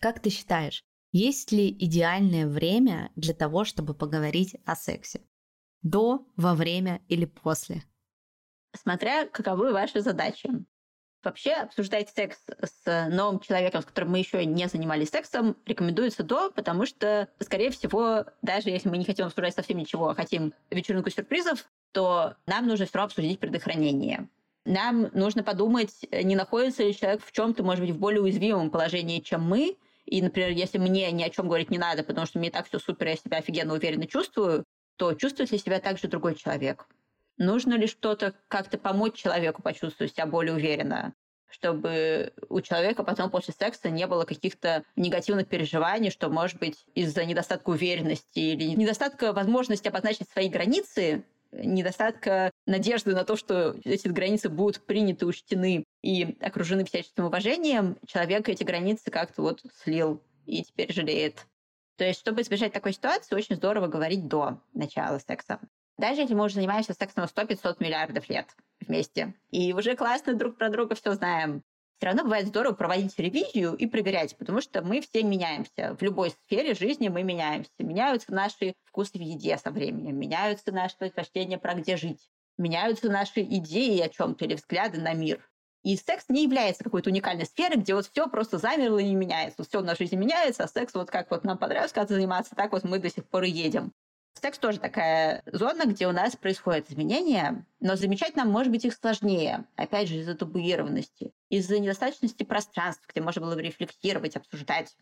Как 0.00 0.20
ты 0.20 0.30
считаешь, 0.30 0.82
есть 1.16 1.50
ли 1.50 1.70
идеальное 1.70 2.46
время 2.46 3.10
для 3.16 3.32
того, 3.32 3.64
чтобы 3.64 3.94
поговорить 3.94 4.56
о 4.66 4.76
сексе? 4.76 5.22
До, 5.82 6.26
во 6.36 6.54
время 6.54 7.00
или 7.08 7.24
после? 7.24 7.84
смотря 8.76 9.26
каковы 9.26 9.72
ваши 9.72 10.00
задачи. 10.00 10.50
Вообще 11.22 11.52
обсуждать 11.52 12.10
секс 12.10 12.38
с 12.60 13.08
новым 13.10 13.40
человеком, 13.40 13.80
с 13.80 13.86
которым 13.86 14.10
мы 14.10 14.18
еще 14.18 14.44
не 14.44 14.68
занимались 14.68 15.08
сексом, 15.08 15.56
рекомендуется 15.64 16.22
до, 16.22 16.50
потому 16.50 16.84
что, 16.84 17.28
скорее 17.40 17.70
всего, 17.70 18.26
даже 18.42 18.68
если 18.68 18.90
мы 18.90 18.98
не 18.98 19.06
хотим 19.06 19.26
обсуждать 19.26 19.54
совсем 19.54 19.78
ничего, 19.78 20.10
а 20.10 20.14
хотим 20.14 20.52
вечеринку 20.70 21.08
сюрпризов, 21.08 21.66
то 21.92 22.34
нам 22.46 22.66
нужно 22.66 22.84
все 22.84 22.98
равно 22.98 23.06
обсудить 23.06 23.40
предохранение. 23.40 24.28
Нам 24.66 25.08
нужно 25.14 25.42
подумать, 25.42 26.04
не 26.12 26.36
находится 26.36 26.82
ли 26.82 26.94
человек 26.94 27.24
в 27.24 27.32
чем-то, 27.32 27.62
может 27.62 27.82
быть, 27.82 27.94
в 27.94 27.98
более 27.98 28.20
уязвимом 28.20 28.70
положении, 28.70 29.20
чем 29.20 29.42
мы. 29.42 29.78
И, 30.04 30.20
например, 30.20 30.50
если 30.50 30.78
мне 30.78 31.10
ни 31.12 31.22
о 31.22 31.30
чем 31.30 31.46
говорить 31.46 31.70
не 31.70 31.78
надо, 31.78 32.02
потому 32.04 32.26
что 32.26 32.38
мне 32.38 32.50
так 32.50 32.66
все 32.66 32.78
супер, 32.78 33.08
я 33.08 33.16
себя 33.16 33.38
офигенно 33.38 33.74
уверенно 33.74 34.06
чувствую, 34.06 34.64
то 34.96 35.14
чувствует 35.14 35.50
ли 35.50 35.58
себя 35.58 35.80
также 35.80 36.08
другой 36.08 36.34
человек? 36.34 36.86
Нужно 37.36 37.74
ли 37.74 37.86
что-то 37.86 38.34
как-то 38.48 38.78
помочь 38.78 39.14
человеку 39.14 39.62
почувствовать 39.62 40.12
себя 40.12 40.26
более 40.26 40.54
уверенно? 40.54 41.14
чтобы 41.54 42.32
у 42.48 42.60
человека 42.60 43.04
потом 43.04 43.30
после 43.30 43.54
секса 43.54 43.88
не 43.88 44.08
было 44.08 44.24
каких-то 44.24 44.82
негативных 44.96 45.46
переживаний, 45.46 46.10
что, 46.10 46.28
может 46.28 46.58
быть, 46.58 46.84
из-за 46.96 47.24
недостатка 47.24 47.70
уверенности 47.70 48.40
или 48.40 48.64
недостатка 48.74 49.32
возможности 49.32 49.86
обозначить 49.86 50.28
свои 50.28 50.48
границы, 50.48 51.24
недостатка 51.58 52.50
надежды 52.66 53.14
на 53.14 53.24
то, 53.24 53.36
что 53.36 53.76
эти 53.84 54.08
границы 54.08 54.48
будут 54.48 54.84
приняты, 54.86 55.26
учтены 55.26 55.84
и 56.02 56.36
окружены 56.40 56.84
всяческим 56.84 57.24
уважением, 57.24 57.96
человек 58.06 58.48
эти 58.48 58.64
границы 58.64 59.10
как-то 59.10 59.42
вот 59.42 59.62
слил 59.82 60.22
и 60.46 60.62
теперь 60.62 60.92
жалеет. 60.92 61.46
То 61.96 62.04
есть, 62.04 62.20
чтобы 62.20 62.42
избежать 62.42 62.72
такой 62.72 62.92
ситуации, 62.92 63.34
очень 63.34 63.56
здорово 63.56 63.86
говорить 63.86 64.26
до 64.26 64.60
начала 64.72 65.18
секса. 65.18 65.60
Даже 65.96 66.22
если 66.22 66.34
мы 66.34 66.44
уже 66.44 66.56
занимаемся 66.56 66.92
сексом 66.92 67.24
100-500 67.24 67.76
миллиардов 67.78 68.28
лет 68.28 68.46
вместе, 68.80 69.34
и 69.50 69.72
уже 69.72 69.94
классно 69.94 70.34
друг 70.34 70.56
про 70.56 70.68
друга 70.70 70.96
все 70.96 71.12
знаем, 71.12 71.62
все 71.98 72.06
равно 72.06 72.24
бывает 72.24 72.48
здорово 72.48 72.74
проводить 72.74 73.18
ревизию 73.18 73.74
и 73.74 73.86
проверять, 73.86 74.36
потому 74.36 74.60
что 74.60 74.82
мы 74.82 75.00
все 75.00 75.22
меняемся. 75.22 75.96
В 75.98 76.02
любой 76.02 76.30
сфере 76.30 76.74
жизни 76.74 77.08
мы 77.08 77.22
меняемся. 77.22 77.70
Меняются 77.78 78.32
наши 78.32 78.74
вкусы 78.84 79.18
в 79.18 79.20
еде 79.20 79.56
со 79.58 79.70
временем, 79.70 80.18
меняются 80.18 80.72
наши 80.72 80.96
предпочтения 80.96 81.58
про 81.58 81.74
где 81.74 81.96
жить, 81.96 82.28
меняются 82.58 83.10
наши 83.10 83.42
идеи 83.42 84.00
о 84.00 84.08
чем-то 84.08 84.44
или 84.44 84.54
взгляды 84.54 85.00
на 85.00 85.14
мир. 85.14 85.48
И 85.82 85.96
секс 85.96 86.24
не 86.28 86.44
является 86.44 86.82
какой-то 86.82 87.10
уникальной 87.10 87.44
сферой, 87.44 87.76
где 87.76 87.94
вот 87.94 88.06
все 88.06 88.26
просто 88.26 88.58
замерло 88.58 88.98
и 88.98 89.04
не 89.04 89.14
меняется. 89.14 89.64
Все 89.64 89.80
в 89.80 89.84
нашей 89.84 90.04
жизни 90.04 90.16
меняется, 90.16 90.64
а 90.64 90.68
секс 90.68 90.94
вот 90.94 91.10
как 91.10 91.30
вот 91.30 91.44
нам 91.44 91.58
понравилось 91.58 91.92
когда 91.92 92.14
заниматься, 92.14 92.56
так 92.56 92.72
вот 92.72 92.84
мы 92.84 92.98
до 92.98 93.10
сих 93.10 93.28
пор 93.28 93.44
и 93.44 93.50
едем. 93.50 93.92
Секс 94.40 94.58
тоже 94.58 94.78
такая 94.78 95.42
зона, 95.46 95.84
где 95.86 96.06
у 96.06 96.12
нас 96.12 96.36
происходят 96.36 96.90
изменения, 96.90 97.64
но 97.80 97.96
замечать 97.96 98.36
нам, 98.36 98.50
может 98.50 98.70
быть, 98.70 98.84
их 98.84 98.94
сложнее. 98.94 99.64
Опять 99.76 100.08
же, 100.08 100.16
из-за 100.16 100.34
табуированности, 100.34 101.32
из-за 101.48 101.78
недостаточности 101.78 102.42
пространств, 102.42 103.06
где 103.08 103.20
можно 103.20 103.42
было 103.42 103.54
бы 103.54 103.62
рефлексировать, 103.62 104.36
обсуждать. 104.36 104.96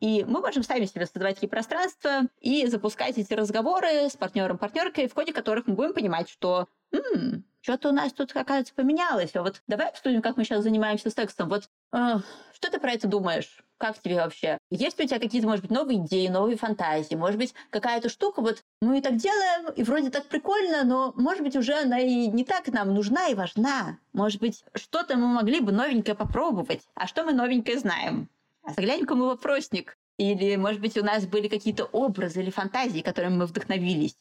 И 0.00 0.24
мы 0.24 0.40
можем 0.40 0.62
сами 0.62 0.84
себе 0.84 1.06
создавать 1.06 1.36
такие 1.36 1.48
пространства 1.48 2.22
и 2.40 2.66
запускать 2.66 3.16
эти 3.16 3.32
разговоры 3.32 4.10
с 4.10 4.16
партнером-партнеркой, 4.16 5.08
в 5.08 5.14
ходе 5.14 5.32
которых 5.32 5.66
мы 5.66 5.74
будем 5.74 5.94
понимать, 5.94 6.28
что 6.28 6.68
м-м, 6.92 7.44
что-то 7.62 7.88
у 7.88 7.92
нас 7.92 8.12
тут, 8.12 8.30
оказывается, 8.36 8.74
поменялось. 8.74 9.34
А 9.34 9.42
вот 9.42 9.62
давай 9.66 9.88
обсудим, 9.88 10.20
как 10.20 10.36
мы 10.36 10.44
сейчас 10.44 10.62
занимаемся 10.62 11.10
сексом. 11.10 11.48
Вот 11.48 11.70
э, 11.92 12.16
что 12.52 12.70
ты 12.70 12.78
про 12.78 12.92
это 12.92 13.08
думаешь? 13.08 13.63
Как 13.78 13.98
тебе 14.00 14.16
вообще? 14.16 14.58
Есть 14.70 15.00
у 15.00 15.06
тебя 15.06 15.18
какие-то, 15.18 15.48
может 15.48 15.62
быть, 15.62 15.70
новые 15.70 15.98
идеи, 15.98 16.28
новые 16.28 16.56
фантазии? 16.56 17.14
Может 17.14 17.38
быть, 17.38 17.54
какая-то 17.70 18.08
штука, 18.08 18.40
вот 18.40 18.62
мы 18.80 18.98
и 18.98 19.02
так 19.02 19.16
делаем, 19.16 19.70
и 19.72 19.82
вроде 19.82 20.10
так 20.10 20.26
прикольно, 20.26 20.84
но, 20.84 21.12
может 21.16 21.42
быть, 21.42 21.56
уже 21.56 21.74
она 21.74 21.98
и 21.98 22.28
не 22.28 22.44
так 22.44 22.68
нам 22.68 22.94
нужна 22.94 23.28
и 23.28 23.34
важна. 23.34 23.98
Может 24.12 24.40
быть, 24.40 24.64
что-то 24.74 25.16
мы 25.16 25.26
могли 25.26 25.60
бы 25.60 25.72
новенькое 25.72 26.14
попробовать. 26.14 26.82
А 26.94 27.06
что 27.06 27.24
мы 27.24 27.32
новенькое 27.32 27.78
знаем? 27.78 28.28
А 28.62 28.72
заглянем-ка 28.72 29.14
мы 29.14 29.26
вопросник. 29.26 29.98
Или, 30.16 30.54
может 30.56 30.80
быть, 30.80 30.96
у 30.96 31.04
нас 31.04 31.26
были 31.26 31.48
какие-то 31.48 31.84
образы 31.86 32.40
или 32.40 32.50
фантазии, 32.50 33.00
которыми 33.00 33.36
мы 33.36 33.46
вдохновились. 33.46 34.16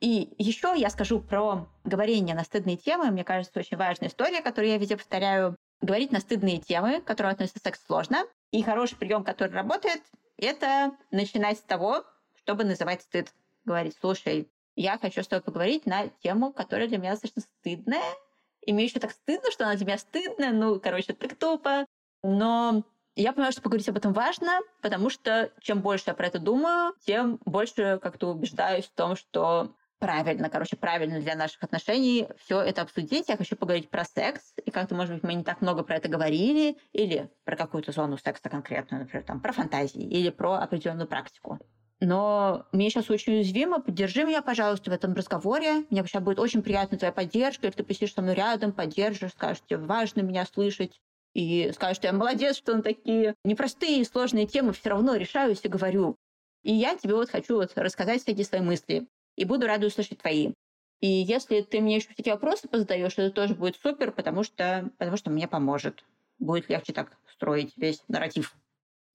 И 0.00 0.34
еще 0.38 0.74
я 0.76 0.90
скажу 0.90 1.20
про 1.20 1.68
говорение 1.84 2.34
на 2.34 2.44
стыдные 2.44 2.76
темы. 2.76 3.10
Мне 3.10 3.24
кажется, 3.24 3.58
очень 3.58 3.76
важная 3.76 4.08
история, 4.08 4.42
которую 4.42 4.72
я 4.72 4.78
везде 4.78 4.96
повторяю. 4.96 5.56
Говорить 5.80 6.10
на 6.10 6.20
стыдные 6.20 6.58
темы, 6.58 7.00
которые 7.00 7.32
относятся 7.32 7.60
к 7.60 7.62
сексу, 7.62 7.84
сложно. 7.86 8.24
И 8.50 8.62
хороший 8.62 8.96
прием, 8.96 9.24
который 9.24 9.52
работает, 9.52 10.02
это 10.36 10.92
начинать 11.10 11.58
с 11.58 11.62
того, 11.62 12.04
чтобы 12.34 12.64
называть 12.64 13.02
стыд. 13.02 13.32
Говорить, 13.64 13.96
слушай, 14.00 14.48
я 14.76 14.98
хочу 14.98 15.22
с 15.22 15.28
тобой 15.28 15.42
поговорить 15.42 15.86
на 15.86 16.08
тему, 16.22 16.52
которая 16.52 16.86
для 16.86 16.98
меня 16.98 17.12
достаточно 17.12 17.42
стыдная, 17.42 18.14
И 18.60 18.72
мне 18.72 18.84
еще 18.84 19.00
так 19.00 19.12
стыдно, 19.12 19.50
что 19.50 19.64
она 19.64 19.76
для 19.76 19.86
меня 19.86 19.98
стыдная. 19.98 20.52
Ну, 20.52 20.80
короче, 20.80 21.12
так 21.12 21.36
тупо. 21.36 21.86
Но 22.22 22.84
я 23.14 23.32
понимаю, 23.32 23.52
что 23.52 23.62
поговорить 23.62 23.88
об 23.88 23.96
этом 23.96 24.12
важно, 24.12 24.60
потому 24.82 25.08
что 25.08 25.50
чем 25.60 25.80
больше 25.80 26.04
я 26.08 26.14
про 26.14 26.26
это 26.26 26.38
думаю, 26.38 26.94
тем 27.04 27.40
больше 27.44 27.98
как-то 28.02 28.28
убеждаюсь 28.28 28.86
в 28.86 28.92
том, 28.92 29.16
что 29.16 29.74
правильно, 29.98 30.48
короче, 30.50 30.76
правильно 30.76 31.20
для 31.20 31.34
наших 31.34 31.62
отношений 31.62 32.28
все 32.38 32.60
это 32.60 32.82
обсудить. 32.82 33.28
Я 33.28 33.36
хочу 33.36 33.56
поговорить 33.56 33.90
про 33.90 34.04
секс, 34.04 34.52
и 34.64 34.70
как-то, 34.70 34.94
может 34.94 35.14
быть, 35.14 35.22
мы 35.22 35.34
не 35.34 35.44
так 35.44 35.60
много 35.60 35.82
про 35.82 35.96
это 35.96 36.08
говорили, 36.08 36.76
или 36.92 37.30
про 37.44 37.56
какую-то 37.56 37.92
зону 37.92 38.18
секса 38.18 38.48
конкретную, 38.48 39.02
например, 39.02 39.24
там, 39.24 39.40
про 39.40 39.52
фантазии, 39.52 40.02
или 40.02 40.30
про 40.30 40.54
определенную 40.54 41.08
практику. 41.08 41.58
Но 42.00 42.66
мне 42.72 42.90
сейчас 42.90 43.08
очень 43.08 43.34
уязвимо. 43.34 43.80
Поддержи 43.80 44.24
меня, 44.24 44.42
пожалуйста, 44.42 44.90
в 44.90 44.92
этом 44.92 45.14
разговоре. 45.14 45.86
Мне 45.90 46.02
вообще 46.02 46.20
будет 46.20 46.38
очень 46.38 46.62
приятна 46.62 46.98
твоя 46.98 47.12
поддержка. 47.12 47.66
Если 47.66 47.78
ты 47.78 47.84
посидишь 47.84 48.12
со 48.12 48.20
мной 48.20 48.34
рядом, 48.34 48.72
поддержишь, 48.72 49.32
скажешь, 49.32 49.62
тебе 49.66 49.78
важно 49.78 50.20
меня 50.20 50.44
слышать. 50.44 51.00
И 51.32 51.70
скажешь, 51.74 51.96
что 51.96 52.06
я 52.06 52.12
молодец, 52.12 52.56
что 52.56 52.74
на 52.74 52.82
такие 52.82 53.34
непростые 53.44 54.00
и 54.00 54.04
сложные 54.04 54.46
темы 54.46 54.72
все 54.72 54.90
равно 54.90 55.14
решаюсь 55.14 55.60
и 55.62 55.68
говорю. 55.68 56.16
И 56.62 56.72
я 56.72 56.96
тебе 56.96 57.14
вот 57.14 57.30
хочу 57.30 57.56
вот 57.56 57.72
рассказать 57.76 58.22
всякие 58.22 58.44
свои 58.44 58.60
мысли 58.60 59.06
и 59.36 59.44
буду 59.44 59.66
рада 59.66 59.86
услышать 59.86 60.18
твои. 60.18 60.52
И 61.00 61.06
если 61.06 61.60
ты 61.60 61.80
мне 61.80 61.96
еще 61.96 62.08
такие 62.16 62.34
вопросы 62.34 62.68
позадаешь, 62.68 63.12
это 63.16 63.30
тоже 63.30 63.54
будет 63.54 63.76
супер, 63.76 64.12
потому 64.12 64.42
что, 64.42 64.90
потому 64.98 65.16
что 65.16 65.30
мне 65.30 65.46
поможет. 65.46 66.04
Будет 66.38 66.68
легче 66.68 66.92
так 66.92 67.16
строить 67.32 67.72
весь 67.76 68.02
нарратив. 68.08 68.54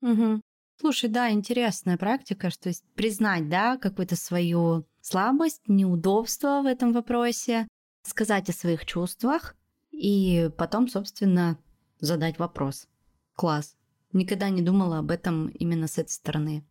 Угу. 0.01 0.41
Слушай, 0.79 1.09
да, 1.09 1.31
интересная 1.31 1.97
практика, 1.97 2.49
что 2.49 2.69
есть 2.69 2.83
признать, 2.95 3.49
да, 3.49 3.77
какую-то 3.77 4.15
свою 4.15 4.85
слабость, 4.99 5.61
неудобство 5.67 6.61
в 6.63 6.65
этом 6.65 6.93
вопросе, 6.93 7.67
сказать 8.03 8.49
о 8.49 8.53
своих 8.53 8.85
чувствах 8.85 9.55
и 9.91 10.49
потом, 10.57 10.87
собственно, 10.87 11.59
задать 11.99 12.39
вопрос. 12.39 12.87
Класс. 13.35 13.75
Никогда 14.13 14.49
не 14.49 14.61
думала 14.61 14.99
об 14.99 15.11
этом 15.11 15.47
именно 15.49 15.87
с 15.87 15.97
этой 15.97 16.09
стороны. 16.09 16.65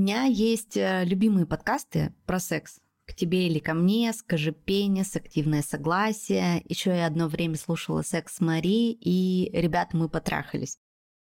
Меня 0.00 0.24
есть 0.24 0.78
э, 0.78 1.04
любимые 1.04 1.44
подкасты 1.44 2.14
про 2.24 2.40
секс. 2.40 2.78
К 3.06 3.14
тебе 3.14 3.46
или 3.46 3.58
ко 3.58 3.74
мне, 3.74 4.14
скажи 4.14 4.50
пенис, 4.50 5.14
активное 5.14 5.60
согласие. 5.60 6.62
Еще 6.64 6.90
я 6.96 7.06
одно 7.06 7.28
время 7.28 7.56
слушала 7.56 8.00
секс 8.00 8.40
Мари, 8.40 8.92
и 8.92 9.50
ребята 9.52 9.98
мы 9.98 10.08
потрахались. 10.08 10.78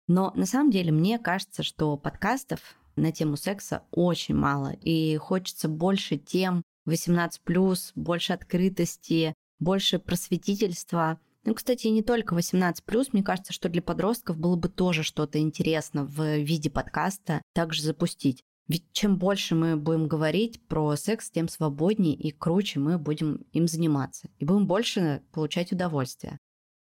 Но 0.07 0.33
на 0.37 0.47
самом 0.47 0.70
деле 0.70 0.93
мне 0.93 1.18
кажется, 1.18 1.64
что 1.64 1.97
подкастов 1.97 2.61
на 2.95 3.11
тему 3.11 3.37
секса 3.37 3.83
очень 3.91 4.37
мало, 4.37 4.74
и 4.81 5.16
хочется 5.16 5.68
больше 5.68 6.16
тем 6.16 6.62
18+, 6.87 7.93
больше 7.97 8.33
открытости, 8.33 9.35
больше 9.59 9.99
просветительства. 9.99 11.18
Ну, 11.45 11.55
кстати, 11.55 11.89
не 11.89 12.03
только 12.05 12.37
18+, 12.37 13.09
мне 13.12 13.24
кажется, 13.24 13.53
что 13.53 13.68
для 13.68 13.83
подростков 13.83 14.39
было 14.39 14.55
бы 14.55 14.68
тоже 14.68 15.03
что-то 15.03 15.41
интересно 15.41 16.05
в 16.05 16.39
виде 16.39 16.70
подкаста 16.70 17.43
также 17.55 17.83
запустить. 17.83 18.45
Ведь 18.69 18.85
чем 18.93 19.16
больше 19.16 19.55
мы 19.55 19.77
будем 19.77 20.09
говорить 20.09 20.61
про 20.66 20.95
секс, 20.97 21.31
тем 21.31 21.49
свободнее 21.49 22.14
и 22.14 22.31
круче 22.31 22.79
мы 22.79 22.99
будем 22.99 23.47
им 23.53 23.66
заниматься. 23.66 24.29
И 24.39 24.45
будем 24.45 24.66
больше 24.66 25.23
получать 25.33 25.73
удовольствие. 25.73 26.39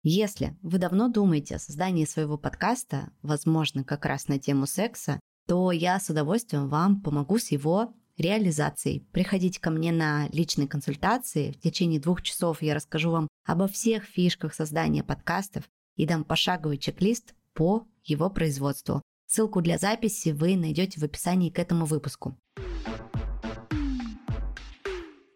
Если 0.03 0.57
вы 0.61 0.80
давно 0.80 1.07
думаете 1.07 1.55
о 1.55 1.59
создании 1.59 2.05
своего 2.05 2.38
подкаста, 2.38 3.11
возможно, 3.22 3.84
как 3.84 4.05
раз 4.05 4.28
на 4.28 4.39
тему 4.39 4.65
секса, 4.65 5.19
то 5.47 5.72
я 5.72 5.99
с 5.99 6.09
удовольствием 6.09 6.67
вам 6.67 7.01
помогу 7.01 7.38
с 7.38 7.51
его 7.51 7.93
реализацией. 8.17 9.07
Приходите 9.11 9.59
ко 9.59 9.69
мне 9.69 9.91
на 9.91 10.28
личные 10.30 10.67
консультации. 10.67 11.51
В 11.51 11.59
течение 11.59 11.99
двух 11.99 12.22
часов 12.22 12.61
я 12.61 12.76
расскажу 12.76 13.11
вам 13.11 13.28
обо 13.45 13.67
всех 13.67 14.03
фишках 14.03 14.53
создания 14.53 15.03
подкастов 15.03 15.63
и 15.95 16.05
дам 16.05 16.24
пошаговый 16.24 16.78
чек-лист 16.78 17.34
по 17.53 17.88
его 18.03 18.30
производству. 18.30 19.01
Ссылку 19.34 19.61
для 19.61 19.77
записи 19.77 20.34
вы 20.34 20.57
найдете 20.57 20.99
в 20.99 21.05
описании 21.05 21.49
к 21.49 21.57
этому 21.57 21.86
выпуску. 21.86 22.38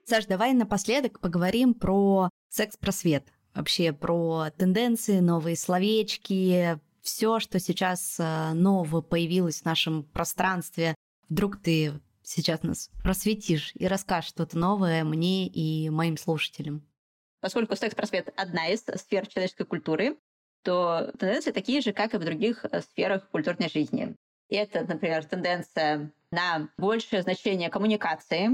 Саш, 0.04 0.26
давай 0.26 0.52
напоследок 0.52 1.22
поговорим 1.22 1.74
про 1.74 2.30
секс-просвет. 2.50 3.32
Вообще 3.54 3.94
про 3.94 4.50
тенденции, 4.58 5.20
новые 5.20 5.56
словечки, 5.56 6.78
все, 7.04 7.40
что 7.40 7.58
сейчас 7.58 8.18
э, 8.20 8.52
нового 8.52 9.02
появилось 9.02 9.62
в 9.62 9.66
нашем 9.66 10.04
пространстве. 10.04 10.94
Вдруг 11.30 11.62
ты 11.62 11.94
сейчас 12.22 12.64
нас 12.64 12.90
просветишь 13.02 13.72
и 13.76 13.88
расскажешь 13.88 14.32
что-то 14.32 14.58
новое 14.58 15.06
мне 15.06 15.48
и 15.48 15.90
моим 15.90 16.18
слушателям. 16.18 16.86
Поскольку 17.40 17.78
секс-просвет– 17.78 18.34
одна 18.36 18.68
из 18.68 18.82
сфер 18.82 19.26
человеческой 19.26 19.66
культуры, 19.66 20.18
то 20.66 21.12
тенденции 21.20 21.52
такие 21.52 21.80
же, 21.82 21.94
как 21.94 22.14
и 22.14 22.18
в 22.18 22.26
других 22.26 22.66
э, 22.66 22.82
сферах 22.82 23.30
культурной 23.30 23.70
жизни. 23.70 24.16
Это, 24.50 24.84
например, 24.84 25.24
тенденция 25.24 26.12
на 26.32 26.70
большее 26.78 27.22
значение 27.22 27.70
коммуникации. 27.70 28.50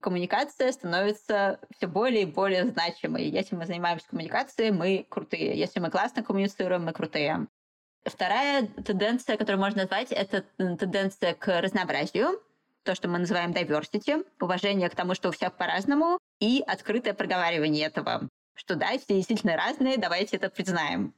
Коммуникация 0.00 0.72
становится 0.72 1.60
все 1.76 1.86
более 1.86 2.22
и 2.22 2.26
более 2.26 2.66
значимой. 2.66 3.28
Если 3.28 3.54
мы 3.54 3.66
занимаемся 3.66 4.08
коммуникацией, 4.08 4.72
мы 4.72 5.06
крутые. 5.08 5.56
Если 5.56 5.78
мы 5.78 5.90
классно 5.90 6.24
коммуницируем, 6.24 6.84
мы 6.84 6.92
крутые. 6.92 7.46
Вторая 8.04 8.66
тенденция, 8.66 9.36
которую 9.36 9.60
можно 9.60 9.82
назвать, 9.82 10.10
это 10.10 10.44
тенденция 10.56 11.34
к 11.34 11.60
разнообразию, 11.60 12.42
то, 12.82 12.96
что 12.96 13.08
мы 13.08 13.18
называем 13.18 13.52
diversity, 13.52 14.26
уважение 14.40 14.88
к 14.88 14.96
тому, 14.96 15.14
что 15.14 15.28
у 15.28 15.32
всех 15.32 15.52
по-разному, 15.56 16.18
и 16.40 16.64
открытое 16.66 17.14
проговаривание 17.14 17.86
этого, 17.86 18.28
что 18.54 18.74
да, 18.74 18.98
все 18.98 19.14
действительно 19.14 19.56
разные, 19.56 19.98
давайте 19.98 20.36
это 20.36 20.50
признаем. 20.50 21.14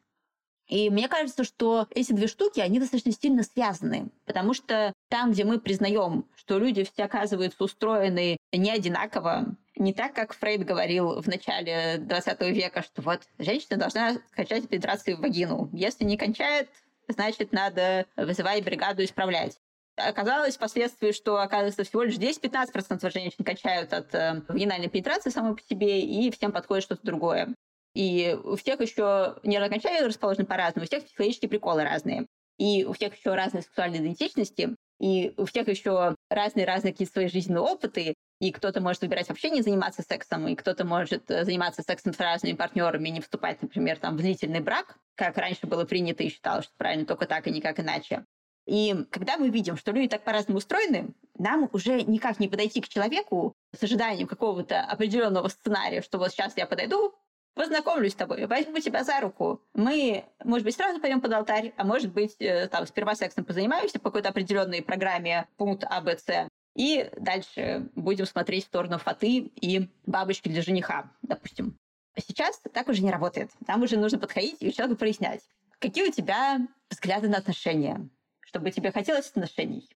И 0.68 0.88
мне 0.90 1.08
кажется, 1.08 1.44
что 1.44 1.86
эти 1.90 2.12
две 2.12 2.26
штуки, 2.26 2.60
они 2.60 2.80
достаточно 2.80 3.12
сильно 3.12 3.42
связаны, 3.42 4.08
потому 4.24 4.54
что 4.54 4.92
там, 5.08 5.32
где 5.32 5.44
мы 5.44 5.60
признаем, 5.60 6.26
что 6.36 6.58
люди 6.58 6.84
все 6.84 7.04
оказываются 7.04 7.62
устроены 7.64 8.38
не 8.52 8.70
одинаково, 8.70 9.56
не 9.76 9.92
так, 9.92 10.14
как 10.14 10.34
Фрейд 10.34 10.64
говорил 10.64 11.20
в 11.20 11.26
начале 11.26 11.98
20 11.98 12.40
века, 12.52 12.82
что 12.82 13.02
вот 13.02 13.22
женщина 13.38 13.76
должна 13.76 14.16
кончать 14.30 14.68
пенетрацию 14.68 15.16
в 15.16 15.20
вагину. 15.20 15.68
Если 15.72 16.04
не 16.04 16.16
кончает, 16.16 16.68
значит, 17.08 17.52
надо 17.52 18.06
вызывать 18.16 18.64
бригаду 18.64 19.04
исправлять. 19.04 19.58
Оказалось 19.96 20.56
впоследствии, 20.56 21.12
что, 21.12 21.40
оказывается, 21.40 21.84
всего 21.84 22.02
лишь 22.02 22.16
10-15% 22.16 23.12
женщин 23.12 23.44
качают 23.44 23.92
от 23.92 24.12
э, 24.14 24.42
вагинальной 24.48 24.88
пенетрации 24.88 25.30
самой 25.30 25.54
по 25.54 25.62
себе, 25.62 26.00
и 26.00 26.32
всем 26.32 26.50
подходит 26.50 26.84
что-то 26.84 27.06
другое. 27.06 27.54
И 27.94 28.36
у 28.42 28.56
всех 28.56 28.80
еще 28.80 29.36
нервные 29.44 29.68
окончания 29.68 30.04
расположены 30.04 30.46
по-разному, 30.46 30.84
у 30.84 30.86
всех 30.86 31.04
психологические 31.04 31.48
приколы 31.48 31.84
разные. 31.84 32.26
И 32.58 32.84
у 32.84 32.92
всех 32.92 33.16
еще 33.16 33.34
разные 33.34 33.62
сексуальные 33.62 34.02
идентичности, 34.02 34.76
и 35.00 35.34
у 35.36 35.44
всех 35.44 35.68
еще 35.68 36.16
разные-разные 36.30 36.92
какие-то 36.92 37.12
свои 37.12 37.28
жизненные 37.28 37.62
опыты, 37.62 38.14
и 38.40 38.52
кто-то 38.52 38.80
может 38.80 39.02
выбирать 39.02 39.28
вообще 39.28 39.50
не 39.50 39.62
заниматься 39.62 40.02
сексом, 40.02 40.46
и 40.48 40.54
кто-то 40.54 40.84
может 40.84 41.30
э, 41.30 41.44
заниматься 41.44 41.82
сексом 41.82 42.12
с 42.12 42.20
разными 42.20 42.54
партнерами 42.54 43.08
не 43.08 43.20
вступать, 43.20 43.62
например, 43.62 43.98
там, 43.98 44.16
в 44.16 44.20
длительный 44.20 44.60
брак, 44.60 44.98
как 45.14 45.36
раньше 45.36 45.66
было 45.66 45.84
принято 45.84 46.22
и 46.22 46.28
считалось, 46.28 46.66
что 46.66 46.74
правильно 46.76 47.06
только 47.06 47.26
так 47.26 47.46
и 47.46 47.50
никак 47.50 47.80
иначе. 47.80 48.24
И 48.66 48.94
когда 49.10 49.36
мы 49.36 49.50
видим, 49.50 49.76
что 49.76 49.92
люди 49.92 50.08
так 50.08 50.24
по-разному 50.24 50.58
устроены, 50.58 51.14
нам 51.38 51.68
уже 51.72 52.02
никак 52.02 52.40
не 52.40 52.48
подойти 52.48 52.80
к 52.80 52.88
человеку 52.88 53.54
с 53.76 53.82
ожиданием 53.82 54.26
какого-то 54.26 54.82
определенного 54.82 55.48
сценария, 55.48 56.02
что 56.02 56.18
вот 56.18 56.30
сейчас 56.30 56.56
я 56.56 56.66
подойду, 56.66 57.14
познакомлюсь 57.54 58.12
с 58.12 58.16
тобой, 58.16 58.46
возьму 58.46 58.78
тебя 58.80 59.04
за 59.04 59.20
руку. 59.20 59.62
Мы, 59.74 60.24
может 60.44 60.64
быть, 60.64 60.76
сразу 60.76 61.00
пойдем 61.00 61.20
под 61.20 61.32
алтарь, 61.32 61.72
а 61.76 61.84
может 61.84 62.12
быть, 62.12 62.36
э, 62.40 62.68
там, 62.68 62.86
сперва 62.86 63.14
сексом 63.14 63.44
позанимаемся 63.44 63.98
по 63.98 64.10
какой-то 64.10 64.30
определенной 64.30 64.82
программе, 64.82 65.46
пункт 65.56 65.84
А, 65.88 66.00
Б, 66.00 66.18
С, 66.18 66.48
и 66.74 67.08
дальше 67.16 67.88
будем 67.94 68.26
смотреть 68.26 68.64
в 68.64 68.68
сторону 68.68 68.98
фаты 68.98 69.38
и 69.38 69.88
бабочки 70.06 70.48
для 70.48 70.62
жениха, 70.62 71.12
допустим. 71.22 71.78
Сейчас 72.16 72.60
так 72.72 72.88
уже 72.88 73.02
не 73.02 73.10
работает. 73.10 73.50
Там 73.66 73.82
уже 73.82 73.96
нужно 73.96 74.18
подходить 74.18 74.56
и 74.60 74.72
человеку 74.72 74.98
прояснять, 74.98 75.42
какие 75.78 76.08
у 76.08 76.12
тебя 76.12 76.66
взгляды 76.90 77.28
на 77.28 77.38
отношения, 77.38 78.08
чтобы 78.40 78.70
тебе 78.70 78.92
хотелось 78.92 79.30
отношений, 79.30 79.88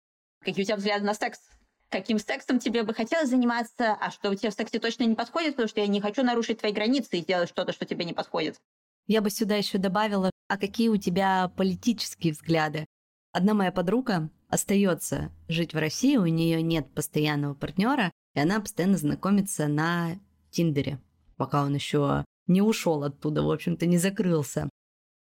какие 0.40 0.62
у 0.62 0.66
тебя 0.66 0.76
взгляды 0.76 1.04
на 1.04 1.14
секс, 1.14 1.40
каким 1.89 2.18
сексом 2.18 2.59
тебе 2.59 2.82
бы 2.82 2.95
хотелось 2.95 3.30
заниматься, 3.30 3.93
а 4.01 4.11
что 4.11 4.34
тебе 4.34 4.51
в 4.51 4.55
сексе 4.55 4.78
точно 4.78 5.05
не 5.05 5.14
подходит, 5.14 5.53
потому 5.53 5.68
что 5.68 5.80
я 5.80 5.87
не 5.87 6.01
хочу 6.01 6.22
нарушить 6.22 6.59
твои 6.59 6.72
границы 6.72 7.18
и 7.18 7.20
сделать 7.20 7.49
что-то, 7.49 7.72
что 7.72 7.84
тебе 7.84 8.05
не 8.05 8.12
подходит. 8.12 8.57
Я 9.07 9.20
бы 9.20 9.30
сюда 9.30 9.57
еще 9.57 9.78
добавила, 9.78 10.30
а 10.49 10.59
какие 10.59 10.89
у 10.89 10.97
тебя 10.97 11.49
политические 11.57 12.32
взгляды? 12.32 12.87
Одна 13.32 13.55
моя 13.55 13.70
подруга 13.70 14.30
остается 14.49 15.32
жить 15.49 15.74
в 15.74 15.78
России, 15.78 16.16
у 16.16 16.26
нее 16.26 16.62
нет 16.62 16.93
постоянного 16.95 17.55
партнера, 17.55 18.11
и 18.34 18.41
она 18.41 18.61
постоянно 18.61 18.97
знакомится 18.97 19.68
на 19.68 20.18
Тиндере, 20.51 21.01
пока 21.37 21.62
он 21.62 21.74
еще 21.74 22.24
не 22.47 22.62
ушел 22.62 23.05
оттуда, 23.05 23.43
в 23.43 23.51
общем-то, 23.51 23.87
не 23.87 23.99
закрылся. 23.99 24.68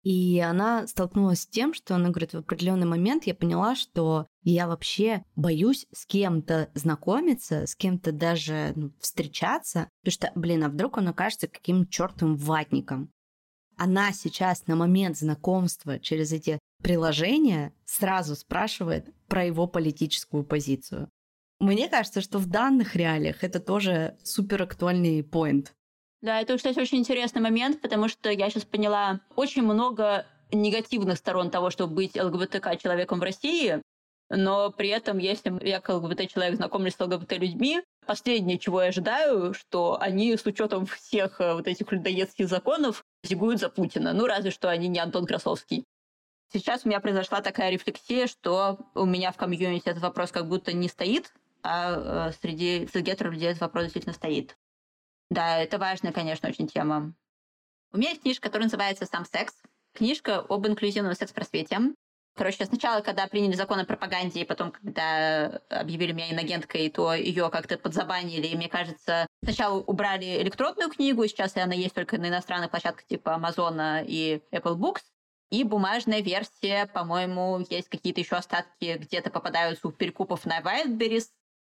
И 0.03 0.37
она 0.39 0.85
столкнулась 0.85 1.41
с 1.41 1.47
тем, 1.47 1.73
что 1.73 1.95
она 1.95 2.09
говорит, 2.09 2.33
в 2.33 2.37
определенный 2.37 2.85
момент 2.85 3.25
я 3.25 3.33
поняла, 3.33 3.73
что 3.75 4.27
я 4.43 4.67
вообще 4.67 5.23
боюсь 5.37 5.87
с 5.93 6.05
кем-то 6.05 6.69
знакомиться, 6.73 7.65
с 7.65 7.75
кем-то 7.75 8.11
даже 8.11 8.73
ну, 8.75 8.91
встречаться, 8.99 9.89
потому 10.01 10.11
что, 10.11 10.31
блин, 10.35 10.63
а 10.65 10.69
вдруг 10.69 10.97
он 10.97 11.07
окажется 11.07 11.47
каким 11.47 11.87
чертовым 11.87 12.35
ватником. 12.35 13.11
Она 13.77 14.11
сейчас 14.11 14.67
на 14.67 14.75
момент 14.75 15.17
знакомства 15.17 15.97
через 15.99 16.33
эти 16.33 16.59
приложения 16.81 17.73
сразу 17.85 18.35
спрашивает 18.35 19.07
про 19.27 19.45
его 19.45 19.67
политическую 19.67 20.43
позицию. 20.43 21.09
Мне 21.59 21.87
кажется, 21.87 22.19
что 22.19 22.39
в 22.39 22.47
данных 22.47 22.97
реалиях 22.97 23.43
это 23.43 23.61
тоже 23.61 24.17
супер 24.21 24.63
актуальный 24.63 25.23
поинт. 25.23 25.73
Да, 26.23 26.39
это, 26.39 26.55
кстати, 26.55 26.79
очень 26.79 26.99
интересный 26.99 27.41
момент, 27.41 27.81
потому 27.81 28.07
что 28.07 28.31
я 28.31 28.49
сейчас 28.49 28.63
поняла 28.63 29.19
очень 29.35 29.61
много 29.61 30.25
негативных 30.53 31.17
сторон 31.17 31.49
того, 31.49 31.69
чтобы 31.69 31.95
быть 31.95 32.15
ЛГБТК 32.15 32.77
человеком 32.77 33.19
в 33.19 33.23
России, 33.23 33.81
но 34.29 34.71
при 34.71 34.87
этом, 34.87 35.17
если 35.17 35.53
я 35.67 35.81
как 35.81 36.01
ЛГБТ-человек 36.01 36.55
знакомлюсь 36.55 36.95
с 36.95 36.99
ЛГБТ-людьми, 37.01 37.81
последнее, 38.07 38.57
чего 38.57 38.81
я 38.81 38.87
ожидаю, 38.87 39.53
что 39.53 39.97
они 39.99 40.37
с 40.37 40.45
учетом 40.45 40.85
всех 40.85 41.41
э, 41.41 41.55
вот 41.55 41.67
этих 41.67 41.91
людоедских 41.91 42.47
законов 42.47 43.03
зигуют 43.25 43.59
за 43.59 43.67
Путина. 43.67 44.13
Ну, 44.13 44.25
разве 44.25 44.51
что 44.51 44.69
они 44.69 44.87
не 44.87 44.99
Антон 44.99 45.25
Красовский. 45.25 45.83
Сейчас 46.53 46.85
у 46.85 46.87
меня 46.87 47.01
произошла 47.01 47.41
такая 47.41 47.69
рефлексия, 47.69 48.27
что 48.27 48.79
у 48.95 49.05
меня 49.05 49.33
в 49.33 49.35
комьюнити 49.35 49.89
этот 49.89 50.01
вопрос 50.01 50.31
как 50.31 50.47
будто 50.47 50.71
не 50.71 50.87
стоит, 50.87 51.33
а 51.63 52.29
э, 52.29 52.31
среди 52.41 52.87
гетеро 52.93 53.29
людей 53.29 53.49
этот 53.49 53.59
вопрос 53.59 53.83
действительно 53.83 54.13
стоит. 54.13 54.55
Да, 55.29 55.57
это 55.57 55.77
важная, 55.77 56.11
конечно, 56.11 56.49
очень 56.49 56.67
тема. 56.67 57.13
У 57.91 57.97
меня 57.97 58.09
есть 58.09 58.21
книжка, 58.21 58.43
которая 58.43 58.65
называется 58.65 59.05
«Сам 59.05 59.25
секс». 59.25 59.53
Книжка 59.93 60.39
об 60.39 60.65
инклюзивном 60.67 61.13
секс-просвете. 61.13 61.93
Короче, 62.35 62.65
сначала, 62.65 63.01
когда 63.01 63.27
приняли 63.27 63.53
закон 63.53 63.79
о 63.79 63.85
пропаганде, 63.85 64.41
и 64.41 64.45
потом, 64.45 64.71
когда 64.71 65.61
объявили 65.69 66.13
меня 66.13 66.31
инагенткой, 66.31 66.89
то 66.89 67.13
ее 67.13 67.51
как-то 67.51 67.77
подзабанили. 67.77 68.47
И 68.47 68.55
мне 68.55 68.69
кажется, 68.69 69.27
сначала 69.43 69.79
убрали 69.79 70.41
электронную 70.41 70.89
книгу, 70.89 71.27
сейчас 71.27 71.55
она 71.57 71.75
есть 71.75 71.93
только 71.93 72.17
на 72.17 72.29
иностранных 72.29 72.71
площадках 72.71 73.05
типа 73.05 73.35
Амазона 73.35 74.03
и 74.03 74.41
Apple 74.51 74.77
Books. 74.77 75.03
И 75.51 75.63
бумажная 75.63 76.21
версия, 76.21 76.87
по-моему, 76.87 77.63
есть 77.69 77.87
какие-то 77.87 78.21
еще 78.21 78.35
остатки, 78.35 78.97
где-то 78.97 79.29
попадаются 79.29 79.87
у 79.87 79.91
перекупов 79.91 80.45
на 80.45 80.59
Wildberries. 80.61 81.27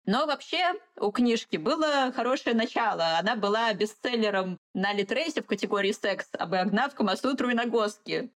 Но 0.05 0.25
вообще 0.25 0.73
у 0.97 1.11
книжки 1.11 1.57
было 1.57 2.11
хорошее 2.15 2.55
начало. 2.55 3.19
Она 3.19 3.35
была 3.35 3.73
бестселлером 3.73 4.57
на 4.73 4.93
Литрейсе 4.93 5.41
в 5.41 5.45
категории 5.45 5.91
секс, 5.91 6.27
обогнав 6.33 6.95
Камасутру 6.95 7.49
и 7.49 7.53
Нагоски. 7.53 8.31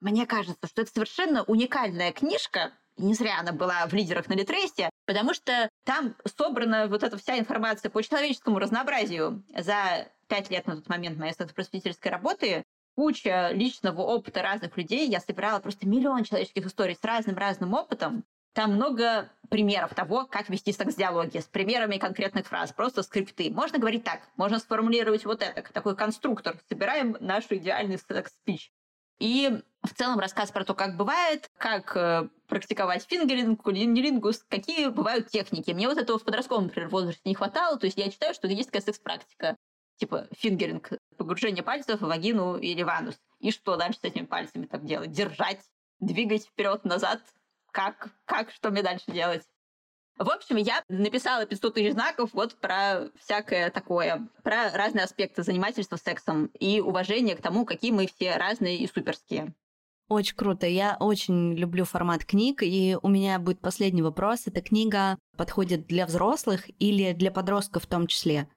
Мне 0.00 0.26
кажется, 0.26 0.66
что 0.66 0.82
это 0.82 0.92
совершенно 0.92 1.42
уникальная 1.44 2.12
книжка, 2.12 2.72
не 2.96 3.14
зря 3.14 3.40
она 3.40 3.52
была 3.52 3.86
в 3.86 3.92
лидерах 3.92 4.28
на 4.28 4.34
Литрейсе, 4.34 4.90
потому 5.06 5.34
что 5.34 5.68
там 5.84 6.14
собрана 6.36 6.86
вот 6.88 7.02
эта 7.02 7.16
вся 7.16 7.38
информация 7.38 7.90
по 7.90 8.02
человеческому 8.02 8.58
разнообразию. 8.58 9.44
За 9.56 10.08
пять 10.28 10.50
лет 10.50 10.66
на 10.66 10.76
тот 10.76 10.88
момент 10.88 11.18
моей 11.18 11.32
секс-просветительской 11.32 12.10
работы 12.10 12.64
куча 12.94 13.50
личного 13.52 14.02
опыта 14.02 14.42
разных 14.42 14.76
людей. 14.76 15.08
Я 15.08 15.20
собирала 15.20 15.60
просто 15.60 15.86
миллион 15.86 16.24
человеческих 16.24 16.66
историй 16.66 16.94
с 16.94 17.04
разным-разным 17.04 17.74
опытом. 17.74 18.24
Там 18.52 18.74
много 18.74 19.30
примеров 19.48 19.94
того, 19.94 20.26
как 20.26 20.48
вести 20.48 20.72
секс-диалоги 20.72 21.38
с 21.38 21.44
примерами 21.44 21.98
конкретных 21.98 22.46
фраз, 22.46 22.72
просто 22.72 23.02
скрипты. 23.02 23.50
Можно 23.50 23.78
говорить 23.78 24.04
так, 24.04 24.20
можно 24.36 24.58
сформулировать 24.58 25.24
вот 25.24 25.42
это, 25.42 25.62
такой 25.72 25.96
конструктор. 25.96 26.56
Собираем 26.68 27.16
наш 27.20 27.44
идеальный 27.50 27.98
секс-спич. 27.98 28.72
И 29.18 29.62
в 29.82 29.94
целом 29.94 30.18
рассказ 30.18 30.50
про 30.50 30.64
то, 30.64 30.74
как 30.74 30.96
бывает, 30.96 31.50
как 31.56 31.96
э, 31.96 32.28
практиковать 32.48 33.04
фингеринг, 33.08 33.62
кулинилингус, 33.62 34.44
какие 34.48 34.88
бывают 34.88 35.28
техники. 35.28 35.70
Мне 35.70 35.88
вот 35.88 35.98
этого 35.98 36.18
в 36.18 36.24
подростковом, 36.24 36.64
например, 36.64 36.88
возрасте 36.88 37.22
не 37.24 37.34
хватало, 37.34 37.78
то 37.78 37.86
есть 37.86 37.98
я 37.98 38.10
читаю, 38.10 38.34
что 38.34 38.48
есть 38.48 38.70
такая 38.70 38.82
секс-практика, 38.82 39.56
типа 39.96 40.26
фингеринг, 40.36 40.90
погружение 41.16 41.62
пальцев 41.62 42.00
в 42.00 42.06
вагину 42.06 42.56
или 42.56 42.82
в 42.82 42.88
анус. 42.88 43.16
И 43.38 43.50
что 43.50 43.76
дальше 43.76 44.00
с 44.00 44.04
этими 44.04 44.24
пальцами 44.24 44.66
так 44.66 44.84
делать? 44.84 45.12
Держать, 45.12 45.60
двигать 46.00 46.46
вперед-назад, 46.46 47.20
как, 47.72 48.10
как, 48.24 48.50
что 48.52 48.70
мне 48.70 48.82
дальше 48.82 49.10
делать. 49.10 49.42
В 50.18 50.28
общем, 50.30 50.56
я 50.56 50.84
написала 50.88 51.46
500 51.46 51.74
тысяч 51.74 51.92
знаков 51.92 52.30
вот 52.32 52.54
про 52.60 53.08
всякое 53.18 53.70
такое, 53.70 54.28
про 54.44 54.70
разные 54.70 55.04
аспекты 55.04 55.42
занимательства 55.42 55.96
сексом 55.96 56.46
и 56.60 56.80
уважение 56.80 57.34
к 57.34 57.42
тому, 57.42 57.64
какие 57.64 57.90
мы 57.90 58.06
все 58.06 58.36
разные 58.36 58.76
и 58.76 58.86
суперские. 58.86 59.54
Очень 60.08 60.36
круто. 60.36 60.66
Я 60.66 60.96
очень 61.00 61.54
люблю 61.54 61.86
формат 61.86 62.26
книг, 62.26 62.62
и 62.62 62.98
у 63.00 63.08
меня 63.08 63.38
будет 63.38 63.60
последний 63.60 64.02
вопрос. 64.02 64.42
Эта 64.46 64.60
книга 64.60 65.18
подходит 65.38 65.86
для 65.86 66.04
взрослых 66.04 66.68
или 66.78 67.12
для 67.14 67.30
подростков 67.30 67.84
в 67.84 67.86
том 67.86 68.06
числе? 68.06 68.48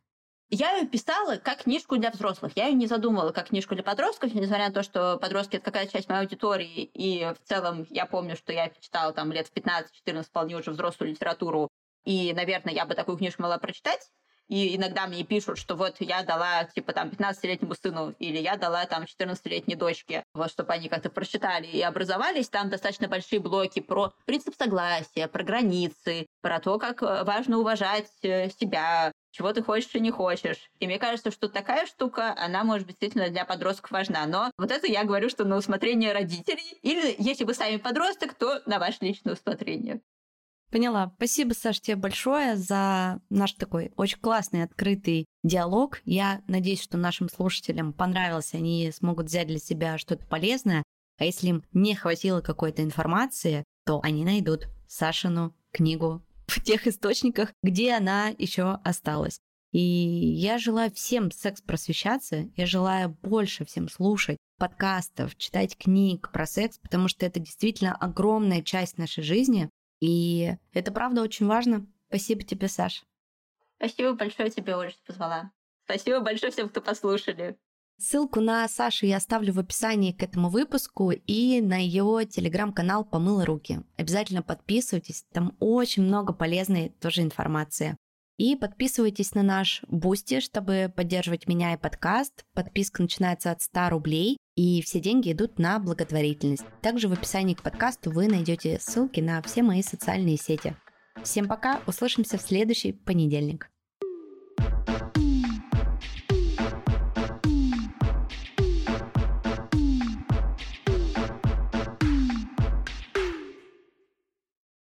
Я 0.58 0.78
ее 0.78 0.88
писала 0.88 1.36
как 1.36 1.64
книжку 1.64 1.98
для 1.98 2.12
взрослых. 2.12 2.54
Я 2.56 2.68
ее 2.68 2.76
не 2.76 2.88
задумывала 2.88 3.34
как 3.34 3.50
книжку 3.50 3.76
для 3.76 3.84
подростков, 3.84 4.34
несмотря 4.34 4.70
на 4.70 4.74
то, 4.74 4.84
что 4.84 5.18
подростки— 5.18 5.56
это 5.58 5.66
какая-то 5.66 5.92
часть 5.92 6.08
моей 6.08 6.22
аудитории, 6.22 6.90
и 6.94 7.26
в 7.26 7.46
целом 7.46 7.86
я 7.90 8.06
помню, 8.06 8.38
что 8.38 8.54
я 8.54 8.70
читала 8.80 9.12
там 9.12 9.34
лет 9.34 9.48
в 9.48 9.54
15-14 9.54 10.24
вполне 10.24 10.56
уже 10.56 10.72
взрослую 10.72 11.12
литературу, 11.12 11.68
и, 12.06 12.32
наверное, 12.32 12.74
я 12.74 12.86
бы 12.86 12.96
такую 12.96 13.18
книжку 13.18 13.42
могла 13.42 13.58
прочитать. 13.58 14.10
И 14.48 14.78
иногда 14.78 15.08
мне 15.08 15.26
пишут, 15.26 15.58
что 15.58 15.76
вот 15.76 15.96
я 16.00 16.24
дала, 16.24 16.64
типа, 16.64 16.94
там, 16.94 17.10
15-летнему 17.10 17.74
сыну, 17.76 18.16
или 18.20 18.38
я 18.38 18.56
дала, 18.56 18.86
там, 18.86 19.04
14-летней 19.04 19.76
дочке, 19.76 20.24
вот, 20.34 20.52
чтобы 20.52 20.72
они 20.72 20.88
как-то 20.88 21.10
прочитали 21.10 21.68
и 21.68 21.82
образовались. 21.82 22.48
Там 22.48 22.70
достаточно 22.70 23.10
большие 23.10 23.42
блоки 23.42 23.82
про 23.82 24.14
принцип 24.26 24.56
согласия, 24.56 25.28
про 25.28 25.44
границы, 25.44 26.28
про 26.42 26.60
то, 26.60 26.78
как 26.78 27.02
э, 27.02 27.24
важно 27.24 27.58
уважать 27.58 28.12
э, 28.22 28.50
себя, 28.52 29.12
чего 29.36 29.52
ты 29.52 29.62
хочешь 29.62 29.94
и 29.94 30.00
не 30.00 30.12
хочешь. 30.12 30.70
И 30.80 30.88
мне 30.88 30.98
кажется, 30.98 31.30
что 31.30 31.50
такая 31.50 31.86
штука, 31.86 32.34
она 32.38 32.64
может 32.64 32.88
быть 32.88 32.96
действительно 33.00 33.30
для 33.30 33.44
подростков 33.44 33.92
важна. 33.92 34.26
Но 34.26 34.50
вот 34.58 34.72
это 34.72 34.88
я 34.88 35.04
говорю, 35.04 35.30
что 35.30 35.44
на 35.44 35.58
усмотрение 35.58 36.14
родителей. 36.14 36.80
Или 36.82 37.16
если 37.20 37.44
вы 37.44 37.54
сами 37.54 37.76
подросток, 37.76 38.34
то 38.34 38.62
на 38.66 38.80
ваше 38.80 39.00
личное 39.02 39.34
усмотрение. 39.34 40.02
Поняла. 40.72 41.12
Спасибо, 41.18 41.54
Саш, 41.54 41.82
тебе 41.82 41.98
большое 41.98 42.56
за 42.56 43.20
наш 43.30 43.54
такой 43.54 43.92
очень 43.98 44.20
классный 44.20 44.64
открытый 44.64 45.26
диалог. 45.44 46.00
Я 46.06 46.42
надеюсь, 46.48 46.82
что 46.82 46.98
нашим 46.98 47.30
слушателям 47.30 47.92
понравился, 47.92 48.58
они 48.58 48.90
смогут 48.92 49.28
взять 49.28 49.48
для 49.48 49.60
себя 49.60 49.98
что-то 49.98 50.26
полезное. 50.26 50.84
А 51.18 51.26
если 51.26 51.48
им 51.48 51.64
не 51.74 51.94
хватило 51.94 52.40
какой-то 52.40 52.84
информации, 52.84 53.64
то 53.86 54.00
они 54.02 54.24
найдут 54.24 54.68
Сашину 54.88 55.54
книгу 55.72 56.24
в 56.48 56.62
тех 56.62 56.88
источниках, 56.88 57.54
где 57.64 57.94
она 57.94 58.30
еще 58.30 58.80
осталась. 58.84 59.40
И 59.72 59.80
я 59.80 60.58
желаю 60.58 60.92
всем 60.92 61.32
секс 61.32 61.62
просвещаться, 61.62 62.50
я 62.56 62.66
желаю 62.66 63.10
больше 63.22 63.66
всем 63.66 63.90
слушать 63.90 64.38
подкастов, 64.58 65.36
читать 65.36 65.78
книг 65.78 66.32
про 66.32 66.46
секс, 66.46 66.80
потому 66.80 67.10
что 67.10 67.26
это 67.26 67.42
действительно 67.42 67.94
огромная 67.94 68.62
часть 68.62 68.98
нашей 68.98 69.24
жизни, 69.24 69.70
и 70.00 70.56
это 70.72 70.92
правда 70.94 71.22
очень 71.22 71.46
важно. 71.46 71.86
Спасибо 72.08 72.44
тебе, 72.44 72.70
Саш. 72.70 73.04
Спасибо 73.78 74.14
большое 74.14 74.50
тебе, 74.50 74.76
Оля, 74.76 74.92
что 74.92 75.04
позвала. 75.06 75.52
Спасибо 75.84 76.22
большое 76.22 76.52
всем, 76.52 76.70
кто 76.70 76.82
послушали. 76.82 77.58
Ссылку 77.98 78.42
на 78.42 78.68
Сашу 78.68 79.06
я 79.06 79.18
оставлю 79.18 79.54
в 79.54 79.60
описании 79.60 80.12
к 80.12 80.22
этому 80.22 80.50
выпуску 80.50 81.12
и 81.12 81.62
на 81.62 81.78
ее 81.78 82.26
телеграм-канал 82.26 83.06
«Помыла 83.06 83.46
руки». 83.46 83.84
Обязательно 83.98 84.42
подписывайтесь, 84.42 85.26
там 85.32 85.56
очень 85.60 86.04
много 86.04 86.34
полезной 86.34 86.90
тоже 87.00 87.22
информации. 87.22 87.96
И 88.38 88.58
подписывайтесь 88.58 89.34
на 89.34 89.44
наш 89.44 89.82
Бусти, 89.88 90.42
чтобы 90.42 90.92
поддерживать 90.94 91.48
меня 91.48 91.74
и 91.74 91.78
подкаст. 91.78 92.44
Подписка 92.54 93.02
начинается 93.02 93.52
от 93.52 93.62
100 93.62 93.90
рублей, 93.90 94.38
и 94.56 94.82
все 94.82 95.00
деньги 95.00 95.32
идут 95.32 95.58
на 95.58 95.80
благотворительность. 95.80 96.66
Также 96.82 97.08
в 97.08 97.14
описании 97.14 97.54
к 97.54 97.64
подкасту 97.64 98.12
вы 98.12 98.28
найдете 98.28 98.78
ссылки 98.82 99.22
на 99.22 99.42
все 99.42 99.64
мои 99.64 99.82
социальные 99.82 100.36
сети. 100.36 100.76
Всем 101.24 101.48
пока, 101.48 101.80
услышимся 101.88 102.38
в 102.38 102.42
следующий 102.42 102.92
понедельник. 102.92 103.70